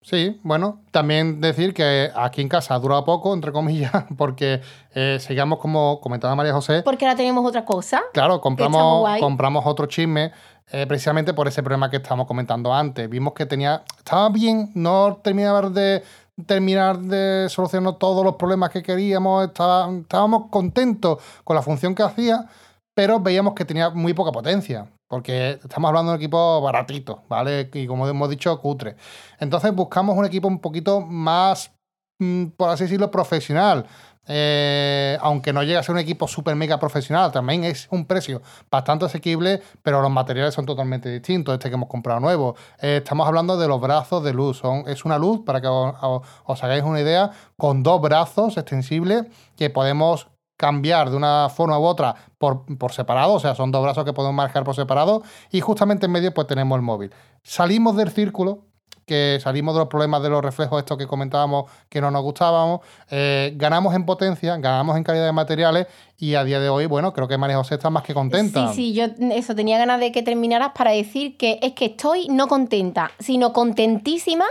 Sí, 0.03 0.37
bueno, 0.43 0.81
también 0.91 1.39
decir 1.39 1.73
que 1.73 2.11
aquí 2.13 2.41
en 2.41 2.49
casa 2.49 2.75
ha 2.75 2.79
durado 2.79 3.05
poco, 3.05 3.33
entre 3.33 3.53
comillas, 3.53 3.91
porque 4.17 4.61
eh, 4.93 5.17
sigamos 5.19 5.59
como 5.59 6.01
comentaba 6.01 6.35
María 6.35 6.53
José. 6.53 6.81
Porque 6.83 7.05
ahora 7.05 7.15
tenemos 7.15 7.45
otra 7.45 7.63
cosa. 7.63 8.01
Claro, 8.11 8.41
compramos, 8.41 9.19
compramos 9.19 9.65
otro 9.65 9.85
chisme 9.85 10.33
eh, 10.71 10.85
precisamente 10.87 11.33
por 11.33 11.47
ese 11.47 11.61
problema 11.61 11.89
que 11.89 11.97
estábamos 11.97 12.27
comentando 12.27 12.73
antes. 12.73 13.09
Vimos 13.09 13.33
que 13.33 13.45
tenía, 13.45 13.83
estaba 13.97 14.29
bien, 14.29 14.71
no 14.73 15.19
terminaba 15.23 15.69
de 15.69 16.03
terminar 16.45 16.99
de 16.99 17.47
solucionar 17.49 17.97
todos 17.97 18.23
los 18.23 18.35
problemas 18.35 18.71
que 18.71 18.81
queríamos, 18.83 19.45
estábamos 19.45 20.49
contentos 20.49 21.21
con 21.43 21.55
la 21.55 21.61
función 21.61 21.95
que 21.95 22.03
hacía, 22.03 22.49
pero 22.95 23.19
veíamos 23.19 23.53
que 23.53 23.65
tenía 23.65 23.89
muy 23.89 24.13
poca 24.13 24.31
potencia 24.31 24.87
porque 25.13 25.59
estamos 25.63 25.89
hablando 25.89 26.11
de 26.11 26.15
un 26.15 26.21
equipo 26.21 26.59
baratito, 26.59 27.21
¿vale? 27.29 27.69
Y 27.71 27.85
como 27.85 28.07
hemos 28.07 28.31
dicho, 28.31 28.59
cutre. 28.59 28.95
Entonces 29.39 29.71
buscamos 29.71 30.17
un 30.17 30.25
equipo 30.25 30.47
un 30.47 30.57
poquito 30.57 31.01
más, 31.01 31.71
mm, 32.17 32.45
por 32.57 32.69
así 32.69 32.85
decirlo, 32.85 33.11
profesional. 33.11 33.85
Eh, 34.27 35.17
aunque 35.21 35.51
no 35.51 35.63
llegue 35.63 35.77
a 35.77 35.83
ser 35.83 35.93
un 35.93 35.99
equipo 35.99 36.27
super 36.27 36.55
mega 36.55 36.79
profesional, 36.79 37.31
también 37.31 37.63
es 37.63 37.87
un 37.91 38.05
precio 38.05 38.41
bastante 38.71 39.05
asequible, 39.05 39.61
pero 39.81 40.01
los 40.01 40.11
materiales 40.11 40.53
son 40.53 40.65
totalmente 40.65 41.09
distintos. 41.09 41.53
Este 41.53 41.69
que 41.69 41.75
hemos 41.75 41.89
comprado 41.89 42.19
nuevo. 42.19 42.55
Eh, 42.81 43.01
estamos 43.03 43.27
hablando 43.27 43.57
de 43.57 43.67
los 43.67 43.81
brazos 43.81 44.23
de 44.23 44.33
luz. 44.33 44.57
Son, 44.57 44.83
es 44.87 45.05
una 45.05 45.17
luz, 45.17 45.41
para 45.45 45.61
que 45.61 45.67
os 45.67 46.63
hagáis 46.63 46.83
una 46.83 47.01
idea, 47.01 47.31
con 47.57 47.83
dos 47.83 48.01
brazos 48.01 48.57
extensibles 48.57 49.25
que 49.55 49.69
podemos 49.69 50.27
cambiar 50.57 51.09
de 51.09 51.17
una 51.17 51.49
forma 51.49 51.77
u 51.79 51.83
otra 51.83 52.15
por, 52.37 52.65
por, 52.77 52.93
separado, 52.93 53.33
o 53.33 53.39
sea, 53.39 53.55
son 53.55 53.71
dos 53.71 53.83
brazos 53.83 54.05
que 54.05 54.13
podemos 54.13 54.35
marcar 54.35 54.63
por 54.63 54.75
separado, 54.75 55.23
y 55.51 55.59
justamente 55.61 56.05
en 56.05 56.11
medio 56.11 56.33
pues 56.33 56.47
tenemos 56.47 56.75
el 56.77 56.81
móvil. 56.81 57.11
Salimos 57.43 57.97
del 57.97 58.11
círculo, 58.11 58.65
que 59.05 59.39
salimos 59.41 59.73
de 59.75 59.79
los 59.79 59.87
problemas 59.87 60.21
de 60.23 60.29
los 60.29 60.43
reflejos, 60.43 60.79
estos 60.79 60.97
que 60.97 61.07
comentábamos 61.07 61.71
que 61.89 62.01
no 62.01 62.11
nos 62.11 62.23
gustábamos, 62.23 62.81
eh, 63.09 63.53
ganamos 63.55 63.95
en 63.95 64.05
potencia, 64.05 64.55
ganamos 64.57 64.97
en 64.97 65.03
calidad 65.03 65.25
de 65.25 65.31
materiales 65.31 65.87
y 66.17 66.35
a 66.35 66.43
día 66.43 66.59
de 66.59 66.69
hoy, 66.69 66.85
bueno, 66.85 67.11
creo 67.13 67.27
que 67.27 67.37
María 67.37 67.57
José 67.57 67.75
está 67.75 67.89
más 67.89 68.03
que 68.03 68.13
contenta. 68.13 68.69
Sí, 68.69 68.75
sí, 68.75 68.93
yo 68.93 69.05
eso 69.31 69.55
tenía 69.55 69.77
ganas 69.77 69.99
de 69.99 70.11
que 70.11 70.23
terminaras 70.23 70.71
para 70.75 70.91
decir 70.91 71.37
que 71.37 71.59
es 71.61 71.73
que 71.73 71.85
estoy 71.85 72.27
no 72.29 72.47
contenta, 72.47 73.11
sino 73.19 73.51
contentísima 73.51 74.45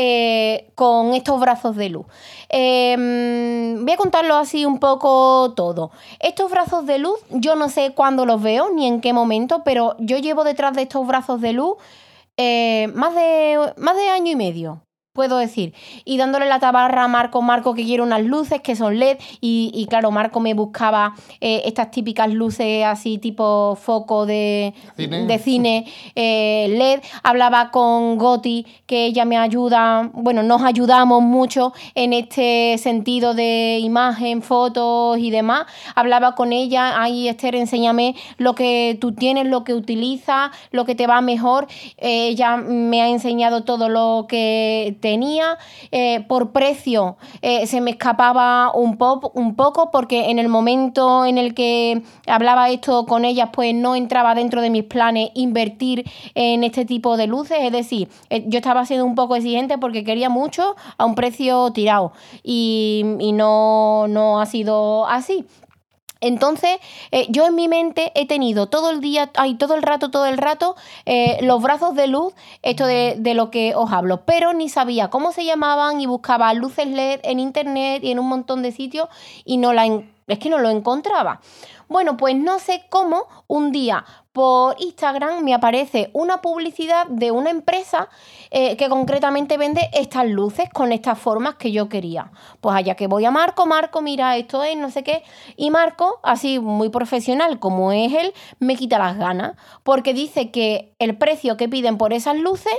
eh, 0.00 0.70
con 0.76 1.12
estos 1.12 1.40
brazos 1.40 1.74
de 1.74 1.88
luz. 1.88 2.06
Em, 2.48 3.84
voy 3.84 3.94
a 3.94 3.96
contarlo 3.96 4.36
así 4.36 4.64
un 4.64 4.78
poco 4.78 5.52
todo. 5.56 5.90
Estos 6.20 6.52
brazos 6.52 6.86
de 6.86 7.00
luz, 7.00 7.18
yo 7.30 7.56
no 7.56 7.68
sé 7.68 7.94
cuándo 7.94 8.24
los 8.24 8.40
veo 8.40 8.70
ni 8.72 8.86
en 8.86 9.00
qué 9.00 9.12
momento, 9.12 9.62
pero 9.64 9.96
yo 9.98 10.18
llevo 10.18 10.44
detrás 10.44 10.74
de 10.74 10.82
estos 10.82 11.04
brazos 11.04 11.40
de 11.40 11.52
luz 11.52 11.78
eh, 12.38 12.88
más, 12.94 13.14
de, 13.14 13.74
más 13.76 13.96
de 13.96 14.08
año 14.08 14.32
y 14.32 14.36
medio 14.36 14.87
puedo 15.18 15.38
decir. 15.38 15.74
Y 16.04 16.16
dándole 16.16 16.46
la 16.46 16.60
tabarra 16.60 17.02
a 17.02 17.08
Marco, 17.08 17.42
Marco 17.42 17.74
que 17.74 17.82
quiere 17.82 18.04
unas 18.04 18.22
luces 18.22 18.60
que 18.60 18.76
son 18.76 19.00
LED. 19.00 19.18
Y, 19.40 19.84
claro, 19.90 20.12
Marco 20.12 20.38
me 20.38 20.54
buscaba 20.54 21.12
eh, 21.40 21.62
estas 21.64 21.90
típicas 21.90 22.32
luces 22.32 22.84
así 22.84 23.18
tipo 23.18 23.74
foco 23.74 24.26
de 24.26 24.74
cine, 24.96 25.26
de 25.26 25.38
cine 25.40 25.86
eh, 26.14 26.66
LED. 26.70 27.00
Hablaba 27.24 27.72
con 27.72 28.16
Goti, 28.16 28.64
que 28.86 29.06
ella 29.06 29.24
me 29.24 29.36
ayuda, 29.36 30.08
bueno, 30.12 30.44
nos 30.44 30.62
ayudamos 30.62 31.20
mucho 31.20 31.72
en 31.96 32.12
este 32.12 32.76
sentido 32.78 33.34
de 33.34 33.80
imagen, 33.82 34.40
fotos 34.40 35.18
y 35.18 35.32
demás. 35.32 35.66
Hablaba 35.96 36.36
con 36.36 36.52
ella, 36.52 37.02
ay 37.02 37.26
Esther, 37.26 37.56
enséñame 37.56 38.14
lo 38.36 38.54
que 38.54 38.96
tú 39.00 39.10
tienes, 39.10 39.46
lo 39.46 39.64
que 39.64 39.74
utilizas, 39.74 40.52
lo 40.70 40.84
que 40.84 40.94
te 40.94 41.08
va 41.08 41.20
mejor. 41.22 41.66
Eh, 41.96 42.28
ella 42.28 42.56
me 42.56 43.02
ha 43.02 43.08
enseñado 43.08 43.64
todo 43.64 43.88
lo 43.88 44.26
que 44.28 44.96
te 45.00 45.07
tenía, 45.08 45.56
eh, 45.90 46.20
por 46.28 46.52
precio 46.52 47.16
eh, 47.40 47.66
se 47.66 47.80
me 47.80 47.92
escapaba 47.92 48.70
un, 48.74 48.98
un 49.32 49.54
poco 49.56 49.90
porque 49.90 50.28
en 50.30 50.38
el 50.38 50.48
momento 50.48 51.24
en 51.24 51.38
el 51.38 51.54
que 51.54 52.02
hablaba 52.26 52.68
esto 52.68 53.06
con 53.06 53.24
ellas 53.24 53.48
pues 53.50 53.74
no 53.74 53.94
entraba 53.94 54.34
dentro 54.34 54.60
de 54.60 54.68
mis 54.68 54.84
planes 54.84 55.30
invertir 55.32 56.04
en 56.34 56.62
este 56.62 56.84
tipo 56.84 57.16
de 57.16 57.26
luces, 57.26 57.58
es 57.62 57.72
decir, 57.72 58.08
eh, 58.28 58.44
yo 58.48 58.58
estaba 58.58 58.84
siendo 58.84 59.06
un 59.06 59.14
poco 59.14 59.34
exigente 59.36 59.78
porque 59.78 60.04
quería 60.04 60.28
mucho 60.28 60.76
a 60.98 61.06
un 61.06 61.14
precio 61.14 61.70
tirado 61.72 62.12
y, 62.42 63.02
y 63.18 63.32
no, 63.32 64.08
no 64.08 64.42
ha 64.42 64.46
sido 64.46 65.06
así. 65.06 65.46
Entonces, 66.20 66.78
eh, 67.12 67.26
yo 67.28 67.46
en 67.46 67.54
mi 67.54 67.68
mente 67.68 68.12
he 68.14 68.26
tenido 68.26 68.66
todo 68.66 68.90
el 68.90 69.00
día, 69.00 69.30
ay, 69.36 69.54
todo 69.54 69.74
el 69.74 69.82
rato, 69.82 70.10
todo 70.10 70.26
el 70.26 70.36
rato, 70.36 70.74
eh, 71.06 71.38
los 71.42 71.62
brazos 71.62 71.94
de 71.94 72.08
luz, 72.08 72.34
esto 72.62 72.86
de, 72.86 73.16
de, 73.18 73.34
lo 73.34 73.50
que 73.50 73.74
os 73.76 73.92
hablo, 73.92 74.24
pero 74.24 74.52
ni 74.52 74.68
sabía 74.68 75.10
cómo 75.10 75.32
se 75.32 75.44
llamaban 75.44 76.00
y 76.00 76.06
buscaba 76.06 76.52
luces 76.54 76.88
LED 76.88 77.20
en 77.22 77.38
internet 77.38 78.02
y 78.02 78.10
en 78.10 78.18
un 78.18 78.26
montón 78.26 78.62
de 78.62 78.72
sitios 78.72 79.08
y 79.44 79.58
no 79.58 79.72
la, 79.72 79.86
es 80.28 80.38
que 80.38 80.50
no 80.50 80.58
lo 80.58 80.70
encontraba. 80.70 81.40
Bueno, 81.88 82.18
pues 82.18 82.36
no 82.36 82.58
sé 82.58 82.84
cómo 82.90 83.26
un 83.46 83.72
día 83.72 84.04
por 84.32 84.76
Instagram 84.78 85.42
me 85.42 85.54
aparece 85.54 86.10
una 86.12 86.42
publicidad 86.42 87.06
de 87.06 87.30
una 87.30 87.50
empresa 87.50 88.08
eh, 88.50 88.76
que 88.76 88.88
concretamente 88.88 89.56
vende 89.56 89.88
estas 89.92 90.26
luces 90.26 90.68
con 90.70 90.92
estas 90.92 91.18
formas 91.18 91.56
que 91.56 91.72
yo 91.72 91.88
quería. 91.88 92.30
Pues 92.60 92.76
allá 92.76 92.94
que 92.94 93.06
voy 93.06 93.24
a 93.24 93.30
Marco, 93.30 93.66
Marco, 93.66 94.02
mira, 94.02 94.36
esto 94.36 94.62
es 94.62 94.76
no 94.76 94.90
sé 94.90 95.02
qué. 95.02 95.22
Y 95.56 95.70
Marco, 95.70 96.20
así 96.22 96.60
muy 96.60 96.90
profesional 96.90 97.58
como 97.58 97.90
es 97.90 98.12
él, 98.12 98.34
me 98.60 98.76
quita 98.76 98.98
las 98.98 99.16
ganas 99.16 99.56
porque 99.82 100.12
dice 100.12 100.50
que 100.50 100.94
el 100.98 101.16
precio 101.16 101.56
que 101.56 101.68
piden 101.68 101.96
por 101.96 102.12
esas 102.12 102.36
luces 102.36 102.74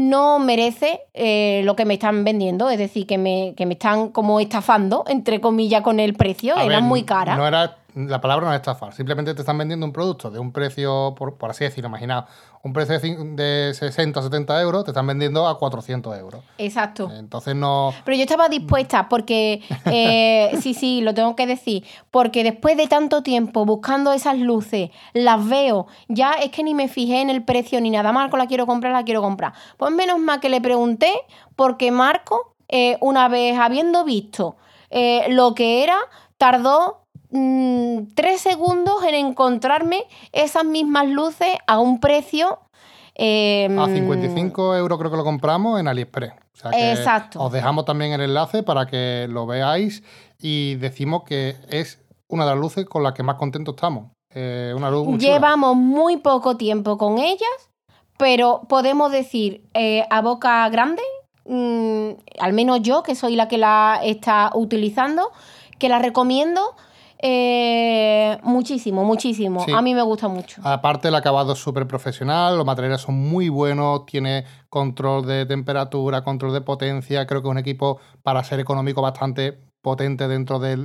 no 0.00 0.38
merece 0.38 1.02
eh, 1.14 1.62
lo 1.64 1.76
que 1.76 1.84
me 1.84 1.94
están 1.94 2.24
vendiendo, 2.24 2.70
es 2.70 2.78
decir, 2.78 3.06
que 3.06 3.18
me, 3.18 3.54
que 3.56 3.66
me 3.66 3.74
están 3.74 4.08
como 4.08 4.40
estafando, 4.40 5.04
entre 5.06 5.40
comillas, 5.40 5.82
con 5.82 6.00
el 6.00 6.14
precio, 6.14 6.56
eran 6.56 6.84
muy 6.84 7.04
caras. 7.04 7.36
No 7.36 7.46
era 7.46 7.76
la 7.94 8.20
palabra 8.20 8.46
no 8.46 8.52
es 8.52 8.60
estafar, 8.60 8.92
simplemente 8.92 9.34
te 9.34 9.40
están 9.40 9.58
vendiendo 9.58 9.84
un 9.84 9.92
producto 9.92 10.30
de 10.30 10.38
un 10.38 10.52
precio, 10.52 11.14
por, 11.16 11.36
por 11.36 11.50
así 11.50 11.64
decirlo, 11.64 11.88
imagina, 11.88 12.26
un 12.62 12.72
precio 12.74 12.98
de, 12.98 13.00
cin- 13.00 13.34
de 13.36 13.72
60 13.74 14.20
o 14.20 14.22
70 14.22 14.60
euros, 14.60 14.84
te 14.84 14.90
están 14.90 15.06
vendiendo 15.06 15.48
a 15.48 15.58
400 15.58 16.18
euros. 16.18 16.42
Exacto. 16.58 17.10
Entonces 17.10 17.54
no... 17.56 17.94
Pero 18.04 18.16
yo 18.16 18.22
estaba 18.24 18.48
dispuesta 18.50 19.08
porque, 19.08 19.62
eh, 19.86 20.50
sí, 20.60 20.74
sí, 20.74 21.00
lo 21.00 21.14
tengo 21.14 21.34
que 21.36 21.46
decir, 21.46 21.84
porque 22.10 22.44
después 22.44 22.76
de 22.76 22.86
tanto 22.86 23.22
tiempo 23.22 23.64
buscando 23.64 24.12
esas 24.12 24.38
luces, 24.38 24.90
las 25.14 25.48
veo, 25.48 25.86
ya 26.08 26.32
es 26.34 26.50
que 26.50 26.62
ni 26.62 26.74
me 26.74 26.88
fijé 26.88 27.22
en 27.22 27.30
el 27.30 27.42
precio 27.44 27.80
ni 27.80 27.88
nada, 27.90 28.12
Marco, 28.12 28.36
la 28.36 28.46
quiero 28.46 28.66
comprar, 28.66 28.92
la 28.92 29.04
quiero 29.04 29.22
comprar. 29.22 29.54
Pues 29.78 29.90
menos 29.92 30.18
mal 30.18 30.40
que 30.40 30.50
le 30.50 30.60
pregunté, 30.60 31.12
porque 31.56 31.90
Marco, 31.90 32.54
eh, 32.68 32.98
una 33.00 33.28
vez 33.28 33.58
habiendo 33.58 34.04
visto 34.04 34.56
eh, 34.90 35.24
lo 35.30 35.54
que 35.54 35.82
era, 35.82 35.96
tardó 36.36 36.99
mm, 37.30 38.14
tres 38.14 38.40
segundos 38.40 39.02
en 39.04 39.14
encontrarme 39.14 40.04
esas 40.32 40.64
mismas 40.64 41.06
luces 41.08 41.56
a 41.66 41.78
un 41.78 42.00
precio... 42.00 42.60
eh, 43.14 43.68
A 43.78 43.86
55 43.86 44.76
euros 44.76 44.98
creo 44.98 45.10
que 45.10 45.16
lo 45.16 45.24
compramos 45.24 45.80
en 45.80 45.88
AliExpress. 45.88 46.32
O 46.32 46.56
sea 46.56 46.70
que 46.70 46.92
Exacto. 46.92 47.42
Os 47.42 47.52
dejamos 47.52 47.84
también 47.84 48.12
el 48.12 48.20
enlace 48.20 48.62
para 48.62 48.86
que 48.86 49.26
lo 49.28 49.46
veáis 49.46 50.02
y 50.38 50.74
decimos 50.76 51.22
que 51.24 51.56
es 51.68 51.98
una 52.28 52.44
de 52.44 52.50
las 52.50 52.60
luces 52.60 52.86
con 52.86 53.02
las 53.02 53.12
que 53.12 53.22
más 53.22 53.36
contentos 53.36 53.74
estamos. 53.74 54.10
Eh, 54.34 54.72
una 54.76 54.90
luz 54.90 55.06
muy 55.06 55.18
chula. 55.18 55.32
Llevamos 55.34 55.74
muy 55.76 56.18
poco 56.18 56.56
tiempo 56.56 56.96
con 56.98 57.18
ellas, 57.18 57.70
pero 58.16 58.62
podemos 58.68 59.10
decir 59.10 59.64
eh, 59.74 60.04
a 60.10 60.20
boca 60.20 60.68
grande, 60.68 61.02
mm, 61.46 62.10
al 62.38 62.52
menos 62.52 62.80
yo, 62.82 63.02
que 63.02 63.14
soy 63.16 63.34
la 63.34 63.48
que 63.48 63.58
la 63.58 64.00
está 64.04 64.52
utilizando, 64.54 65.32
que 65.78 65.88
la 65.88 65.98
recomiendo 65.98 66.76
eh, 67.22 68.38
muchísimo, 68.42 69.04
muchísimo. 69.04 69.64
Sí. 69.64 69.72
A 69.72 69.82
mí 69.82 69.94
me 69.94 70.02
gusta 70.02 70.28
mucho. 70.28 70.60
Aparte, 70.64 71.08
el 71.08 71.14
acabado 71.14 71.52
es 71.52 71.58
súper 71.58 71.86
profesional, 71.86 72.56
los 72.56 72.64
materiales 72.64 73.02
son 73.02 73.14
muy 73.14 73.48
buenos, 73.48 74.06
tiene 74.06 74.44
control 74.68 75.26
de 75.26 75.44
temperatura, 75.44 76.22
control 76.22 76.52
de 76.52 76.62
potencia. 76.62 77.26
Creo 77.26 77.42
que 77.42 77.48
es 77.48 77.52
un 77.52 77.58
equipo 77.58 77.98
para 78.22 78.42
ser 78.42 78.60
económico 78.60 79.02
bastante 79.02 79.58
potente 79.82 80.28
dentro 80.28 80.58
de, 80.58 80.76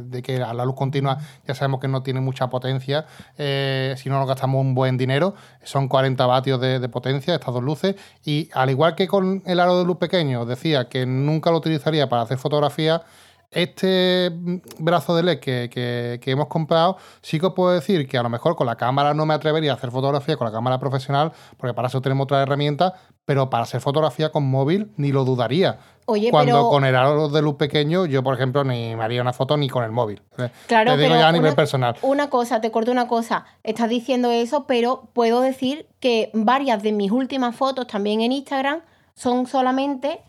de 0.00 0.22
que 0.22 0.42
a 0.42 0.54
la 0.54 0.64
luz 0.64 0.74
continua 0.74 1.18
ya 1.46 1.54
sabemos 1.54 1.80
que 1.80 1.88
no 1.88 2.02
tiene 2.02 2.20
mucha 2.20 2.48
potencia, 2.48 3.04
eh, 3.36 3.94
si 3.98 4.08
no 4.08 4.18
nos 4.18 4.26
gastamos 4.26 4.60
un 4.60 4.74
buen 4.74 4.96
dinero. 4.96 5.34
Son 5.62 5.88
40 5.88 6.24
vatios 6.26 6.60
de, 6.60 6.78
de 6.78 6.88
potencia 6.88 7.34
estas 7.34 7.52
dos 7.52 7.62
luces 7.62 7.96
y 8.24 8.48
al 8.54 8.70
igual 8.70 8.94
que 8.94 9.06
con 9.06 9.42
el 9.46 9.60
aro 9.60 9.78
de 9.78 9.84
luz 9.84 9.98
pequeño, 9.98 10.46
decía 10.46 10.88
que 10.88 11.06
nunca 11.06 11.50
lo 11.50 11.58
utilizaría 11.58 12.08
para 12.08 12.22
hacer 12.22 12.38
fotografía, 12.38 13.02
este 13.50 14.30
mm, 14.30 14.56
brazo 14.78 15.16
de 15.16 15.22
LED 15.22 15.40
que, 15.40 15.70
que- 15.72 16.18
que 16.22 16.30
hemos 16.30 16.48
comprado, 16.48 16.96
sí 17.22 17.40
que 17.40 17.46
os 17.46 17.54
puedo 17.54 17.70
decir 17.72 18.06
que 18.08 18.18
a 18.18 18.22
lo 18.22 18.28
mejor 18.28 18.56
con 18.56 18.66
la 18.66 18.76
cámara 18.76 19.14
no 19.14 19.24
me 19.26 19.34
atrevería 19.34 19.72
a 19.72 19.74
hacer 19.74 19.90
fotografía 19.90 20.36
con 20.36 20.46
la 20.46 20.52
cámara 20.52 20.78
profesional, 20.78 21.32
porque 21.56 21.74
para 21.74 21.88
eso 21.88 22.00
tenemos 22.00 22.24
otra 22.24 22.42
herramienta, 22.42 22.94
pero 23.24 23.48
para 23.50 23.64
hacer 23.64 23.80
fotografía 23.80 24.30
con 24.32 24.48
móvil 24.50 24.92
ni 24.96 25.12
lo 25.12 25.24
dudaría. 25.24 25.78
Oye, 26.06 26.30
Cuando 26.30 26.52
pero 26.54 26.68
con 26.70 26.84
el 26.86 26.96
aro 26.96 27.28
de 27.28 27.42
luz 27.42 27.56
pequeño, 27.56 28.06
yo 28.06 28.22
por 28.22 28.34
ejemplo 28.34 28.64
ni 28.64 28.96
me 28.96 29.04
haría 29.04 29.20
una 29.20 29.34
foto 29.34 29.56
ni 29.58 29.68
con 29.68 29.84
el 29.84 29.92
móvil. 29.92 30.22
Eh, 30.38 30.50
Claro, 30.66 30.92
Te 30.92 30.96
digo 30.98 31.10
pero 31.10 31.20
ya 31.20 31.28
a 31.28 31.32
nivel 31.32 31.48
una- 31.50 31.56
personal. 31.56 31.96
una 32.02 32.30
cosa, 32.30 32.60
te 32.62 32.70
corto 32.70 32.90
una 32.90 33.08
cosa. 33.08 33.44
Estás 33.62 33.90
diciendo 33.90 34.30
eso, 34.30 34.66
pero 34.66 35.10
puedo 35.12 35.42
decir 35.42 35.86
que 36.00 36.30
varias 36.32 36.82
de 36.82 36.92
mis 36.92 37.10
últimas 37.10 37.54
fotos 37.56 37.86
también 37.86 38.22
en 38.22 38.32
Instagram 38.32 38.80
son 39.14 39.46
solamente 39.46 40.22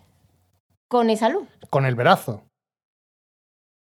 con 0.89 1.09
esa 1.09 1.29
luz. 1.29 1.47
Con 1.69 1.85
el 1.85 1.95
brazo. 1.95 2.41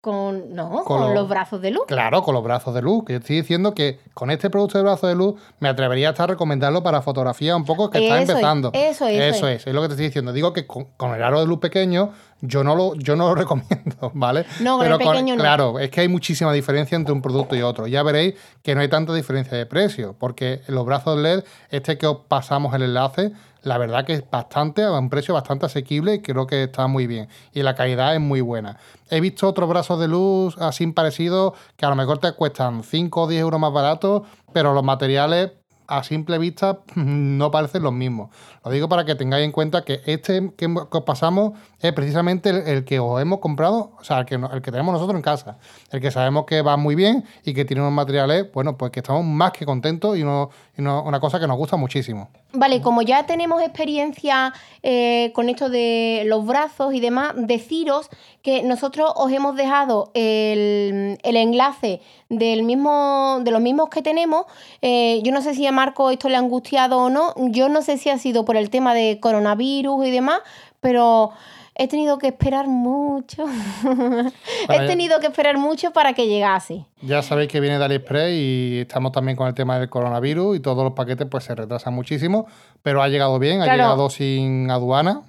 Con, 0.00 0.54
no, 0.54 0.70
Con 0.70 0.84
con, 0.84 1.00
lo- 1.08 1.14
los 1.14 1.28
brazos 1.28 1.60
de 1.60 1.70
luz. 1.72 1.82
Claro, 1.86 2.22
con 2.22 2.34
los 2.34 2.42
brazos 2.42 2.74
de 2.74 2.80
luz. 2.80 3.04
Que 3.04 3.12
yo 3.12 3.18
estoy 3.18 3.36
diciendo 3.36 3.74
que 3.74 4.00
con 4.14 4.30
este 4.30 4.48
producto 4.48 4.78
de 4.78 4.84
brazo 4.84 5.06
de 5.06 5.14
luz 5.14 5.34
me 5.58 5.68
atrevería 5.68 6.08
hasta 6.08 6.24
a 6.24 6.26
recomendarlo 6.28 6.82
para 6.82 7.02
fotografía 7.02 7.54
un 7.54 7.66
poco 7.66 7.90
que 7.90 7.98
está 7.98 8.14
Eso 8.14 8.22
es, 8.22 8.28
empezando. 8.30 8.70
eso 8.72 9.06
es, 9.06 9.14
eso 9.20 9.36
Eso 9.36 9.48
es. 9.48 9.60
es, 9.60 9.66
es 9.66 9.74
lo 9.74 9.82
que 9.82 9.88
te 9.88 9.92
estoy 9.94 10.06
diciendo. 10.06 10.32
Digo 10.32 10.54
que 10.54 10.66
con, 10.66 10.86
con 10.96 11.14
el 11.14 11.22
aro 11.22 11.40
de 11.40 11.46
luz 11.46 11.58
pequeño 11.58 12.12
yo 12.40 12.64
no 12.64 12.74
lo, 12.74 12.94
yo 12.94 13.14
no 13.14 13.28
lo 13.28 13.34
recomiendo, 13.42 14.10
¿vale? 14.14 14.46
No, 14.60 14.78
con 14.78 14.86
el 14.90 14.96
pequeño 14.96 15.36
no. 15.36 15.40
Claro, 15.42 15.78
es 15.78 15.90
que 15.90 16.00
hay 16.00 16.08
muchísima 16.08 16.50
diferencia 16.54 16.96
entre 16.96 17.12
un 17.12 17.20
producto 17.20 17.54
y 17.54 17.60
otro. 17.60 17.86
Ya 17.86 18.02
veréis 18.02 18.36
que 18.62 18.74
no 18.74 18.80
hay 18.80 18.88
tanta 18.88 19.12
diferencia 19.12 19.58
de 19.58 19.66
precio, 19.66 20.16
porque 20.18 20.62
los 20.68 20.86
brazos 20.86 21.18
LED, 21.18 21.44
este 21.70 21.98
que 21.98 22.06
os 22.06 22.20
pasamos 22.26 22.72
el 22.74 22.84
enlace, 22.84 23.32
la 23.62 23.78
verdad 23.78 24.04
que 24.04 24.14
es 24.14 24.30
bastante, 24.30 24.82
a 24.82 24.92
un 24.92 25.10
precio 25.10 25.34
bastante 25.34 25.66
asequible 25.66 26.14
y 26.14 26.20
creo 26.20 26.46
que 26.46 26.64
está 26.64 26.86
muy 26.86 27.06
bien. 27.06 27.28
Y 27.52 27.62
la 27.62 27.74
calidad 27.74 28.14
es 28.14 28.20
muy 28.20 28.40
buena. 28.40 28.78
He 29.10 29.20
visto 29.20 29.48
otros 29.48 29.68
brazos 29.68 30.00
de 30.00 30.08
luz 30.08 30.56
así 30.58 30.86
parecidos 30.88 31.54
que 31.76 31.86
a 31.86 31.90
lo 31.90 31.96
mejor 31.96 32.18
te 32.18 32.32
cuestan 32.32 32.82
5 32.82 33.22
o 33.22 33.28
10 33.28 33.40
euros 33.40 33.60
más 33.60 33.72
baratos, 33.72 34.22
pero 34.52 34.72
los 34.72 34.84
materiales 34.84 35.52
a 35.90 36.04
simple 36.04 36.38
vista 36.38 36.78
no 36.94 37.50
parecen 37.50 37.82
los 37.82 37.92
mismos. 37.92 38.30
Lo 38.62 38.70
digo 38.70 38.88
para 38.90 39.06
que 39.06 39.14
tengáis 39.14 39.44
en 39.44 39.52
cuenta 39.52 39.84
que 39.86 40.00
este 40.04 40.50
que 40.56 40.66
os 40.66 41.02
pasamos 41.04 41.52
es 41.80 41.92
precisamente 41.94 42.50
el, 42.50 42.84
que 42.84 43.00
os 43.00 43.18
hemos 43.22 43.38
comprado, 43.38 43.92
o 43.98 44.04
sea, 44.04 44.18
el 44.18 44.26
que, 44.26 44.34
el 44.34 44.60
que 44.60 44.70
tenemos 44.70 44.92
nosotros 44.92 45.16
en 45.16 45.22
casa. 45.22 45.56
El 45.90 46.00
que 46.02 46.10
sabemos 46.10 46.44
que 46.44 46.60
va 46.60 46.76
muy 46.76 46.94
bien 46.94 47.24
y 47.42 47.54
que 47.54 47.64
tiene 47.64 47.80
unos 47.80 47.94
materiales, 47.94 48.52
bueno, 48.52 48.76
pues 48.76 48.92
que 48.92 49.00
estamos 49.00 49.24
más 49.24 49.52
que 49.52 49.64
contentos 49.64 50.18
y, 50.18 50.22
uno- 50.22 50.50
y 50.76 50.82
uno- 50.82 51.02
una 51.04 51.20
cosa 51.20 51.40
que 51.40 51.46
nos 51.46 51.56
gusta 51.56 51.76
muchísimo. 51.78 52.28
Vale, 52.52 52.82
como 52.82 53.00
ya 53.00 53.24
tenemos 53.26 53.62
experiencia 53.62 54.52
eh, 54.82 55.30
con 55.34 55.48
esto 55.48 55.70
de 55.70 56.24
los 56.26 56.44
brazos 56.44 56.92
y 56.92 57.00
demás, 57.00 57.32
deciros 57.36 58.10
que 58.42 58.62
nosotros 58.62 59.10
os 59.16 59.30
hemos 59.32 59.56
dejado 59.56 60.10
el, 60.14 61.18
el 61.22 61.36
enlace 61.36 62.00
del 62.28 62.62
mismo, 62.62 63.38
de 63.42 63.50
los 63.52 63.60
mismos 63.60 63.88
que 63.88 64.02
tenemos. 64.02 64.44
Eh, 64.82 65.20
yo 65.22 65.32
no 65.32 65.42
sé 65.42 65.54
si 65.54 65.66
a 65.66 65.72
Marco 65.72 66.10
esto 66.10 66.28
le 66.28 66.36
ha 66.36 66.38
angustiado 66.38 66.98
o 66.98 67.10
no. 67.10 67.34
Yo 67.50 67.68
no 67.68 67.82
sé 67.82 67.96
si 67.98 68.08
ha 68.10 68.18
sido 68.18 68.44
por 68.50 68.56
el 68.56 68.68
tema 68.68 68.94
de 68.94 69.20
coronavirus 69.20 70.04
y 70.08 70.10
demás, 70.10 70.40
pero 70.80 71.30
he 71.76 71.86
tenido 71.86 72.18
que 72.18 72.26
esperar 72.26 72.66
mucho. 72.66 73.44
he 74.68 74.76
ya- 74.76 74.86
tenido 74.88 75.20
que 75.20 75.28
esperar 75.28 75.56
mucho 75.56 75.92
para 75.92 76.14
que 76.14 76.26
llegase. 76.26 76.84
Ya 77.00 77.22
sabéis 77.22 77.48
que 77.48 77.60
viene 77.60 77.78
de 77.78 77.84
AliExpress 77.84 78.32
y 78.32 78.78
estamos 78.80 79.12
también 79.12 79.36
con 79.36 79.46
el 79.46 79.54
tema 79.54 79.78
del 79.78 79.88
coronavirus 79.88 80.56
y 80.56 80.60
todos 80.60 80.82
los 80.82 80.94
paquetes 80.94 81.28
pues 81.30 81.44
se 81.44 81.54
retrasan 81.54 81.94
muchísimo, 81.94 82.46
pero 82.82 83.04
ha 83.04 83.08
llegado 83.08 83.38
bien, 83.38 83.62
ha 83.62 83.66
llegado 83.72 84.10
sin 84.10 84.68
aduana 84.68 85.22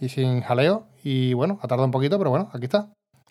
y 0.00 0.08
sin 0.08 0.40
jaleo 0.40 0.82
y 1.04 1.34
bueno, 1.34 1.60
ha 1.62 1.68
tardado 1.68 1.84
un 1.84 1.92
poquito, 1.92 2.18
pero 2.18 2.30
bueno, 2.30 2.50
aquí 2.52 2.64
está. 2.64 2.88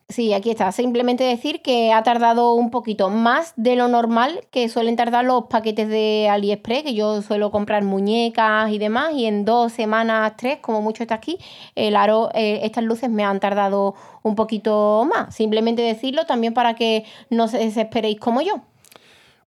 Sí, 0.10 0.34
aquí 0.34 0.49
está. 0.51 0.72
Simplemente 0.72 1.26
decir 1.26 1.62
que 1.62 1.91
ha 1.91 2.01
tardado 2.01 2.53
un 2.53 2.72
poquito 2.72 3.10
más 3.10 3.53
de 3.58 3.76
lo 3.76 3.89
normal 3.89 4.47
que 4.51 4.70
suelen 4.70 4.95
tardar 4.95 5.26
los 5.26 5.47
paquetes 5.47 5.89
de 5.89 6.30
AliExpress, 6.32 6.84
que 6.84 6.93
yo 6.93 7.22
suelo 7.22 7.51
comprar 7.51 7.84
muñecas 7.84 8.72
y 8.72 8.78
demás, 8.78 9.14
y 9.14 9.26
en 9.26 9.43
dos 9.43 9.74
semanas, 9.74 10.34
tres, 10.38 10.60
como 10.62 10.82
mucho 10.82 11.03
está 11.03 11.16
aquí, 11.16 11.38
el 11.76 11.97
aro, 11.97 12.30
eh, 12.34 12.62
estas 12.64 12.86
luces 12.86 13.10
me 13.10 13.26
han 13.26 13.41
tardado 13.41 13.95
un 14.24 14.36
poquito 14.36 15.05
más. 15.14 15.36
Simplemente 15.36 15.82
decirlo 15.82 16.26
también 16.26 16.53
para 16.53 16.74
que 16.74 17.03
no 17.30 17.49
se 17.49 17.58
desesperéis 17.58 18.18
como 18.18 18.41
yo. 18.41 18.62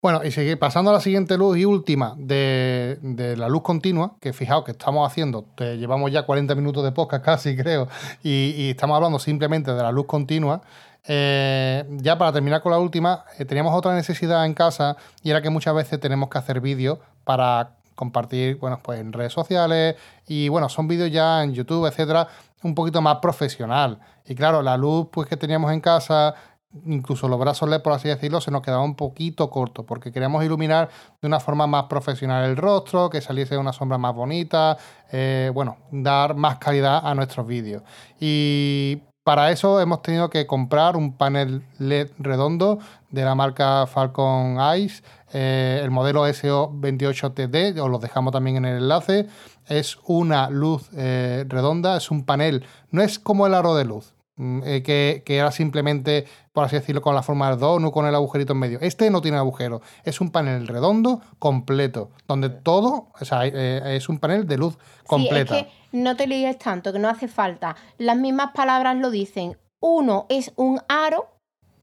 Bueno, 0.07 0.23
y 0.23 0.31
sigue 0.31 0.57
pasando 0.57 0.93
a 0.93 0.95
la 0.95 1.01
siguiente 1.01 1.37
luz 1.37 1.59
y 1.59 1.65
última 1.65 2.15
de, 2.17 3.35
la 3.37 3.49
luz 3.49 3.63
continua, 3.63 4.15
que 4.21 4.33
fijaos 4.33 4.63
que 4.63 4.71
estamos 4.71 5.05
haciendo, 5.05 5.45
te 5.57 5.79
llevamos 5.79 6.13
ya 6.13 6.25
40 6.25 6.55
minutos 6.55 6.85
de 6.85 6.93
podcast 6.93 7.25
casi, 7.25 7.57
creo, 7.61 7.89
y, 8.23 8.55
y 8.57 8.71
estamos 8.71 8.95
hablando 8.95 9.19
simplemente 9.19 9.73
de 9.73 9.83
la 9.83 9.91
luz 9.91 10.07
continua. 10.07 10.63
Eh, 11.09 11.85
ya 11.91 12.17
para 12.17 12.33
terminar 12.33 12.63
con 12.63 12.71
la 12.71 12.79
última, 12.79 13.25
eh, 13.37 13.45
teníamos 13.45 13.75
otra 13.75 13.97
necesidad 13.97 14.47
en 14.47 14.55
casa 14.55 14.97
y 15.25 15.31
era 15.31 15.43
que 15.43 15.51
muchas 15.51 15.75
veces 15.75 15.99
tenemos 15.99 16.31
que 16.31 16.39
hacer 16.39 16.61
vídeos 16.61 17.01
para 17.25 17.71
compartir, 17.97 18.59
bueno, 18.59 18.79
pues 18.81 19.01
en 19.01 19.13
redes 19.13 19.33
sociales 19.33 19.97
y 20.29 20.49
bueno, 20.49 20.69
son 20.69 20.87
vídeos 20.87 21.11
ya 21.11 21.43
en 21.43 21.53
YouTube, 21.53 21.85
etcétera, 21.85 22.29
un 22.63 22.77
poquito 22.77 23.03
más 23.03 23.17
profesional. 23.17 23.99
Y 24.25 24.37
claro, 24.37 24.63
la 24.63 24.77
luz 24.77 25.09
pues 25.11 25.29
que 25.29 25.37
teníamos 25.37 25.73
en 25.73 25.81
casa 25.81 26.37
incluso 26.85 27.29
los 27.29 27.39
brazos 27.39 27.69
LED, 27.69 27.83
por 27.83 27.93
así 27.93 28.09
decirlo, 28.09 28.41
se 28.41 28.51
nos 28.51 28.62
quedaba 28.62 28.83
un 28.83 28.97
poquito 28.97 29.51
corto, 29.51 29.85
porque 29.85 30.12
queríamos 30.12 30.45
iluminar 30.45 30.91
de 31.21 31.29
una 31.29 31.41
forma 31.41 31.67
más 31.67 31.85
profesional 31.85 32.45
el 32.45 32.57
rostro, 32.57 33.11
que 33.11 33.21
saliese 33.21 33.57
una 33.57 33.73
sombra 33.73 33.99
más 33.99 34.14
bonita, 34.14 34.77
eh, 35.11 35.51
bueno, 35.55 35.79
dar 35.91 36.35
más 36.35 36.59
calidad 36.59 37.07
a 37.07 37.14
nuestros 37.14 37.47
vídeos. 37.47 37.83
Y 38.21 38.99
para 39.27 39.51
eso 39.51 39.81
hemos 39.81 40.03
tenido 40.03 40.31
que 40.31 40.47
comprar 40.47 40.97
un 40.97 41.17
panel 41.17 41.64
LED 41.79 42.11
redondo 42.19 42.79
de 43.11 43.25
la 43.25 43.35
marca 43.35 43.87
Falcon 43.87 44.59
Eyes, 44.61 45.03
eh, 45.33 45.81
el 45.83 45.91
modelo 45.91 46.27
SO28TD, 46.29 47.81
os 47.81 47.91
lo 47.91 47.99
dejamos 47.99 48.33
también 48.33 48.59
en 48.59 48.67
el 48.67 48.77
enlace. 48.83 49.27
Es 49.67 49.99
una 50.07 50.49
luz 50.49 50.89
eh, 50.97 51.45
redonda, 51.49 51.97
es 51.97 52.12
un 52.12 52.25
panel, 52.25 52.64
no 52.93 53.03
es 53.03 53.19
como 53.19 53.49
el 53.49 53.55
aro 53.55 53.75
de 53.75 53.85
luz, 53.85 54.14
eh, 54.39 54.82
que, 54.84 55.22
que 55.24 55.37
era 55.39 55.51
simplemente, 55.51 56.26
por 56.53 56.64
así 56.64 56.76
decirlo, 56.76 57.01
con 57.01 57.14
la 57.14 57.22
forma 57.22 57.49
del 57.49 57.59
donut, 57.59 57.93
con 57.93 58.07
el 58.07 58.14
agujerito 58.14 58.53
en 58.53 58.59
medio. 58.59 58.78
Este 58.82 59.11
no 59.11 59.22
tiene 59.22 59.39
agujero, 59.39 59.80
es 60.05 60.20
un 60.20 60.30
panel 60.30 60.66
redondo 60.66 61.22
completo, 61.39 62.11
donde 62.28 62.51
todo, 62.51 63.09
o 63.18 63.24
sea, 63.24 63.47
eh, 63.47 63.97
es 63.97 64.09
un 64.09 64.18
panel 64.18 64.47
de 64.47 64.59
luz 64.59 64.78
completa. 65.07 65.55
Sí, 65.55 65.61
es 65.61 65.66
que 65.66 65.99
no 65.99 66.16
te 66.16 66.26
líes 66.26 66.59
tanto, 66.59 66.93
que 66.93 66.99
no 66.99 67.09
hace 67.09 67.28
falta. 67.28 67.76
Las 67.99 68.16
mismas 68.16 68.53
palabras 68.53 68.97
lo 68.97 69.11
dicen. 69.11 69.57
Uno 69.80 70.26
es 70.28 70.53
un 70.57 70.80
aro 70.89 71.37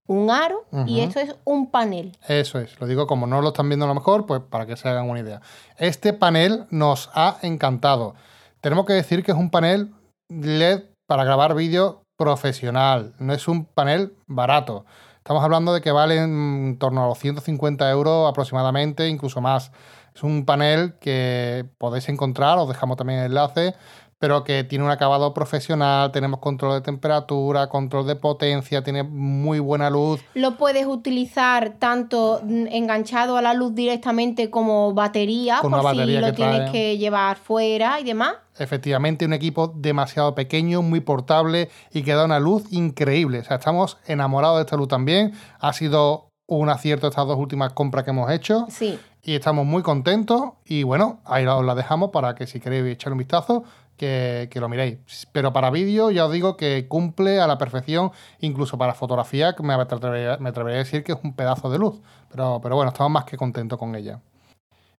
un 0.06 0.30
aro 0.30 0.66
y 0.86 1.00
esto 1.00 1.20
es 1.20 1.36
un 1.46 1.72
panel. 1.72 2.18
Eso 2.28 2.60
es, 2.60 2.80
lo 2.80 2.88
digo 2.88 3.08
como 3.08 3.26
no 3.26 3.42
lo 3.42 3.50
están 3.50 3.70
viendo 3.70 3.86
a 3.86 3.88
lo 3.88 3.96
mejor, 3.96 4.26
pues 4.26 4.42
para 4.42 4.66
que 4.66 4.76
se 4.76 4.90
hagan 4.90 5.10
una 5.10 5.22
idea. 5.22 5.42
Este 5.78 6.14
panel 6.14 6.66
nos 6.70 7.10
ha 7.14 7.38
encantado. 7.42 8.16
Tenemos 8.62 8.86
que 8.86 8.94
decir 8.94 9.24
que 9.24 9.32
es 9.32 9.38
un 9.38 9.50
panel 9.50 9.94
LED 10.30 10.84
para 11.08 11.24
grabar 11.24 11.56
vídeo 11.56 12.03
profesional, 12.24 13.14
no 13.20 13.34
es 13.34 13.50
un 13.50 13.66
panel 13.66 14.14
barato. 14.28 14.86
Estamos 15.18 15.44
hablando 15.44 15.74
de 15.74 15.82
que 15.82 15.92
vale 15.92 16.18
en 16.18 16.78
torno 16.80 17.04
a 17.04 17.08
los 17.08 17.20
150 17.20 17.90
euros 17.92 18.30
aproximadamente, 18.30 19.10
incluso 19.10 19.42
más. 19.42 19.74
Es 20.16 20.24
un 20.24 20.46
panel 20.46 20.94
que 21.02 21.66
podéis 21.78 22.08
encontrar, 22.08 22.58
os 22.60 22.70
dejamos 22.70 22.96
también 22.96 23.20
el 23.20 23.26
enlace, 23.26 23.76
pero 24.24 24.46
que 24.46 24.64
tiene 24.64 24.86
un 24.86 24.90
acabado 24.90 25.34
profesional, 25.34 26.14
tenemos 26.14 26.40
control 26.40 26.76
de 26.76 26.80
temperatura, 26.80 27.68
control 27.68 28.08
de 28.08 28.16
potencia, 28.16 28.82
tiene 28.82 29.04
muy 29.04 29.60
buena 29.60 29.90
luz. 29.90 30.22
Lo 30.34 30.56
puedes 30.56 30.88
utilizar 30.88 31.74
tanto 31.78 32.40
enganchado 32.48 33.36
a 33.36 33.42
la 33.42 33.54
luz 33.54 33.76
directamente 33.76 34.50
como 34.50 34.94
batería, 34.94 35.58
por 35.62 35.74
si 35.94 36.06
lo 36.06 36.34
tienes 36.34 36.72
que 36.72 36.98
llevar 36.98 37.36
fuera 37.36 38.00
y 38.00 38.06
demás. 38.06 38.36
Efectivamente, 38.58 39.26
un 39.26 39.34
equipo 39.34 39.68
demasiado 39.76 40.34
pequeño, 40.36 40.82
muy 40.82 41.02
portable 41.02 41.70
y 41.92 42.04
que 42.04 42.14
da 42.14 42.24
una 42.24 42.40
luz 42.40 42.64
increíble. 42.72 43.40
O 43.40 43.44
sea, 43.44 43.58
estamos 43.58 43.98
enamorados 44.06 44.60
de 44.60 44.62
esta 44.62 44.78
luz 44.78 44.88
también. 44.88 45.34
Ha 45.60 45.74
sido 45.74 46.32
un 46.46 46.70
acierto 46.70 47.08
estas 47.08 47.28
dos 47.28 47.38
últimas 47.38 47.74
compras 47.74 48.06
que 48.06 48.12
hemos 48.12 48.32
hecho. 48.32 48.68
Sí. 48.70 48.98
Y 49.22 49.36
estamos 49.36 49.66
muy 49.66 49.84
contentos. 49.84 50.42
Y 50.66 50.84
bueno, 50.84 51.22
ahí 51.26 51.46
os 51.46 51.66
la 51.66 51.76
dejamos 51.76 52.12
para 52.12 52.36
que 52.36 52.48
si 52.48 52.60
queréis 52.60 52.86
echar 52.86 53.12
un 53.14 53.20
vistazo, 53.20 53.64
que, 53.98 54.50
lo 54.56 54.70
miréis. 54.70 54.98
Pero 55.32 55.54
para 55.54 55.70
vídeo 55.70 56.12
ya 56.12 56.26
os 56.26 56.32
digo 56.32 56.58
que 56.58 56.88
cumple 56.88 57.40
a 57.40 57.48
la 57.48 57.58
perfección, 57.58 58.12
incluso 58.40 58.78
para 58.78 58.94
fotografía, 58.94 59.56
me 59.60 59.74
atrevería, 59.74 60.38
me 60.38 60.50
atrevería 60.50 60.80
a 60.80 60.84
decir 60.84 61.04
que 61.04 61.14
es 61.14 61.18
un 61.24 61.36
pedazo 61.36 61.70
de 61.70 61.80
luz. 61.80 62.02
Pero, 62.30 62.60
pero 62.62 62.76
bueno, 62.76 62.92
estamos 62.92 63.12
más 63.12 63.26
que 63.26 63.38
contentos 63.38 63.80
con 63.80 63.96
ella. 63.96 64.20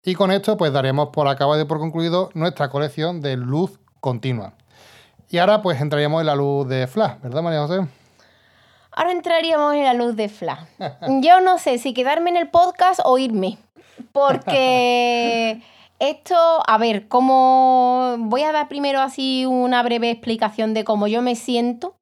Y 0.02 0.14
con 0.14 0.30
esto 0.30 0.56
pues 0.56 0.72
daremos 0.72 1.08
por 1.08 1.28
acabado 1.28 1.60
y 1.60 1.64
por 1.64 1.78
concluido 1.78 2.30
nuestra 2.34 2.68
colección 2.68 3.20
de 3.20 3.36
luz 3.36 3.78
continua. 4.00 4.52
Y 5.30 5.38
ahora 5.38 5.62
pues 5.62 5.80
entraríamos 5.80 6.20
en 6.20 6.26
la 6.26 6.34
luz 6.34 6.68
de 6.68 6.86
flash, 6.86 7.20
¿verdad 7.22 7.42
María 7.42 7.66
José? 7.66 7.88
Ahora 8.92 9.12
entraríamos 9.12 9.74
en 9.74 9.84
la 9.84 9.94
luz 9.94 10.14
de 10.14 10.28
flash. 10.28 10.60
Yo 11.22 11.40
no 11.40 11.58
sé 11.58 11.78
si 11.78 11.94
quedarme 11.94 12.30
en 12.30 12.36
el 12.36 12.48
podcast 12.48 13.00
o 13.02 13.18
irme. 13.18 13.58
Porque 14.12 15.62
esto, 16.10 16.36
a 16.66 16.78
ver, 16.78 17.08
como 17.08 18.16
voy 18.18 18.42
a 18.42 18.52
dar 18.52 18.68
primero 18.68 19.00
así 19.00 19.46
una 19.46 19.82
breve 19.82 20.10
explicación 20.10 20.74
de 20.74 20.84
cómo 20.84 21.06
yo 21.06 21.22
me 21.22 21.36
siento 21.36 21.96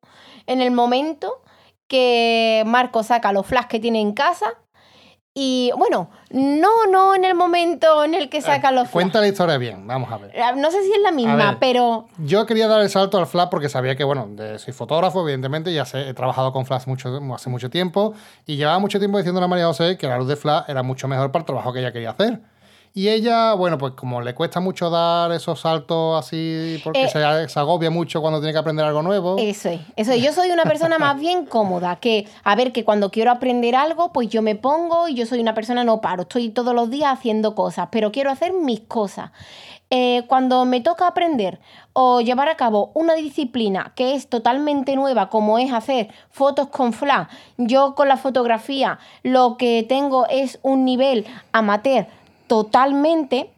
en 0.46 0.61
el 0.61 0.70
momento 0.70 1.42
que 1.88 2.62
Marco 2.66 3.03
saca 3.03 3.32
los 3.32 3.46
flash 3.46 3.66
que 3.66 3.80
tiene 3.80 4.00
en 4.00 4.12
casa. 4.12 4.55
Y 5.34 5.70
bueno, 5.78 6.11
no, 6.28 6.86
no 6.90 7.14
en 7.14 7.24
el 7.24 7.34
momento 7.34 8.05
en 8.05 8.12
el 8.12 8.28
que 8.28 8.42
saca 8.42 8.70
los 8.70 8.82
flash. 8.82 8.92
Cuenta 8.92 9.20
la 9.20 9.28
historia 9.28 9.57
bien, 9.57 9.86
vamos 9.86 10.12
a 10.12 10.18
ver. 10.18 10.34
No 10.59 10.70
sé 10.70 10.82
si 10.82 10.92
es 10.92 11.00
la 11.00 11.11
misma, 11.11 11.57
pero. 11.59 12.07
Yo 12.18 12.44
quería 12.44 12.68
dar 12.68 12.82
el 12.82 12.90
salto 12.90 13.16
al 13.16 13.26
flash 13.26 13.48
porque 13.50 13.70
sabía 13.70 13.96
que, 13.96 14.05
bueno, 14.05 14.28
soy 14.59 14.74
fotógrafo, 14.74 15.22
evidentemente, 15.22 15.72
ya 15.72 15.86
sé, 15.86 16.07
he 16.07 16.12
trabajado 16.12 16.53
con 16.53 16.66
flash 16.66 16.86
mucho, 16.86 17.18
hace 17.34 17.48
mucho 17.48 17.70
tiempo 17.70 18.12
y 18.44 18.57
llevaba 18.57 18.78
mucho 18.78 18.98
tiempo 18.98 19.16
diciendo 19.16 19.42
a 19.42 19.48
María 19.48 19.64
José 19.64 19.96
que 19.96 20.07
la 20.07 20.18
luz 20.18 20.28
de 20.28 20.36
flash 20.36 20.64
era 20.68 20.82
mucho 20.82 21.09
mejor 21.09 21.32
para 21.32 21.40
el 21.40 21.46
trabajo 21.46 21.72
que 21.72 21.78
ella 21.78 21.92
quería 21.92 22.11
hacer. 22.11 22.42
Y 22.95 23.09
ella, 23.09 23.55
bueno, 23.55 23.78
pues 23.78 23.95
como 23.95 24.20
le 24.20 24.34
cuesta 24.34 24.61
mucho 24.61 24.90
dar 24.90 25.32
esos 25.32 25.61
saltos 25.61 26.18
así, 26.18 26.78
porque 26.84 27.05
eh, 27.05 27.09
se, 27.09 27.59
agobia 27.59 27.88
mucho 27.90 28.20
cuando 28.20 28.38
tiene 28.38 28.53
que 28.53 28.59
aprender 28.59 28.84
algo 28.84 29.03
nuevo. 29.03 29.36
Eso 29.38 29.70
es, 29.70 29.80
eso 29.97 30.12
es. 30.12 30.22
Yo 30.22 30.32
soy 30.32 30.51
una 30.51 30.64
persona 30.64 30.99
más 30.99 31.18
bien 31.18 31.47
cómoda, 31.47 31.97
que, 31.97 32.28
a 32.45 32.55
ver, 32.55 32.70
que 32.70 32.84
cuando 32.84 33.11
quiero 33.11 33.30
aprender 33.30 33.76
algo, 33.76 34.12
pues 34.12 34.28
yo 34.28 34.43
me 34.43 34.57
pongo 34.57 35.09
y 35.09 35.14
yo 35.14 35.24
soy 35.24 35.40
una 35.40 35.55
persona 35.55 35.84
no 35.84 36.03
paro, 36.03 36.22
estoy 36.22 36.51
todos 36.51 36.74
los 36.74 36.90
días 36.90 37.11
haciendo 37.12 37.55
cosas, 37.55 37.88
pero 37.90 38.12
quiero 38.12 38.30
hacer 38.30 38.53
mis 38.53 38.80
cosas. 38.80 39.30
Eh, 39.95 40.24
cuando 40.26 40.64
me 40.64 40.80
toca 40.80 41.07
aprender 41.07 41.61
o 41.93 42.22
llevar 42.22 42.49
a 42.49 42.57
cabo 42.57 42.93
una 42.95 43.12
disciplina 43.12 43.93
que 43.95 44.14
es 44.14 44.26
totalmente 44.26 44.97
nueva, 44.97 45.28
como 45.28 45.59
es 45.59 45.70
hacer 45.70 46.09
fotos 46.30 46.68
con 46.68 46.95
flash, 46.95 47.26
yo 47.59 47.95
con 47.95 48.09
la 48.09 48.16
fotografía 48.16 48.99
lo 49.22 49.59
que 49.59 49.84
tengo 49.86 50.26
es 50.28 50.59
un 50.62 50.86
nivel 50.86 51.26
amateur 51.53 52.07
totalmente, 52.53 53.50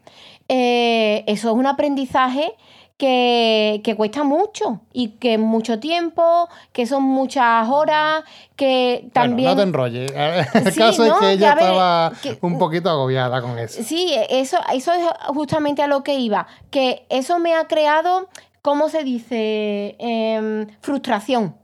eh, 0.47 1.25
eso 1.27 1.49
es 1.49 1.53
un 1.53 1.67
aprendizaje 1.67 2.55
que, 2.95 3.93
cuesta 3.97 4.23
mucho 4.23 4.79
y 4.93 5.09
que 5.19 5.33
es 5.33 5.39
mucho 5.39 5.81
tiempo, 5.81 6.47
que 6.71 6.85
son 6.85 7.03
muchas 7.03 7.67
horas, 7.67 8.23
que 8.55 9.09
también... 9.11 9.49
no 9.49 9.57
te 9.57 9.63
enrolles. 9.63 10.11
El 10.53 10.75
caso 10.75 11.03
es 11.03 11.13
que 11.19 11.31
ella 11.33 11.51
estaba 11.51 12.13
un 12.39 12.57
poquito 12.57 12.89
agobiada 12.89 13.41
con 13.41 13.59
eso. 13.59 13.83
Sí, 13.83 14.15
eso, 14.29 14.59
eso 14.73 14.93
es 14.93 15.03
justamente 15.27 15.81
a 15.81 15.87
lo 15.87 16.01
que 16.01 16.17
iba, 16.17 16.47
que 16.69 17.05
eso 17.09 17.37
me 17.37 17.53
ha 17.53 17.67
creado, 17.67 18.29
¿cómo 18.61 18.87
se 18.87 19.03
dice? 19.03 19.97
Em, 19.99 20.67
frustración. 20.79 21.57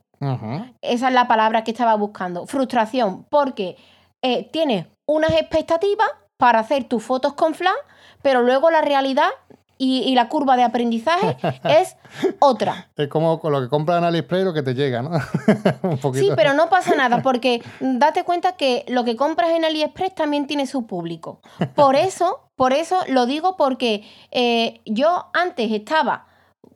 Esa 0.82 1.08
es 1.08 1.14
la 1.14 1.30
palabra 1.30 1.64
que 1.64 1.72
estaba 1.72 1.96
buscando, 1.96 2.46
frustración, 2.46 3.26
porque 3.30 3.78
eh, 4.22 4.50
tienes 4.52 4.88
unas 5.06 5.32
expectativas 5.32 6.10
para 6.42 6.58
hacer 6.58 6.86
tus 6.86 7.04
fotos 7.04 7.34
con 7.34 7.54
flash, 7.54 7.76
pero 8.24 8.42
luego 8.42 8.72
la 8.72 8.82
realidad 8.82 9.30
y, 9.78 10.16
la 10.16 10.28
curva 10.28 10.58
de 10.58 10.64
aprendizaje 10.64 11.38
es 11.66 11.98
otra. 12.40 12.90
Es 12.98 13.10
como 13.10 13.40
con 13.40 13.52
lo 13.52 13.62
que 13.62 13.70
compras 13.70 14.00
en 14.00 14.06
AliExpress 14.06 14.46
lo 14.46 14.54
que 14.54 14.64
te 14.64 14.74
llega, 14.74 15.04
¿no? 15.04 15.12
Sí, 16.16 16.32
pero 16.36 16.56
no 16.56 16.68
pasa 16.68 16.96
nada, 16.96 17.22
porque 17.22 17.62
date 17.80 18.24
cuenta 18.24 18.54
que 18.54 18.86
lo 18.88 19.04
que 19.04 19.16
compras 19.16 19.52
en 19.52 19.66
AliExpress 19.66 20.16
también 20.16 20.48
tiene 20.48 20.66
su 20.66 20.88
público. 20.88 21.42
Por 21.76 21.96
eso, 21.96 22.50
por 22.56 22.74
eso 22.74 22.98
lo 23.08 23.28
digo 23.28 23.56
porque 23.56 24.04
eh, 24.32 24.82
yo 24.86 25.28
antes 25.34 25.72
estaba 25.72 26.26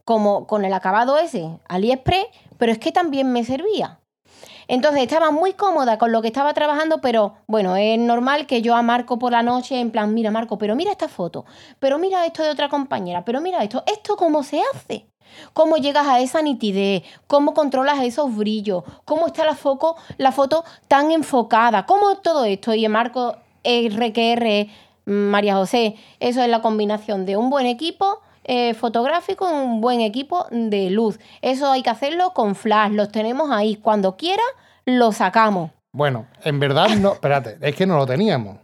como 0.04 0.46
con 0.46 0.64
el 0.64 0.74
acabado 0.74 1.18
ese, 1.18 1.58
AliExpress, 1.70 2.28
pero 2.60 2.72
es 2.72 2.78
que 2.78 2.92
también 2.92 3.32
me 3.32 3.44
servía. 3.44 3.98
Entonces 4.68 5.04
estaba 5.04 5.32
muy 5.32 5.54
cómoda 5.54 5.98
con 5.98 6.12
lo 6.12 6.22
que 6.22 6.28
estaba 6.28 6.54
trabajando, 6.54 7.00
pero 7.02 7.36
bueno, 7.48 7.76
es 7.76 8.00
normal 8.00 8.48
que 8.48 8.62
yo 8.62 8.76
a 8.76 8.82
Marco 8.82 9.20
por 9.20 9.32
la 9.32 9.44
noche, 9.44 9.80
en 9.80 9.92
plan, 9.92 10.14
mira 10.14 10.32
Marco, 10.32 10.58
pero 10.58 10.76
mira 10.76 10.92
esta 10.92 11.08
foto, 11.08 11.46
pero 11.80 11.98
mira 11.98 12.26
esto 12.26 12.44
de 12.44 12.50
otra 12.50 12.70
compañera, 12.70 13.24
pero 13.26 13.42
mira 13.42 13.64
esto, 13.64 13.84
¿esto 13.88 14.16
cómo 14.16 14.44
se 14.44 14.62
hace? 14.74 15.06
¿Cómo 15.54 15.78
llegas 15.78 16.08
a 16.08 16.20
esa 16.20 16.42
nitidez? 16.42 17.04
¿Cómo 17.28 17.54
controlas 17.54 18.02
esos 18.04 18.36
brillos? 18.36 18.84
¿Cómo 19.06 19.28
está 19.28 19.44
la, 19.46 19.56
foco, 19.56 19.98
la 20.18 20.32
foto 20.32 20.64
tan 20.88 21.12
enfocada? 21.12 21.86
¿Cómo 21.86 22.18
todo 22.18 22.46
esto? 22.46 22.74
Y 22.74 22.88
Marco, 22.88 23.36
RQR, 23.64 24.68
María 25.06 25.56
José, 25.56 25.96
eso 26.20 26.42
es 26.42 26.50
la 26.50 26.62
combinación 26.62 27.26
de 27.26 27.38
un 27.38 27.50
buen 27.50 27.66
equipo 27.66 28.22
eh, 28.46 28.74
fotográfico, 28.74 29.50
un 29.50 29.82
buen 29.82 30.02
equipo 30.02 30.46
de 30.52 30.90
luz. 30.90 31.20
Eso 31.42 31.72
hay 31.72 31.84
que 31.84 31.90
hacerlo 31.90 32.32
con 32.34 32.56
flash, 32.56 32.92
los 32.92 33.12
tenemos 33.12 33.52
ahí. 33.52 33.76
Cuando 33.76 34.16
quiera, 34.16 34.44
lo 34.86 35.12
sacamos. 35.12 35.72
Bueno, 35.92 36.28
en 36.44 36.60
verdad 36.60 36.90
no, 36.90 37.14
espérate, 37.14 37.58
es 37.62 37.76
que 37.76 37.86
no 37.86 37.98
lo 37.98 38.06
teníamos. 38.06 38.58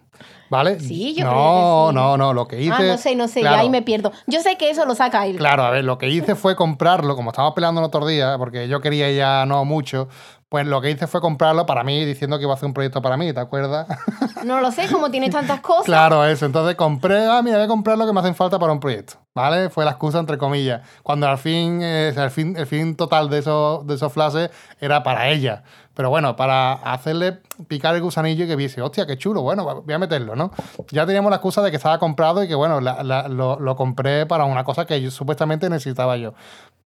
¿Vale? 0.52 0.82
Sí, 0.82 1.16
yo 1.16 1.24
no, 1.24 1.32
creo 1.32 1.88
que 1.88 1.94
No, 1.94 2.18
no, 2.18 2.34
lo 2.34 2.46
que 2.46 2.62
hice. 2.62 2.74
Ah, 2.74 2.82
no 2.82 2.98
sé, 2.98 3.16
no 3.16 3.30
sé, 3.30 3.48
ahí 3.48 3.70
me 3.70 3.82
pierdo. 3.82 4.12
Yo 4.28 4.42
sé 4.42 4.58
que 4.58 4.70
eso 4.70 4.86
lo 4.86 4.96
saca 4.96 5.26
él. 5.26 5.38
Claro, 5.38 5.64
a 5.64 5.70
ver, 5.70 5.86
lo 5.86 5.98
que 5.98 6.10
hice 6.10 6.36
fue 6.36 6.58
comprarlo, 6.58 7.16
como 7.16 7.30
estábamos 7.30 7.56
peleando 7.56 7.80
el 7.80 7.86
otro 7.86 8.06
día, 8.06 8.36
porque 8.38 8.68
yo 8.68 8.82
quería 8.82 9.10
ya 9.12 9.46
no 9.46 9.64
mucho, 9.64 10.10
pues 10.50 10.68
lo 10.68 10.82
que 10.82 10.92
hice 10.92 11.08
fue 11.08 11.22
comprarlo 11.22 11.66
para 11.66 11.86
mí, 11.86 12.04
diciendo 12.04 12.38
que 12.38 12.44
iba 12.44 12.52
a 12.52 12.56
hacer 12.56 12.68
un 12.68 12.74
proyecto 12.74 13.02
para 13.02 13.16
mí, 13.16 13.32
¿te 13.32 13.40
acuerdas? 13.40 13.88
No 14.44 14.60
lo 14.60 14.72
sé, 14.72 14.90
como 14.92 15.10
tienes 15.12 15.30
tantas 15.30 15.62
cosas. 15.62 15.86
claro, 15.86 16.26
eso. 16.26 16.46
Entonces 16.48 16.76
compré, 16.76 17.28
ah, 17.28 17.42
mira, 17.44 17.58
voy 17.58 17.66
a 17.66 17.68
comprar 17.70 17.98
lo 17.98 18.06
que 18.06 18.12
me 18.12 18.20
hacen 18.20 18.36
falta 18.36 18.60
para 18.60 18.74
un 18.74 18.80
proyecto, 18.80 19.14
¿vale? 19.34 19.70
Fue 19.70 19.86
la 19.86 19.92
excusa 19.92 20.20
entre 20.20 20.38
comillas. 20.38 20.82
Cuando 21.04 21.28
al 21.28 21.38
fin, 21.38 21.80
eh, 21.82 22.14
el, 22.14 22.32
fin 22.32 22.58
el 22.58 22.66
fin 22.66 22.96
total 22.98 23.30
de 23.30 23.38
esos, 23.38 23.88
de 23.88 23.96
esos 23.96 24.12
flashes 24.12 24.50
era 24.82 25.04
para 25.04 25.30
ella. 25.30 25.64
Pero 25.94 26.10
bueno, 26.10 26.36
para 26.36 26.74
hacerle 26.74 27.40
picar 27.68 27.96
el 27.96 28.02
gusanillo 28.02 28.46
y 28.46 28.48
que 28.48 28.56
viese, 28.56 28.82
hostia, 28.82 29.06
qué 29.06 29.18
chulo, 29.18 29.42
bueno, 29.42 29.84
voy 29.84 29.94
a 29.94 30.00
meterlo, 30.00 30.36
¿no? 30.36 30.52
Ya 30.90 31.06
teníamos 31.06 31.30
la 31.30 31.38
excusa 31.38 31.62
de 31.62 31.70
que 31.70 31.78
estaba 31.78 32.00
comprado 32.00 32.44
y 32.44 32.48
que, 32.48 32.56
bueno, 32.56 32.80
lo, 32.80 33.60
lo, 33.60 33.76
compré 33.76 34.26
para 34.26 34.46
una 34.46 34.64
cosa 34.64 34.86
que 34.86 35.02
yo, 35.02 35.12
supuestamente 35.12 35.70
necesitaba 35.70 36.16
yo. 36.18 36.34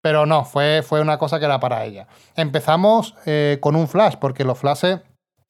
Pero 0.02 0.26
no, 0.26 0.44
fue, 0.44 0.84
fue 0.84 1.02
una 1.02 1.18
cosa 1.18 1.40
que 1.40 1.46
era 1.46 1.60
para 1.60 1.86
ella. 1.86 2.08
Empezamos 2.36 3.16
eh, 3.26 3.60
con 3.62 3.76
un 3.76 3.88
flash, 3.88 4.16
porque 4.20 4.44
los 4.44 4.58
flashes 4.58 5.00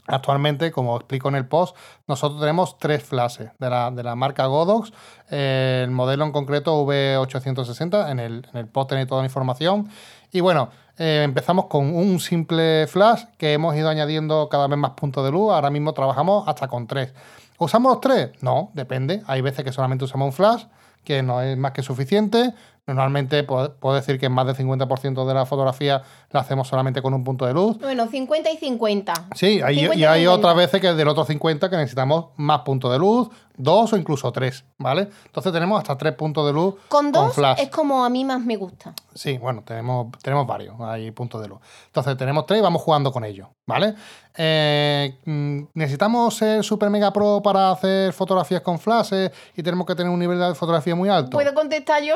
Actualmente, 0.07 0.71
como 0.71 0.95
explico 0.97 1.29
en 1.29 1.35
el 1.35 1.47
post, 1.47 1.75
nosotros 2.07 2.39
tenemos 2.39 2.77
tres 2.77 3.03
flashes 3.03 3.49
de 3.57 3.69
la, 3.69 3.89
de 3.89 4.03
la 4.03 4.15
marca 4.15 4.45
Godox. 4.45 4.93
El 5.29 5.89
modelo 5.89 6.25
en 6.25 6.31
concreto 6.31 6.85
V860, 6.85 8.11
en 8.11 8.19
el, 8.19 8.47
en 8.51 8.57
el 8.57 8.67
post 8.67 8.89
tenéis 8.89 9.07
toda 9.07 9.21
la 9.21 9.25
información. 9.25 9.89
Y 10.31 10.41
bueno, 10.41 10.69
eh, 10.97 11.21
empezamos 11.23 11.65
con 11.65 11.95
un 11.95 12.19
simple 12.19 12.87
flash 12.87 13.23
que 13.37 13.53
hemos 13.53 13.75
ido 13.75 13.89
añadiendo 13.89 14.47
cada 14.49 14.67
vez 14.67 14.77
más 14.77 14.91
puntos 14.91 15.25
de 15.25 15.31
luz. 15.31 15.51
Ahora 15.51 15.69
mismo 15.69 15.93
trabajamos 15.93 16.47
hasta 16.47 16.67
con 16.67 16.87
tres. 16.87 17.13
¿Usamos 17.57 17.93
los 17.93 18.01
tres? 18.01 18.31
No, 18.41 18.69
depende. 18.73 19.23
Hay 19.27 19.41
veces 19.41 19.63
que 19.65 19.71
solamente 19.71 20.05
usamos 20.05 20.27
un 20.27 20.33
flash 20.33 20.65
que 21.03 21.23
no 21.23 21.41
es 21.41 21.57
más 21.57 21.71
que 21.71 21.83
suficiente. 21.83 22.53
Normalmente 22.87 23.43
puedo, 23.43 23.95
decir 23.95 24.19
que 24.19 24.29
más 24.29 24.45
del 24.45 24.55
50% 24.55 25.25
de 25.25 25.33
la 25.33 25.47
fotografía 25.47 26.03
la 26.29 26.41
hacemos 26.41 26.67
solamente 26.67 27.01
con 27.01 27.15
un 27.15 27.23
punto 27.23 27.47
de 27.47 27.53
luz. 27.53 27.79
Bueno, 27.79 28.07
50 28.07 28.51
y 28.51 28.57
50. 28.57 29.13
Sí, 29.35 29.59
y 29.71 30.03
hay 30.03 30.27
otras 30.27 30.55
veces 30.55 30.81
que 30.81 30.93
del 30.93 31.07
otro 31.07 31.25
50 31.25 31.69
que 31.69 31.77
necesitamos 31.77 32.27
más 32.35 32.59
puntos 32.59 32.91
de 32.91 32.99
luz, 32.99 33.29
dos 33.57 33.93
o 33.93 33.97
incluso 33.97 34.31
tres, 34.31 34.65
¿vale? 34.77 35.09
Entonces 35.25 35.51
tenemos 35.51 35.79
hasta 35.79 35.97
tres 35.97 36.13
puntos 36.13 36.45
de 36.45 36.53
luz. 36.53 36.75
Con 36.87 37.11
dos 37.11 37.35
es 37.57 37.69
como 37.69 38.05
a 38.05 38.09
mí 38.09 38.23
más 38.23 38.41
me 38.41 38.55
gusta. 38.55 38.93
Sí, 39.13 39.37
bueno, 39.39 39.63
tenemos, 39.65 40.07
tenemos 40.21 40.45
varios, 40.45 40.79
hay 40.81 41.09
puntos 41.11 41.41
de 41.41 41.47
luz. 41.47 41.59
Entonces 41.87 42.15
tenemos 42.17 42.45
tres 42.45 42.59
y 42.59 42.61
vamos 42.63 42.83
jugando 42.83 43.11
con 43.11 43.23
ellos, 43.25 43.47
¿vale? 43.65 43.95
Eh, 44.37 45.17
mm, 45.25 45.61
¿Necesitamos 45.73 46.35
ser 46.35 46.63
super 46.63 46.89
mega 46.89 47.11
pro 47.11 47.41
para 47.41 47.71
hacer 47.71 48.13
fotografías 48.13 48.61
con 48.61 48.77
flashes 48.77 49.31
y 49.55 49.63
tenemos 49.63 49.87
que 49.87 49.95
tener 49.95 50.11
un 50.11 50.19
nivel 50.19 50.39
de 50.39 50.53
fotografía 50.53 50.93
muy 50.93 51.09
alto? 51.09 51.31
¿Puedo 51.31 51.53
contestar 51.53 52.03
yo? 52.03 52.15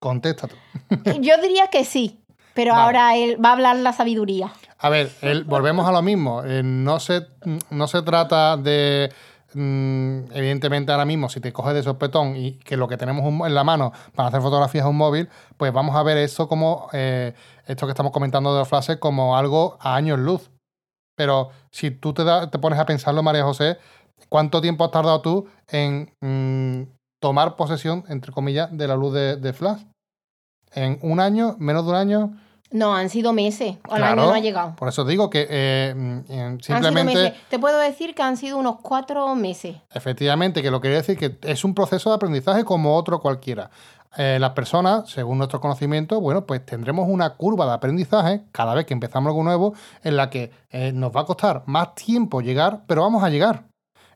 Contesta 0.00 0.48
tú. 0.48 0.56
Yo 1.20 1.36
diría 1.42 1.68
que 1.68 1.84
sí, 1.84 2.24
pero 2.54 2.74
ahora 2.74 3.16
él 3.16 3.42
va 3.42 3.50
a 3.50 3.52
hablar 3.52 3.76
la 3.76 3.92
sabiduría. 3.92 4.50
A 4.78 4.88
ver, 4.88 5.10
volvemos 5.44 5.86
a 5.86 5.92
lo 5.92 6.00
mismo. 6.00 6.42
Eh, 6.42 6.62
no, 6.64 6.98
se, 7.00 7.26
no 7.68 7.86
se 7.86 8.00
trata 8.00 8.56
de 8.56 9.12
mm, 9.52 10.32
evidentemente 10.32 10.90
ahora 10.90 11.04
mismo, 11.04 11.28
si 11.28 11.40
te 11.40 11.52
coges 11.52 11.74
de 11.74 11.82
sopetón 11.82 12.34
y 12.34 12.52
que 12.60 12.78
lo 12.78 12.88
que 12.88 12.96
tenemos 12.96 13.46
en 13.46 13.54
la 13.54 13.62
mano 13.62 13.92
para 14.14 14.30
hacer 14.30 14.40
fotografías 14.40 14.86
es 14.86 14.90
un 14.90 14.96
móvil, 14.96 15.28
pues 15.58 15.70
vamos 15.70 15.94
a 15.94 16.02
ver 16.02 16.16
eso 16.16 16.48
como, 16.48 16.88
eh, 16.94 17.34
esto 17.66 17.86
que 17.86 17.92
estamos 17.92 18.10
comentando 18.10 18.54
de 18.54 18.60
los 18.60 18.68
flashes, 18.68 18.96
como 18.96 19.36
algo 19.36 19.76
a 19.80 19.96
años 19.96 20.18
luz. 20.18 20.50
Pero 21.14 21.50
si 21.70 21.90
tú 21.90 22.14
te, 22.14 22.24
te 22.50 22.58
pones 22.58 22.78
a 22.78 22.86
pensarlo, 22.86 23.22
María 23.22 23.44
José, 23.44 23.76
¿cuánto 24.30 24.62
tiempo 24.62 24.84
has 24.84 24.92
tardado 24.92 25.20
tú 25.20 25.46
en 25.68 26.10
mm, 26.22 26.99
tomar 27.20 27.56
posesión, 27.56 28.04
entre 28.08 28.32
comillas, 28.32 28.76
de 28.76 28.88
la 28.88 28.96
luz 28.96 29.14
de 29.14 29.52
flash? 29.52 29.82
en 30.74 30.98
un 31.02 31.20
año, 31.20 31.56
menos 31.58 31.84
de 31.84 31.90
un 31.90 31.96
año. 31.96 32.32
No, 32.72 32.94
han 32.94 33.10
sido 33.10 33.32
meses. 33.32 33.78
Al 33.90 34.04
año 34.04 34.16
no 34.16 34.32
ha 34.32 34.38
llegado. 34.38 34.76
Por 34.76 34.88
eso 34.88 35.04
digo 35.04 35.28
que 35.28 35.46
eh, 35.50 36.22
simplemente. 36.60 37.34
Te 37.48 37.58
puedo 37.58 37.78
decir 37.78 38.14
que 38.14 38.22
han 38.22 38.36
sido 38.36 38.58
unos 38.58 38.76
cuatro 38.80 39.34
meses. 39.34 39.76
Efectivamente, 39.92 40.62
que 40.62 40.70
lo 40.70 40.80
quería 40.80 40.98
decir 40.98 41.18
que 41.18 41.36
es 41.42 41.64
un 41.64 41.74
proceso 41.74 42.10
de 42.10 42.16
aprendizaje 42.16 42.64
como 42.64 42.96
otro 42.96 43.20
cualquiera. 43.20 43.70
Eh, 44.16 44.38
las 44.40 44.50
personas, 44.50 45.08
según 45.10 45.38
nuestro 45.38 45.60
conocimiento, 45.60 46.20
bueno, 46.20 46.44
pues 46.44 46.64
tendremos 46.64 47.08
una 47.08 47.36
curva 47.36 47.66
de 47.66 47.72
aprendizaje 47.72 48.42
cada 48.52 48.74
vez 48.74 48.86
que 48.86 48.94
empezamos 48.94 49.30
algo 49.30 49.42
nuevo 49.42 49.74
en 50.02 50.16
la 50.16 50.30
que 50.30 50.52
eh, 50.70 50.92
nos 50.92 51.14
va 51.14 51.22
a 51.22 51.26
costar 51.26 51.62
más 51.66 51.94
tiempo 51.94 52.40
llegar, 52.40 52.82
pero 52.86 53.02
vamos 53.02 53.22
a 53.22 53.30
llegar. 53.30 53.69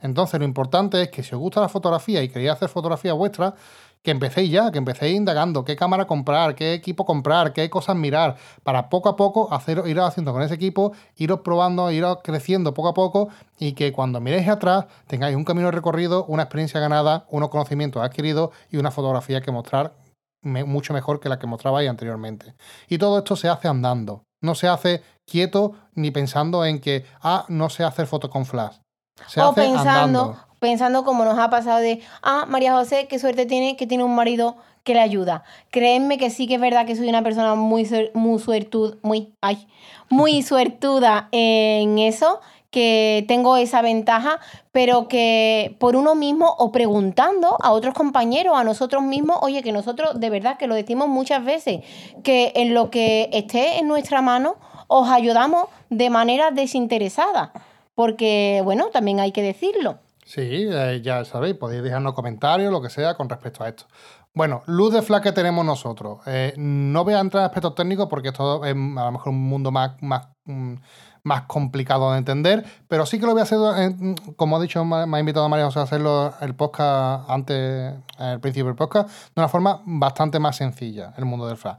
Entonces, 0.05 0.39
lo 0.39 0.45
importante 0.45 1.01
es 1.01 1.09
que 1.09 1.23
si 1.23 1.35
os 1.35 1.41
gusta 1.41 1.63
la 1.63 1.71
fotografía 1.71 2.23
y 2.23 2.29
queréis 2.29 2.51
hacer 2.51 2.69
fotografía 2.69 3.15
vuestra, 3.15 3.55
que 4.03 4.11
empecéis 4.11 4.51
ya, 4.51 4.71
que 4.71 4.77
empecéis 4.77 5.17
indagando 5.17 5.65
qué 5.65 5.77
cámara 5.77 6.07
comprar, 6.07 6.55
qué 6.55 6.75
equipo 6.75 7.07
comprar, 7.07 7.55
qué 7.55 7.71
cosas 7.71 7.97
mirar, 7.97 8.37
para 8.63 8.91
poco 8.91 9.09
a 9.09 9.17
poco 9.17 9.51
hacer, 9.51 9.83
ir 9.87 9.99
haciendo 10.01 10.35
con 10.35 10.43
ese 10.43 10.57
equipo, 10.57 10.93
iros 11.17 11.41
probando, 11.41 11.91
iros 11.91 12.19
creciendo 12.23 12.75
poco 12.75 12.89
a 12.89 12.95
poco 12.95 13.31
y 13.59 13.73
que 13.73 13.93
cuando 13.93 14.21
miréis 14.21 14.47
atrás 14.47 14.85
tengáis 15.07 15.37
un 15.37 15.45
camino 15.47 15.71
recorrido, 15.71 16.27
una 16.27 16.43
experiencia 16.43 16.81
ganada, 16.81 17.25
unos 17.31 17.49
conocimientos 17.49 18.03
adquiridos 18.03 18.51
y 18.71 18.77
una 18.77 18.91
fotografía 18.91 19.41
que 19.41 19.53
mostrar 19.53 19.95
mucho 20.43 20.93
mejor 20.93 21.19
que 21.19 21.31
la 21.31 21.39
que 21.39 21.47
mostrabais 21.47 21.89
anteriormente. 21.89 22.55
Y 22.91 22.99
todo 22.99 23.17
esto 23.17 23.37
se 23.37 23.49
hace 23.49 23.69
andando, 23.69 24.25
no 24.43 24.55
se 24.55 24.69
hace 24.69 25.03
quieto 25.25 25.73
ni 25.95 26.11
pensando 26.11 26.67
en 26.67 26.83
que, 26.83 27.07
ah, 27.23 27.47
no 27.49 27.71
sé 27.71 27.85
hacer 27.85 28.07
fotos 28.07 28.31
con 28.31 28.45
flash. 28.45 28.84
Se 29.27 29.41
o 29.41 29.55
pensando, 29.55 30.37
pensando 30.59 31.05
como 31.05 31.25
nos 31.25 31.39
ha 31.39 31.51
pasado 31.51 31.79
de, 31.79 32.01
ah, 32.23 32.47
María 32.49 32.75
José, 32.75 33.07
qué 33.09 33.19
suerte 33.19 33.47
tiene 33.47 33.77
que 33.77 33.87
tiene 33.87 34.05
un 34.05 34.15
marido 34.15 34.57
que 34.83 34.95
le 34.95 35.01
ayuda. 35.01 35.45
Créanme 35.71 36.19
que 36.19 36.31
sí 36.31 36.47
que 36.47 36.57
es 36.57 36.61
verdad 36.61 36.87
que 36.87 36.95
soy 36.95 37.09
una 37.09 37.23
persona 37.23 37.55
muy, 37.55 37.89
muy 38.13 38.39
suertuda, 38.39 38.97
muy, 39.03 39.35
ay, 39.41 39.67
muy 40.11 40.43
suertuda 40.51 41.29
en 41.33 41.99
eso, 41.99 42.41
que 42.71 43.25
tengo 43.29 43.57
esa 43.57 43.83
ventaja, 43.83 44.41
pero 44.73 45.07
que 45.07 45.77
por 45.79 45.95
uno 45.95 46.17
mismo 46.17 46.57
o 46.59 46.73
preguntando 46.73 47.57
a 47.63 47.71
otros 47.71 47.95
compañeros, 47.95 48.57
a 48.57 48.65
nosotros 48.65 49.03
mismos, 49.03 49.39
oye, 49.43 49.63
que 49.63 49.71
nosotros 49.71 50.19
de 50.19 50.29
verdad 50.29 50.59
que 50.59 50.67
lo 50.67 50.75
decimos 50.75 51.09
muchas 51.09 51.45
veces, 51.45 51.85
que 52.25 52.53
en 52.57 52.75
lo 52.75 52.91
que 52.91 53.31
esté 53.33 53.79
en 53.79 53.87
nuestra 53.87 54.23
mano 54.23 54.57
os 54.89 55.09
ayudamos 55.09 55.69
de 55.89 56.11
manera 56.11 56.51
desinteresada, 56.51 57.53
porque 57.95 58.61
bueno, 58.65 58.89
también 58.93 59.21
hay 59.21 59.33
que 59.33 59.43
decirlo. 59.43 59.99
Sí, 60.25 60.41
eh, 60.43 61.01
ya 61.03 61.25
sabéis, 61.25 61.55
podéis 61.57 61.83
dejarnos 61.83 62.15
comentarios, 62.15 62.73
lo 62.73 62.81
que 62.81 62.89
sea, 62.89 63.15
con 63.15 63.29
respecto 63.29 63.63
a 63.63 63.69
esto. 63.69 63.85
Bueno, 64.33 64.63
luz 64.67 64.93
de 64.93 65.03
flash 65.03 65.23
que 65.23 65.33
tenemos 65.33 65.65
nosotros. 65.65 66.21
Eh, 66.27 66.55
no 66.57 67.05
voy 67.05 67.15
a 67.15 67.21
entrar 67.21 67.43
en 67.43 67.47
aspectos 67.47 67.75
técnicos 67.75 68.09
porque 68.09 68.29
esto 68.29 68.65
es 68.65 68.73
a 68.73 68.75
lo 68.75 69.13
mejor 69.13 69.29
un 69.29 69.43
mundo 69.43 69.71
más, 69.71 69.93
más, 70.03 70.29
mm, 70.47 70.75
más 71.23 71.43
complicado 71.43 72.11
de 72.13 72.19
entender, 72.19 72.65
pero 72.89 73.07
sí 73.07 73.21
que 73.21 73.27
lo 73.27 73.33
voy 73.33 73.41
a 73.41 73.45
hacer, 73.45 73.59
eh, 73.77 74.15
como 74.37 74.57
ha 74.57 74.61
dicho, 74.61 74.85
me 74.85 75.17
ha 75.17 75.21
invitado 75.21 75.49
María 75.49 75.67
José 75.67 75.79
a 75.79 75.83
hacerlo 75.83 76.35
el 76.41 76.55
podcast 76.55 77.29
antes, 77.31 77.95
al 78.19 78.41
principio 78.41 78.67
del 78.67 78.77
podcast, 78.77 79.09
de 79.09 79.41
una 79.41 79.49
forma 79.49 79.83
bastante 79.85 80.39
más 80.39 80.57
sencilla, 80.57 81.15
el 81.17 81.27
mundo 81.27 81.47
del 81.47 81.57
flash. 81.57 81.79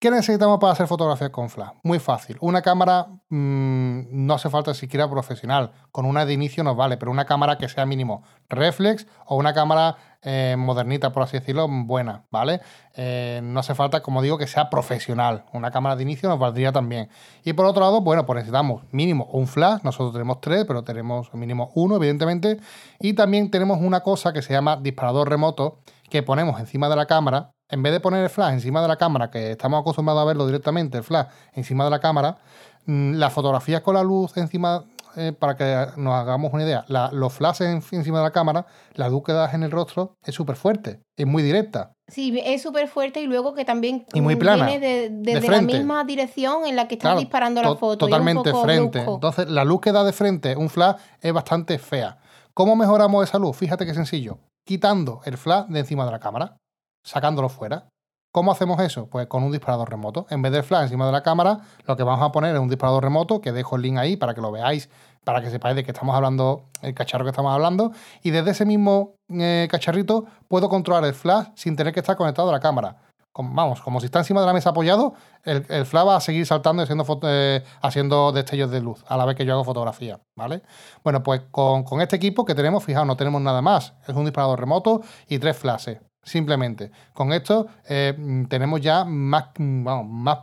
¿Qué 0.00 0.10
necesitamos 0.10 0.58
para 0.60 0.72
hacer 0.72 0.86
fotografías 0.86 1.28
con 1.28 1.50
flash? 1.50 1.72
Muy 1.82 1.98
fácil. 1.98 2.38
Una 2.40 2.62
cámara 2.62 3.08
mm, 3.28 4.04
no 4.08 4.32
hace 4.32 4.48
falta 4.48 4.72
siquiera 4.72 5.10
profesional. 5.10 5.72
Con 5.92 6.06
una 6.06 6.24
de 6.24 6.32
inicio 6.32 6.64
nos 6.64 6.74
vale, 6.74 6.96
pero 6.96 7.10
una 7.10 7.26
cámara 7.26 7.58
que 7.58 7.68
sea 7.68 7.84
mínimo 7.84 8.22
reflex 8.48 9.06
o 9.26 9.36
una 9.36 9.52
cámara 9.52 9.96
eh, 10.22 10.56
modernita, 10.56 11.12
por 11.12 11.24
así 11.24 11.38
decirlo, 11.38 11.68
buena, 11.68 12.24
¿vale? 12.30 12.62
Eh, 12.94 13.42
no 13.42 13.60
hace 13.60 13.74
falta, 13.74 14.02
como 14.02 14.22
digo, 14.22 14.38
que 14.38 14.46
sea 14.46 14.70
profesional. 14.70 15.44
Una 15.52 15.70
cámara 15.70 15.96
de 15.96 16.02
inicio 16.04 16.30
nos 16.30 16.38
valdría 16.38 16.72
también. 16.72 17.10
Y 17.44 17.52
por 17.52 17.66
otro 17.66 17.82
lado, 17.82 18.00
bueno, 18.00 18.24
pues 18.24 18.36
necesitamos 18.36 18.84
mínimo 18.92 19.26
un 19.26 19.46
flash. 19.46 19.82
Nosotros 19.82 20.14
tenemos 20.14 20.40
tres, 20.40 20.64
pero 20.64 20.82
tenemos 20.82 21.34
mínimo 21.34 21.72
uno, 21.74 21.96
evidentemente. 21.96 22.58
Y 23.00 23.12
también 23.12 23.50
tenemos 23.50 23.78
una 23.82 24.00
cosa 24.00 24.32
que 24.32 24.40
se 24.40 24.54
llama 24.54 24.78
disparador 24.78 25.28
remoto 25.28 25.80
que 26.08 26.22
ponemos 26.22 26.58
encima 26.58 26.88
de 26.88 26.96
la 26.96 27.04
cámara 27.04 27.52
en 27.70 27.82
vez 27.82 27.92
de 27.92 28.00
poner 28.00 28.22
el 28.22 28.30
flash 28.30 28.54
encima 28.54 28.82
de 28.82 28.88
la 28.88 28.96
cámara, 28.96 29.30
que 29.30 29.52
estamos 29.52 29.80
acostumbrados 29.80 30.22
a 30.22 30.24
verlo 30.24 30.46
directamente, 30.46 30.98
el 30.98 31.04
flash 31.04 31.26
encima 31.52 31.84
de 31.84 31.90
la 31.90 32.00
cámara, 32.00 32.38
mm, 32.86 33.14
las 33.14 33.32
fotografías 33.32 33.80
con 33.82 33.94
la 33.94 34.02
luz 34.02 34.36
encima, 34.36 34.84
eh, 35.16 35.32
para 35.32 35.56
que 35.56 35.86
nos 35.96 36.14
hagamos 36.14 36.52
una 36.52 36.64
idea, 36.64 36.84
los 37.12 37.32
flashes 37.32 37.68
encima 37.92 38.18
de 38.18 38.24
la 38.24 38.30
cámara, 38.30 38.66
la 38.94 39.08
luz 39.08 39.22
que 39.24 39.32
das 39.32 39.54
en 39.54 39.62
el 39.62 39.70
rostro 39.70 40.14
es 40.24 40.34
súper 40.34 40.56
fuerte, 40.56 41.00
es 41.16 41.26
muy 41.26 41.42
directa. 41.42 41.92
Sí, 42.08 42.40
es 42.44 42.62
súper 42.62 42.88
fuerte 42.88 43.20
y 43.20 43.26
luego 43.26 43.54
que 43.54 43.64
también 43.64 44.04
y 44.12 44.20
muy 44.20 44.34
plana, 44.34 44.66
viene 44.66 45.10
de, 45.10 45.40
la 45.40 45.60
misma 45.60 46.04
dirección 46.04 46.66
en 46.66 46.74
la 46.74 46.88
que 46.88 46.96
estás 46.96 47.18
disparando 47.18 47.62
la 47.62 47.76
foto. 47.76 47.98
Totalmente 47.98 48.52
frente. 48.52 49.00
Entonces, 49.00 49.48
la 49.48 49.64
luz 49.64 49.80
que 49.80 49.92
da 49.92 50.02
de 50.02 50.12
frente 50.12 50.56
un 50.56 50.68
flash 50.68 50.96
es 51.20 51.32
bastante 51.32 51.78
fea. 51.78 52.18
¿Cómo 52.52 52.74
mejoramos 52.74 53.28
esa 53.28 53.38
luz? 53.38 53.56
Fíjate 53.56 53.86
qué 53.86 53.94
sencillo. 53.94 54.38
Quitando 54.64 55.20
el 55.24 55.38
flash 55.38 55.66
de 55.68 55.80
encima 55.80 56.04
de 56.04 56.10
la 56.10 56.18
cámara 56.18 56.56
sacándolo 57.04 57.48
fuera. 57.48 57.88
¿Cómo 58.32 58.52
hacemos 58.52 58.80
eso? 58.80 59.08
Pues 59.08 59.26
con 59.26 59.42
un 59.42 59.50
disparador 59.50 59.90
remoto. 59.90 60.26
En 60.30 60.40
vez 60.40 60.52
del 60.52 60.62
flash 60.62 60.84
encima 60.84 61.04
de 61.04 61.10
la 61.10 61.22
cámara, 61.22 61.62
lo 61.84 61.96
que 61.96 62.04
vamos 62.04 62.24
a 62.24 62.30
poner 62.30 62.54
es 62.54 62.60
un 62.60 62.68
disparador 62.68 63.02
remoto, 63.02 63.40
que 63.40 63.50
dejo 63.50 63.74
el 63.74 63.82
link 63.82 63.98
ahí 63.98 64.16
para 64.16 64.34
que 64.34 64.40
lo 64.40 64.52
veáis, 64.52 64.88
para 65.24 65.40
que 65.40 65.50
sepáis 65.50 65.74
de 65.74 65.82
que 65.82 65.90
estamos 65.90 66.14
hablando, 66.14 66.66
el 66.80 66.94
cacharro 66.94 67.24
que 67.24 67.30
estamos 67.30 67.52
hablando. 67.52 67.90
Y 68.22 68.30
desde 68.30 68.52
ese 68.52 68.64
mismo 68.64 69.16
eh, 69.30 69.66
cacharrito 69.68 70.26
puedo 70.46 70.68
controlar 70.68 71.04
el 71.06 71.14
flash 71.14 71.48
sin 71.56 71.74
tener 71.74 71.92
que 71.92 71.98
estar 71.98 72.16
conectado 72.16 72.50
a 72.50 72.52
la 72.52 72.60
cámara. 72.60 72.98
vamos, 73.34 73.80
como 73.80 73.98
si 73.98 74.06
está 74.06 74.20
encima 74.20 74.40
de 74.42 74.46
la 74.46 74.52
mesa 74.52 74.70
apoyado, 74.70 75.14
el, 75.42 75.64
flash 75.84 76.06
va 76.06 76.14
a 76.14 76.20
seguir 76.20 76.46
saltando 76.46 76.82
y 76.82 76.84
haciendo, 76.84 77.20
eh, 77.24 77.64
haciendo 77.82 78.30
destellos 78.30 78.70
de 78.70 78.80
luz 78.80 79.04
a 79.08 79.16
la 79.16 79.24
vez 79.24 79.34
que 79.34 79.44
yo 79.44 79.54
hago 79.54 79.64
fotografía, 79.64 80.20
¿vale? 80.36 80.62
Bueno, 81.02 81.24
pues 81.24 81.42
con, 81.50 81.82
con 81.82 82.00
este 82.00 82.14
equipo 82.14 82.44
que 82.44 82.54
tenemos, 82.54 82.84
fijaos, 82.84 83.08
no 83.08 83.16
tenemos 83.16 83.42
nada 83.42 83.60
más. 83.60 83.94
Es 84.06 84.14
un 84.14 84.24
disparador 84.24 84.60
remoto 84.60 85.00
y 85.28 85.40
tres 85.40 85.56
flashes. 85.58 85.98
Simplemente, 86.22 86.90
con 87.14 87.32
esto 87.32 87.66
eh, 87.88 88.44
tenemos 88.48 88.82
ya 88.82 89.06
más, 89.06 89.46
más, 89.58 90.38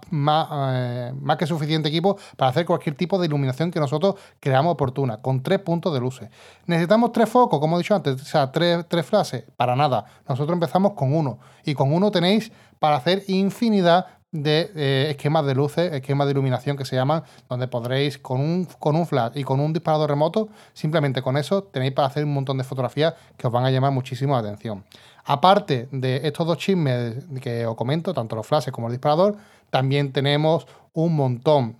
eh, 0.74 1.14
más, 1.16 1.38
que 1.38 1.46
suficiente 1.46 1.90
equipo 1.90 2.18
para 2.36 2.50
hacer 2.50 2.66
cualquier 2.66 2.96
tipo 2.96 3.20
de 3.20 3.28
iluminación 3.28 3.70
que 3.70 3.80
nosotros 3.80 4.16
creamos 4.40 4.74
oportuna, 4.74 5.22
con 5.22 5.44
tres 5.44 5.60
puntos 5.60 5.94
de 5.94 6.00
luces. 6.00 6.30
¿Necesitamos 6.66 7.12
tres 7.12 7.30
focos, 7.30 7.60
como 7.60 7.76
he 7.76 7.84
dicho 7.84 7.94
antes? 7.94 8.20
O 8.20 8.26
sea, 8.26 8.52
tres, 8.52 8.86
tres 8.88 9.06
frases. 9.06 9.44
Para 9.56 9.76
nada. 9.76 10.06
Nosotros 10.28 10.56
empezamos 10.56 10.94
con 10.94 11.14
uno. 11.14 11.38
Y 11.64 11.76
con 11.76 11.94
uno 11.94 12.10
tenéis 12.10 12.52
para 12.80 12.96
hacer 12.96 13.24
infinidad 13.28 14.08
de 14.44 14.72
eh, 14.76 15.08
esquemas 15.12 15.46
de 15.46 15.56
luces, 15.56 15.94
esquemas 15.94 16.28
de 16.28 16.32
iluminación 16.32 16.78
que 16.78 16.86
se 16.86 16.96
llaman, 16.96 17.24
donde 17.50 17.68
podréis 17.68 18.18
con 18.18 18.40
un, 18.40 18.66
con 18.80 18.96
un 18.96 19.06
flash 19.06 19.34
y 19.36 19.44
con 19.44 19.60
un 19.60 19.74
disparador 19.74 20.10
remoto, 20.10 20.50
simplemente 20.74 21.22
con 21.22 21.38
eso 21.38 21.64
tenéis 21.64 21.94
para 21.94 22.08
hacer 22.08 22.24
un 22.24 22.34
montón 22.34 22.58
de 22.58 22.64
fotografías 22.64 23.14
que 23.38 23.48
os 23.48 23.54
van 23.54 23.66
a 23.66 23.72
llamar 23.72 23.92
muchísimo 23.92 24.34
la 24.34 24.40
atención. 24.40 24.84
Aparte 25.26 25.90
de 25.92 26.22
estos 26.24 26.48
dos 26.48 26.58
chismes 26.58 27.26
que 27.42 27.66
os 27.66 27.76
comento, 27.76 28.14
tanto 28.14 28.36
los 28.36 28.48
flashes 28.48 28.72
como 28.72 28.88
el 28.88 28.94
disparador, 28.94 29.36
también 29.70 30.14
tenemos 30.14 30.68
un 30.94 31.16
montón 31.16 31.78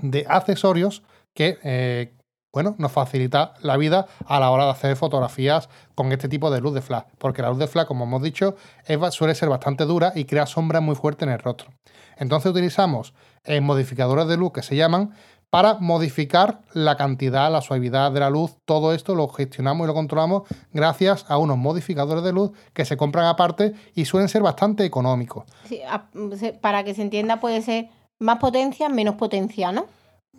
de 0.00 0.24
accesorios 0.28 1.02
que, 1.34 1.58
eh, 1.62 2.12
bueno, 2.52 2.74
nos 2.78 2.92
facilita 2.92 3.54
la 3.62 3.76
vida 3.76 4.06
a 4.26 4.40
la 4.40 4.50
hora 4.50 4.64
de 4.64 4.70
hacer 4.70 4.96
fotografías 4.96 5.68
con 5.94 6.12
este 6.12 6.28
tipo 6.28 6.50
de 6.50 6.60
luz 6.60 6.74
de 6.74 6.82
flash, 6.82 7.04
porque 7.18 7.42
la 7.42 7.50
luz 7.50 7.58
de 7.58 7.68
flash, 7.68 7.86
como 7.86 8.04
hemos 8.04 8.22
dicho, 8.22 8.56
suele 9.10 9.34
ser 9.34 9.48
bastante 9.48 9.84
dura 9.84 10.12
y 10.14 10.24
crea 10.24 10.46
sombras 10.46 10.82
muy 10.82 10.96
fuertes 10.96 11.26
en 11.26 11.32
el 11.32 11.38
rostro. 11.38 11.70
Entonces 12.16 12.50
utilizamos 12.50 13.14
eh, 13.44 13.60
modificadores 13.60 14.26
de 14.26 14.36
luz 14.36 14.52
que 14.52 14.62
se 14.62 14.76
llaman 14.76 15.14
para 15.48 15.74
modificar 15.80 16.60
la 16.72 16.96
cantidad, 16.96 17.50
la 17.50 17.60
suavidad 17.60 18.12
de 18.12 18.20
la 18.20 18.30
luz. 18.30 18.56
Todo 18.64 18.94
esto 18.94 19.14
lo 19.14 19.28
gestionamos 19.28 19.84
y 19.84 19.88
lo 19.88 19.94
controlamos 19.94 20.42
gracias 20.72 21.26
a 21.28 21.38
unos 21.38 21.58
modificadores 21.58 22.22
de 22.22 22.32
luz 22.32 22.52
que 22.72 22.84
se 22.84 22.96
compran 22.96 23.26
aparte 23.26 23.74
y 23.94 24.04
suelen 24.04 24.28
ser 24.28 24.42
bastante 24.42 24.84
económicos. 24.84 25.44
para 26.60 26.84
que 26.84 26.94
se 26.94 27.02
entienda 27.02 27.40
puede 27.40 27.62
ser 27.62 27.88
más 28.20 28.38
potencia, 28.38 28.88
menos 28.88 29.16
potencia, 29.16 29.72
¿no? 29.72 29.86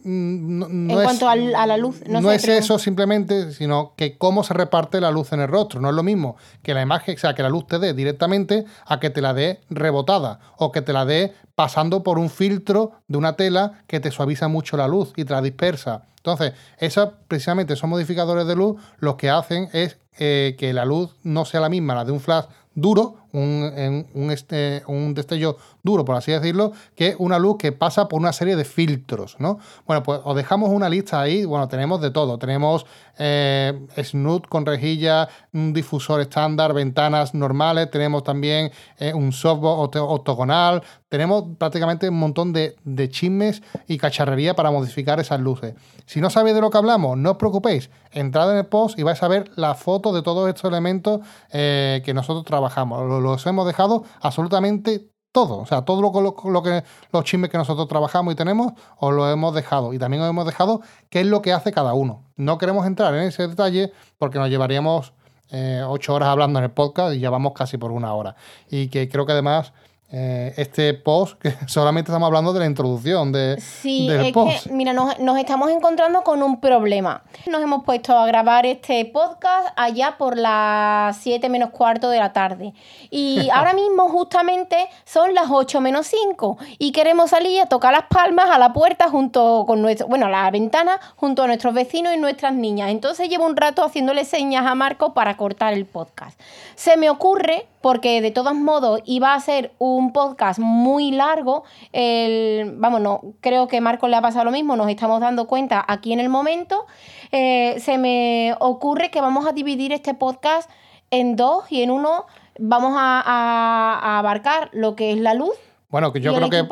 Mm, 0.04 0.90
en 0.90 1.02
cuanto 1.04 1.30
a 1.30 1.36
la 1.36 1.78
luz. 1.78 2.02
No, 2.08 2.32
es 2.32 2.48
eso 2.48 2.80
simplemente, 2.80 3.52
sino 3.52 3.94
que 3.96 4.18
cómo 4.18 4.44
se 4.44 4.54
reparte 4.54 5.00
la 5.02 5.12
luz 5.12 5.32
en 5.34 5.42
el 5.42 5.48
rostro. 5.48 5.80
No 5.80 5.90
es 5.90 5.96
lo 5.96 6.04
mismo 6.04 6.38
que 6.64 6.74
la 6.74 6.82
imagen, 6.82 7.16
o 7.16 7.20
sea, 7.20 7.36
que 7.36 7.44
la 7.44 7.50
luz 7.50 7.68
te 7.68 7.80
dé 7.80 7.94
directamente 7.94 8.66
a 8.86 9.00
que 9.00 9.10
te 9.10 9.22
la 9.22 9.34
dé 9.34 9.62
rebotada 9.70 10.40
o 10.58 10.72
que 10.72 10.82
te 10.82 10.94
la 10.94 11.06
dé 11.06 11.34
pasando 11.56 12.04
por 12.04 12.18
un 12.18 12.30
filtro 12.30 12.92
de 13.08 13.18
una 13.18 13.36
tela 13.36 13.84
que 13.88 14.00
te 14.00 14.12
suaviza 14.12 14.48
mucho 14.48 14.78
la 14.78 14.88
luz 14.88 15.14
y 15.16 15.26
te 15.26 15.34
la 15.34 15.42
dispersa. 15.42 16.04
Entonces, 16.18 16.54
esa, 16.78 17.12
precisamente 17.28 17.74
esos 17.74 17.90
modificadores 17.90 18.48
de 18.48 18.56
luz 18.56 18.82
lo 19.00 19.18
que 19.18 19.30
hacen 19.30 19.70
es 19.74 19.98
eh, 20.18 20.56
que 20.58 20.74
la 20.74 20.86
luz 20.86 21.16
no 21.24 21.46
sea 21.46 21.62
la 21.62 21.70
misma, 21.70 21.96
la 21.96 22.06
de 22.06 22.12
un 22.12 22.20
flash 22.20 22.46
duro, 22.76 23.18
un, 23.34 24.06
un, 24.14 24.32
este, 24.32 24.84
un 24.88 25.14
destello 25.14 25.58
duro, 25.84 26.06
por 26.06 26.16
así 26.16 26.32
decirlo, 26.32 26.74
que 26.96 27.16
una 27.18 27.40
luz 27.40 27.58
que 27.58 27.72
pasa 27.72 28.08
por 28.08 28.20
una 28.20 28.34
serie 28.34 28.56
de 28.56 28.66
filtros, 28.66 29.36
¿no? 29.40 29.60
Bueno, 29.86 30.04
pues 30.04 30.22
os 30.24 30.36
dejamos 30.36 30.70
una 30.70 30.90
lista 30.90 31.22
ahí, 31.22 31.46
bueno, 31.46 31.68
tenemos 31.68 32.02
de 32.02 32.12
todo, 32.12 32.38
tenemos 32.38 32.86
eh, 33.18 33.88
snoot 33.98 34.48
con 34.48 34.66
rejilla, 34.66 35.30
un 35.54 35.74
difusor 35.74 36.22
estándar, 36.22 36.74
ventanas 36.74 37.34
normales, 37.34 37.90
tenemos 37.92 38.24
también 38.24 38.72
eh, 38.98 39.14
un 39.14 39.32
softbox 39.32 39.98
octogonal, 39.98 40.84
tenemos 41.10 41.44
prácticamente 41.58 42.10
un 42.10 42.20
montón 42.20 42.54
de, 42.54 42.76
de 42.84 43.10
chismes 43.10 43.62
y 43.88 43.98
cacharrería 43.98 44.56
para 44.56 44.72
modificar 44.72 45.20
esas 45.20 45.40
luces. 45.40 45.76
Si 46.06 46.22
no 46.22 46.30
sabéis 46.30 46.56
de 46.56 46.62
lo 46.62 46.70
que 46.70 46.78
hablamos, 46.78 47.18
no 47.18 47.32
os 47.32 47.38
preocupéis, 47.38 47.90
entrad 48.12 48.52
en 48.52 48.58
el 48.58 48.66
post 48.66 48.98
y 48.98 49.04
vais 49.04 49.22
a 49.22 49.28
ver 49.28 49.52
la 49.56 49.76
foto 49.76 50.14
de 50.14 50.22
todos 50.22 50.48
estos 50.48 50.70
elementos 50.70 51.22
eh, 51.52 52.02
que 52.06 52.14
nosotros 52.14 52.46
trabajamos 52.46 53.02
los 53.22 53.46
hemos 53.46 53.66
dejado 53.66 54.04
absolutamente 54.20 55.12
todo. 55.32 55.60
O 55.60 55.66
sea, 55.66 55.84
todo 55.84 56.02
lo, 56.02 56.64
que 56.64 56.84
los 57.12 57.24
chismes 57.24 57.50
que 57.50 57.58
nosotros 57.58 57.88
trabajamos 57.88 58.34
y 58.34 58.36
tenemos, 58.36 58.74
os 58.98 59.14
lo 59.14 59.30
hemos 59.30 59.54
dejado. 59.54 59.94
Y 59.94 60.00
también 60.00 60.24
os 60.24 60.30
hemos 60.30 60.46
dejado 60.46 60.82
qué 61.10 61.22
es 61.22 61.28
lo 61.28 61.42
que 61.42 61.54
hace 61.54 61.72
cada 61.72 61.94
uno. 61.94 62.26
No 62.36 62.58
queremos 62.58 62.86
entrar 62.86 63.14
en 63.16 63.22
ese 63.22 63.48
detalle 63.48 63.94
porque 64.18 64.40
nos 64.40 64.50
llevaríamos 64.50 65.14
eh, 65.52 65.84
ocho 65.86 66.14
horas 66.14 66.30
hablando 66.30 66.60
en 66.60 66.66
el 66.66 66.72
podcast 66.72 67.16
y 67.16 67.20
ya 67.20 67.30
vamos 67.30 67.54
casi 67.54 67.78
por 67.78 67.92
una 67.92 68.14
hora. 68.14 68.36
Y 68.70 68.88
que 68.88 69.08
creo 69.10 69.26
que 69.26 69.34
además 69.34 69.74
eh, 70.14 70.54
este 70.58 70.94
post, 70.94 71.40
que 71.40 71.54
solamente 71.68 72.12
estamos 72.12 72.28
hablando 72.28 72.52
de 72.52 72.60
la 72.60 72.66
introducción 72.66 73.32
de, 73.32 73.62
sí, 73.62 74.10
es 74.10 74.34
Que, 74.34 74.74
mira, 74.74 74.92
nos, 74.92 75.38
estamos 75.38 75.72
encontrando 75.72 76.22
con 76.24 76.44
un 76.44 76.60
problema. 76.60 77.24
Nos 77.50 77.62
hemos 77.62 77.86
puesto 77.86 78.18
a 78.18 78.26
grabar 78.26 78.66
este 78.66 79.06
podcast 79.06 79.70
allá 79.78 80.16
por 80.18 80.38
las 80.38 81.16
7 81.18 81.48
menos 81.48 81.70
cuarto 81.70 82.10
de 82.10 82.20
la 82.20 82.34
tarde. 82.34 82.74
Y 83.10 83.50
ahora 83.54 83.74
mismo 83.74 84.10
justamente 84.10 84.90
son 85.06 85.34
las 85.34 85.46
8 85.50 85.80
menos 85.80 86.08
5 86.08 86.58
y 86.78 86.92
queremos 86.92 87.30
salir 87.30 87.62
a 87.62 87.68
tocar 87.68 87.94
las 87.94 88.08
palmas 88.10 88.50
a 88.52 88.58
la 88.58 88.74
puerta 88.74 89.10
junto 89.10 89.64
con 89.66 89.82
nuestro, 89.82 90.08
bueno, 90.08 90.26
a 90.26 90.30
la 90.30 90.52
ventana 90.52 91.00
junto 91.16 91.44
a 91.44 91.48
nuestros 91.48 91.74
vecinos 91.74 92.14
y 92.14 92.18
nuestras 92.18 92.54
niñas. 92.54 92.90
Entonces 92.90 93.30
llevo 93.30 93.46
un 93.46 93.56
rato 93.56 93.82
haciéndole 93.82 94.26
señas 94.26 94.66
a 94.66 94.76
Marco 94.76 95.14
para 95.14 95.38
cortar 95.38 95.72
el 95.72 95.86
podcast. 95.86 96.38
Se 96.76 96.98
me 96.98 97.10
ocurre, 97.10 97.68
porque 97.82 98.22
de 98.22 98.32
todos 98.32 98.56
modos 98.56 99.02
iba 99.06 99.34
a 99.34 99.40
ser 99.40 99.72
un 99.80 100.01
un 100.02 100.12
podcast 100.12 100.60
muy 100.60 101.12
largo. 101.12 101.64
El, 101.94 102.76
vamos, 102.78 103.00
no, 103.02 103.22
creo 103.40 103.68
que 103.68 103.80
Marco 103.80 104.08
le 104.08 104.16
ha 104.18 104.22
pasado 104.22 104.46
lo 104.46 104.52
mismo, 104.52 104.76
nos 104.76 104.90
estamos 104.90 105.22
dando 105.22 105.48
cuenta 105.48 105.84
aquí 105.88 106.12
en 106.12 106.20
el 106.20 106.30
momento. 106.30 106.86
Eh, 107.32 107.80
se 107.80 107.98
me 107.98 108.56
ocurre 108.60 109.12
que 109.12 109.22
vamos 109.22 109.46
a 109.48 109.54
dividir 109.54 109.94
este 109.94 110.14
podcast 110.14 110.70
en 111.12 111.36
dos 111.36 111.72
y 111.72 111.84
en 111.84 111.92
uno 111.92 112.26
vamos 112.60 112.94
a, 112.96 114.18
abarcar 114.20 114.70
lo 114.74 114.96
que 114.96 115.12
es 115.12 115.18
la 115.20 115.34
luz. 115.34 115.56
Bueno, 115.90 116.14
que 116.14 116.22
yo 116.22 116.34
creo 116.34 116.50
que 116.50 116.64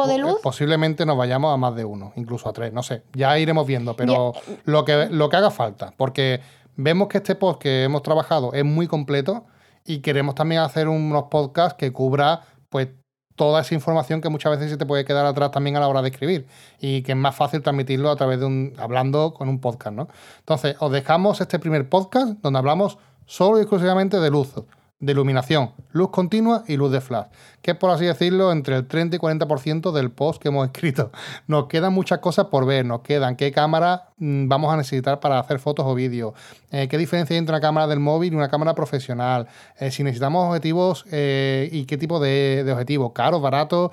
posiblemente 0.41 1.05
nos 1.05 1.17
vayamos 1.17 1.53
a 1.53 1.57
más 1.57 1.75
de 1.75 1.83
uno, 1.83 2.13
incluso 2.15 2.47
a 2.47 2.53
tres, 2.53 2.71
no 2.71 2.83
sé, 2.83 3.03
ya 3.13 3.37
iremos 3.37 3.67
viendo, 3.67 3.93
pero 3.93 4.33
lo, 4.63 4.85
que, 4.85 5.07
lo 5.11 5.27
que 5.27 5.35
haga 5.35 5.51
falta, 5.51 5.93
porque 5.97 6.39
vemos 6.77 7.09
que 7.09 7.17
este 7.17 7.35
post 7.35 7.61
que 7.61 7.83
hemos 7.83 8.01
trabajado 8.01 8.53
es 8.53 8.63
muy 8.63 8.87
completo 8.87 9.45
y 9.85 9.99
queremos 9.99 10.35
también 10.35 10.61
hacer 10.61 10.87
unos 10.87 11.23
podcasts 11.23 11.75
que 11.77 11.91
cubra 11.91 12.43
pues 12.69 12.89
toda 13.39 13.61
esa 13.61 13.73
información 13.73 14.19
que 14.19 14.27
muchas 14.27 14.51
veces 14.51 14.69
se 14.69 14.75
te 14.75 14.85
puede 14.85 15.05
quedar 15.05 15.25
atrás 15.25 15.51
también 15.51 15.77
a 15.77 15.79
la 15.79 15.87
hora 15.87 16.01
de 16.01 16.09
escribir 16.09 16.45
y 16.81 17.03
que 17.03 17.13
es 17.13 17.17
más 17.17 17.33
fácil 17.33 17.61
transmitirlo 17.61 18.11
a 18.11 18.17
través 18.17 18.37
de 18.41 18.45
un 18.45 18.73
hablando 18.77 19.33
con 19.33 19.47
un 19.47 19.61
podcast, 19.61 19.95
¿no? 19.95 20.09
Entonces, 20.39 20.75
os 20.79 20.91
dejamos 20.91 21.39
este 21.39 21.57
primer 21.57 21.87
podcast 21.87 22.33
donde 22.41 22.59
hablamos 22.59 22.97
solo 23.25 23.57
y 23.57 23.61
exclusivamente 23.61 24.19
de 24.19 24.29
luz, 24.29 24.51
de 24.99 25.13
iluminación, 25.13 25.71
luz 25.91 26.09
continua 26.09 26.63
y 26.67 26.75
luz 26.75 26.91
de 26.91 26.99
flash, 26.99 27.27
que 27.61 27.71
es 27.71 27.77
por 27.77 27.89
así 27.89 28.05
decirlo 28.05 28.51
entre 28.51 28.75
el 28.75 28.85
30 28.85 29.15
y 29.15 29.19
40% 29.19 29.93
del 29.93 30.11
post 30.11 30.41
que 30.41 30.49
hemos 30.49 30.65
escrito. 30.65 31.11
Nos 31.47 31.67
quedan 31.67 31.93
muchas 31.93 32.19
cosas 32.19 32.47
por 32.47 32.65
ver, 32.65 32.85
nos 32.85 33.01
quedan 33.01 33.37
qué 33.37 33.51
cámara 33.51 34.09
mm, 34.17 34.49
vamos 34.49 34.73
a 34.73 34.77
necesitar 34.77 35.21
para 35.21 35.39
hacer 35.39 35.59
fotos 35.59 35.85
o 35.87 35.95
vídeos, 35.95 36.33
eh, 36.71 36.87
qué 36.89 36.97
diferencia 36.97 37.33
hay 37.33 37.39
entre 37.39 37.53
una 37.53 37.61
cámara 37.61 37.87
del 37.87 37.99
móvil 37.99 38.33
y 38.33 38.35
una 38.35 38.49
cámara 38.49 38.75
profesional, 38.75 39.47
eh, 39.79 39.89
si 39.89 40.03
necesitamos 40.03 40.47
objetivos 40.47 41.05
eh, 41.11 41.69
y 41.71 41.85
qué 41.85 41.97
tipo 41.97 42.19
de, 42.19 42.63
de 42.65 42.71
objetivos, 42.73 43.13
caros, 43.13 43.41
baratos, 43.41 43.91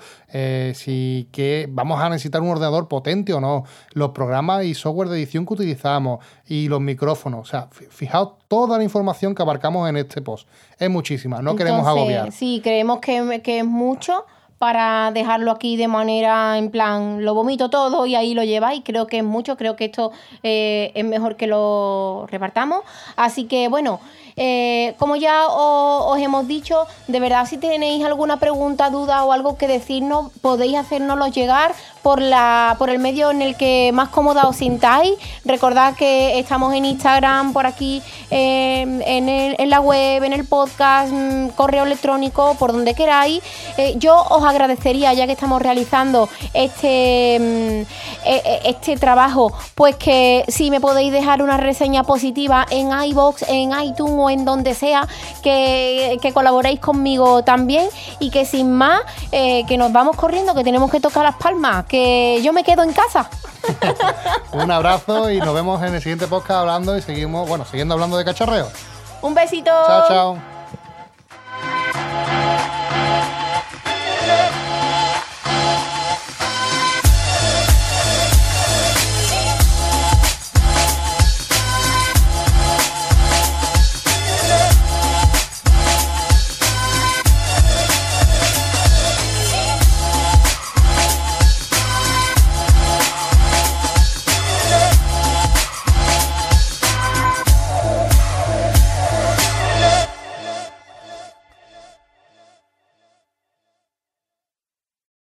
si 0.73 1.29
que 1.31 1.67
vamos 1.69 2.01
a 2.01 2.09
necesitar 2.09 2.41
un 2.41 2.49
ordenador 2.49 2.87
potente 2.87 3.33
o 3.33 3.39
no, 3.39 3.63
los 3.93 4.11
programas 4.11 4.65
y 4.65 4.73
software 4.73 5.09
de 5.09 5.17
edición 5.17 5.45
que 5.45 5.53
utilizamos 5.53 6.23
y 6.47 6.67
los 6.67 6.81
micrófonos. 6.81 7.41
O 7.41 7.45
sea, 7.45 7.69
fijaos 7.71 8.33
toda 8.47 8.77
la 8.77 8.83
información 8.83 9.35
que 9.35 9.41
abarcamos 9.41 9.89
en 9.89 9.97
este 9.97 10.21
post. 10.21 10.47
Es 10.79 10.89
muchísima, 10.97 11.41
no 11.41 11.55
queremos 11.55 11.85
agobiar. 11.85 12.31
Sí, 12.31 12.59
creemos 12.63 12.99
que, 12.99 13.41
que 13.43 13.59
es 13.59 13.65
mucho 13.65 14.25
para 14.57 15.11
dejarlo 15.11 15.51
aquí 15.51 15.77
de 15.77 15.87
manera 15.87 16.57
en 16.57 16.71
plan, 16.71 17.23
lo 17.23 17.33
vomito 17.33 17.69
todo 17.69 18.05
y 18.05 18.15
ahí 18.15 18.33
lo 18.33 18.43
lleváis. 18.43 18.81
Creo 18.83 19.07
que 19.07 19.19
es 19.19 19.23
mucho, 19.23 19.57
creo 19.57 19.75
que 19.75 19.85
esto 19.85 20.11
eh, 20.43 20.91
es 20.95 21.05
mejor 21.05 21.35
que 21.35 21.47
lo 21.47 22.25
repartamos. 22.29 22.83
Así 23.15 23.45
que 23.45 23.67
bueno, 23.67 23.99
eh, 24.39 24.93
como 24.99 25.15
ya 25.15 25.47
os, 25.47 26.19
hemos 26.19 26.47
dicho, 26.47 26.85
de 27.07 27.19
verdad 27.19 27.47
si 27.47 27.57
tenéis 27.57 28.05
alguna 28.05 28.37
pregunta, 28.37 28.91
duda 28.91 29.25
o 29.25 29.33
algo 29.33 29.57
que 29.57 29.67
decirnos, 29.67 30.31
podéis 30.41 30.77
hacérnoslo 30.77 31.27
llegar 31.27 31.73
por, 32.03 32.21
la, 32.21 32.75
por 32.77 32.91
el 32.91 32.99
medio 32.99 33.31
en 33.31 33.41
el 33.41 33.57
que 33.57 33.89
más 33.93 34.09
cómoda 34.09 34.47
os 34.47 34.57
sintáis. 34.57 35.15
Recordad 35.43 35.95
que 35.95 36.37
estamos 36.37 36.73
en 36.75 36.85
Instagram, 36.85 37.51
por 37.51 37.65
aquí, 37.65 38.03
em, 38.29 39.01
en, 39.01 39.69
la 39.71 39.81
web, 39.81 40.23
en 40.23 40.33
el 40.33 40.45
podcast, 40.45 41.11
mm, 41.11 41.49
correo 41.49 41.83
electrónico, 41.83 42.55
por 42.59 42.71
donde 42.71 42.93
queráis. 42.93 43.41
Eh, 43.77 43.95
yo 43.97 44.23
os 44.29 44.43
agradecería, 44.47 45.13
ya 45.13 45.25
que 45.25 45.33
estamos 45.33 45.61
realizando 45.61 46.29
este, 46.53 47.37
mm, 47.39 48.25
e, 48.25 48.35
e, 48.35 48.61
este 48.69 48.97
trabajo, 48.97 49.53
pues 49.75 49.95
que 49.95 50.43
si 50.47 50.71
me 50.71 50.79
podéis 50.79 51.11
dejar 51.11 51.41
una 51.41 51.57
reseña 51.57 52.03
positiva 52.03 52.65
en 52.69 52.89
iBox, 52.91 53.43
en 53.47 53.71
iTunes 53.79 54.15
o 54.17 54.29
en 54.29 54.45
donde 54.45 54.73
sea, 54.73 55.07
que, 55.43 56.19
colaboréis 56.33 56.79
conmigo 56.79 57.43
también 57.43 57.87
y 58.19 58.29
que 58.29 58.45
sin 58.45 58.71
más, 58.71 59.01
eh, 59.31 59.65
que 59.67 59.77
nos 59.77 59.91
vamos 59.91 60.15
corriendo, 60.15 60.53
que 60.53 60.63
tenemos 60.63 60.91
que 60.91 60.99
tocar 60.99 61.23
las 61.23 61.35
palmas, 61.37 61.85
que 61.85 62.41
yo 62.43 62.53
me 62.53 62.63
quedo 62.63 62.83
en 62.83 62.93
casa. 62.93 63.29
Un 64.51 64.69
abrazo 64.71 65.31
y 65.31 65.39
nos 65.39 65.53
vemos 65.53 65.81
en 65.83 65.95
el 65.95 66.01
siguiente 66.01 66.27
podcast 66.27 66.61
hablando 66.61 66.97
y 66.97 67.01
seguimos, 67.01 67.47
bueno, 67.47 67.65
siguiendo 67.65 67.93
hablando 67.93 68.17
de 68.17 68.25
cacharreo. 68.25 68.67
Un 69.21 69.33
besito. 69.33 69.71
Chao, 69.71 70.07
chao. 70.07 70.37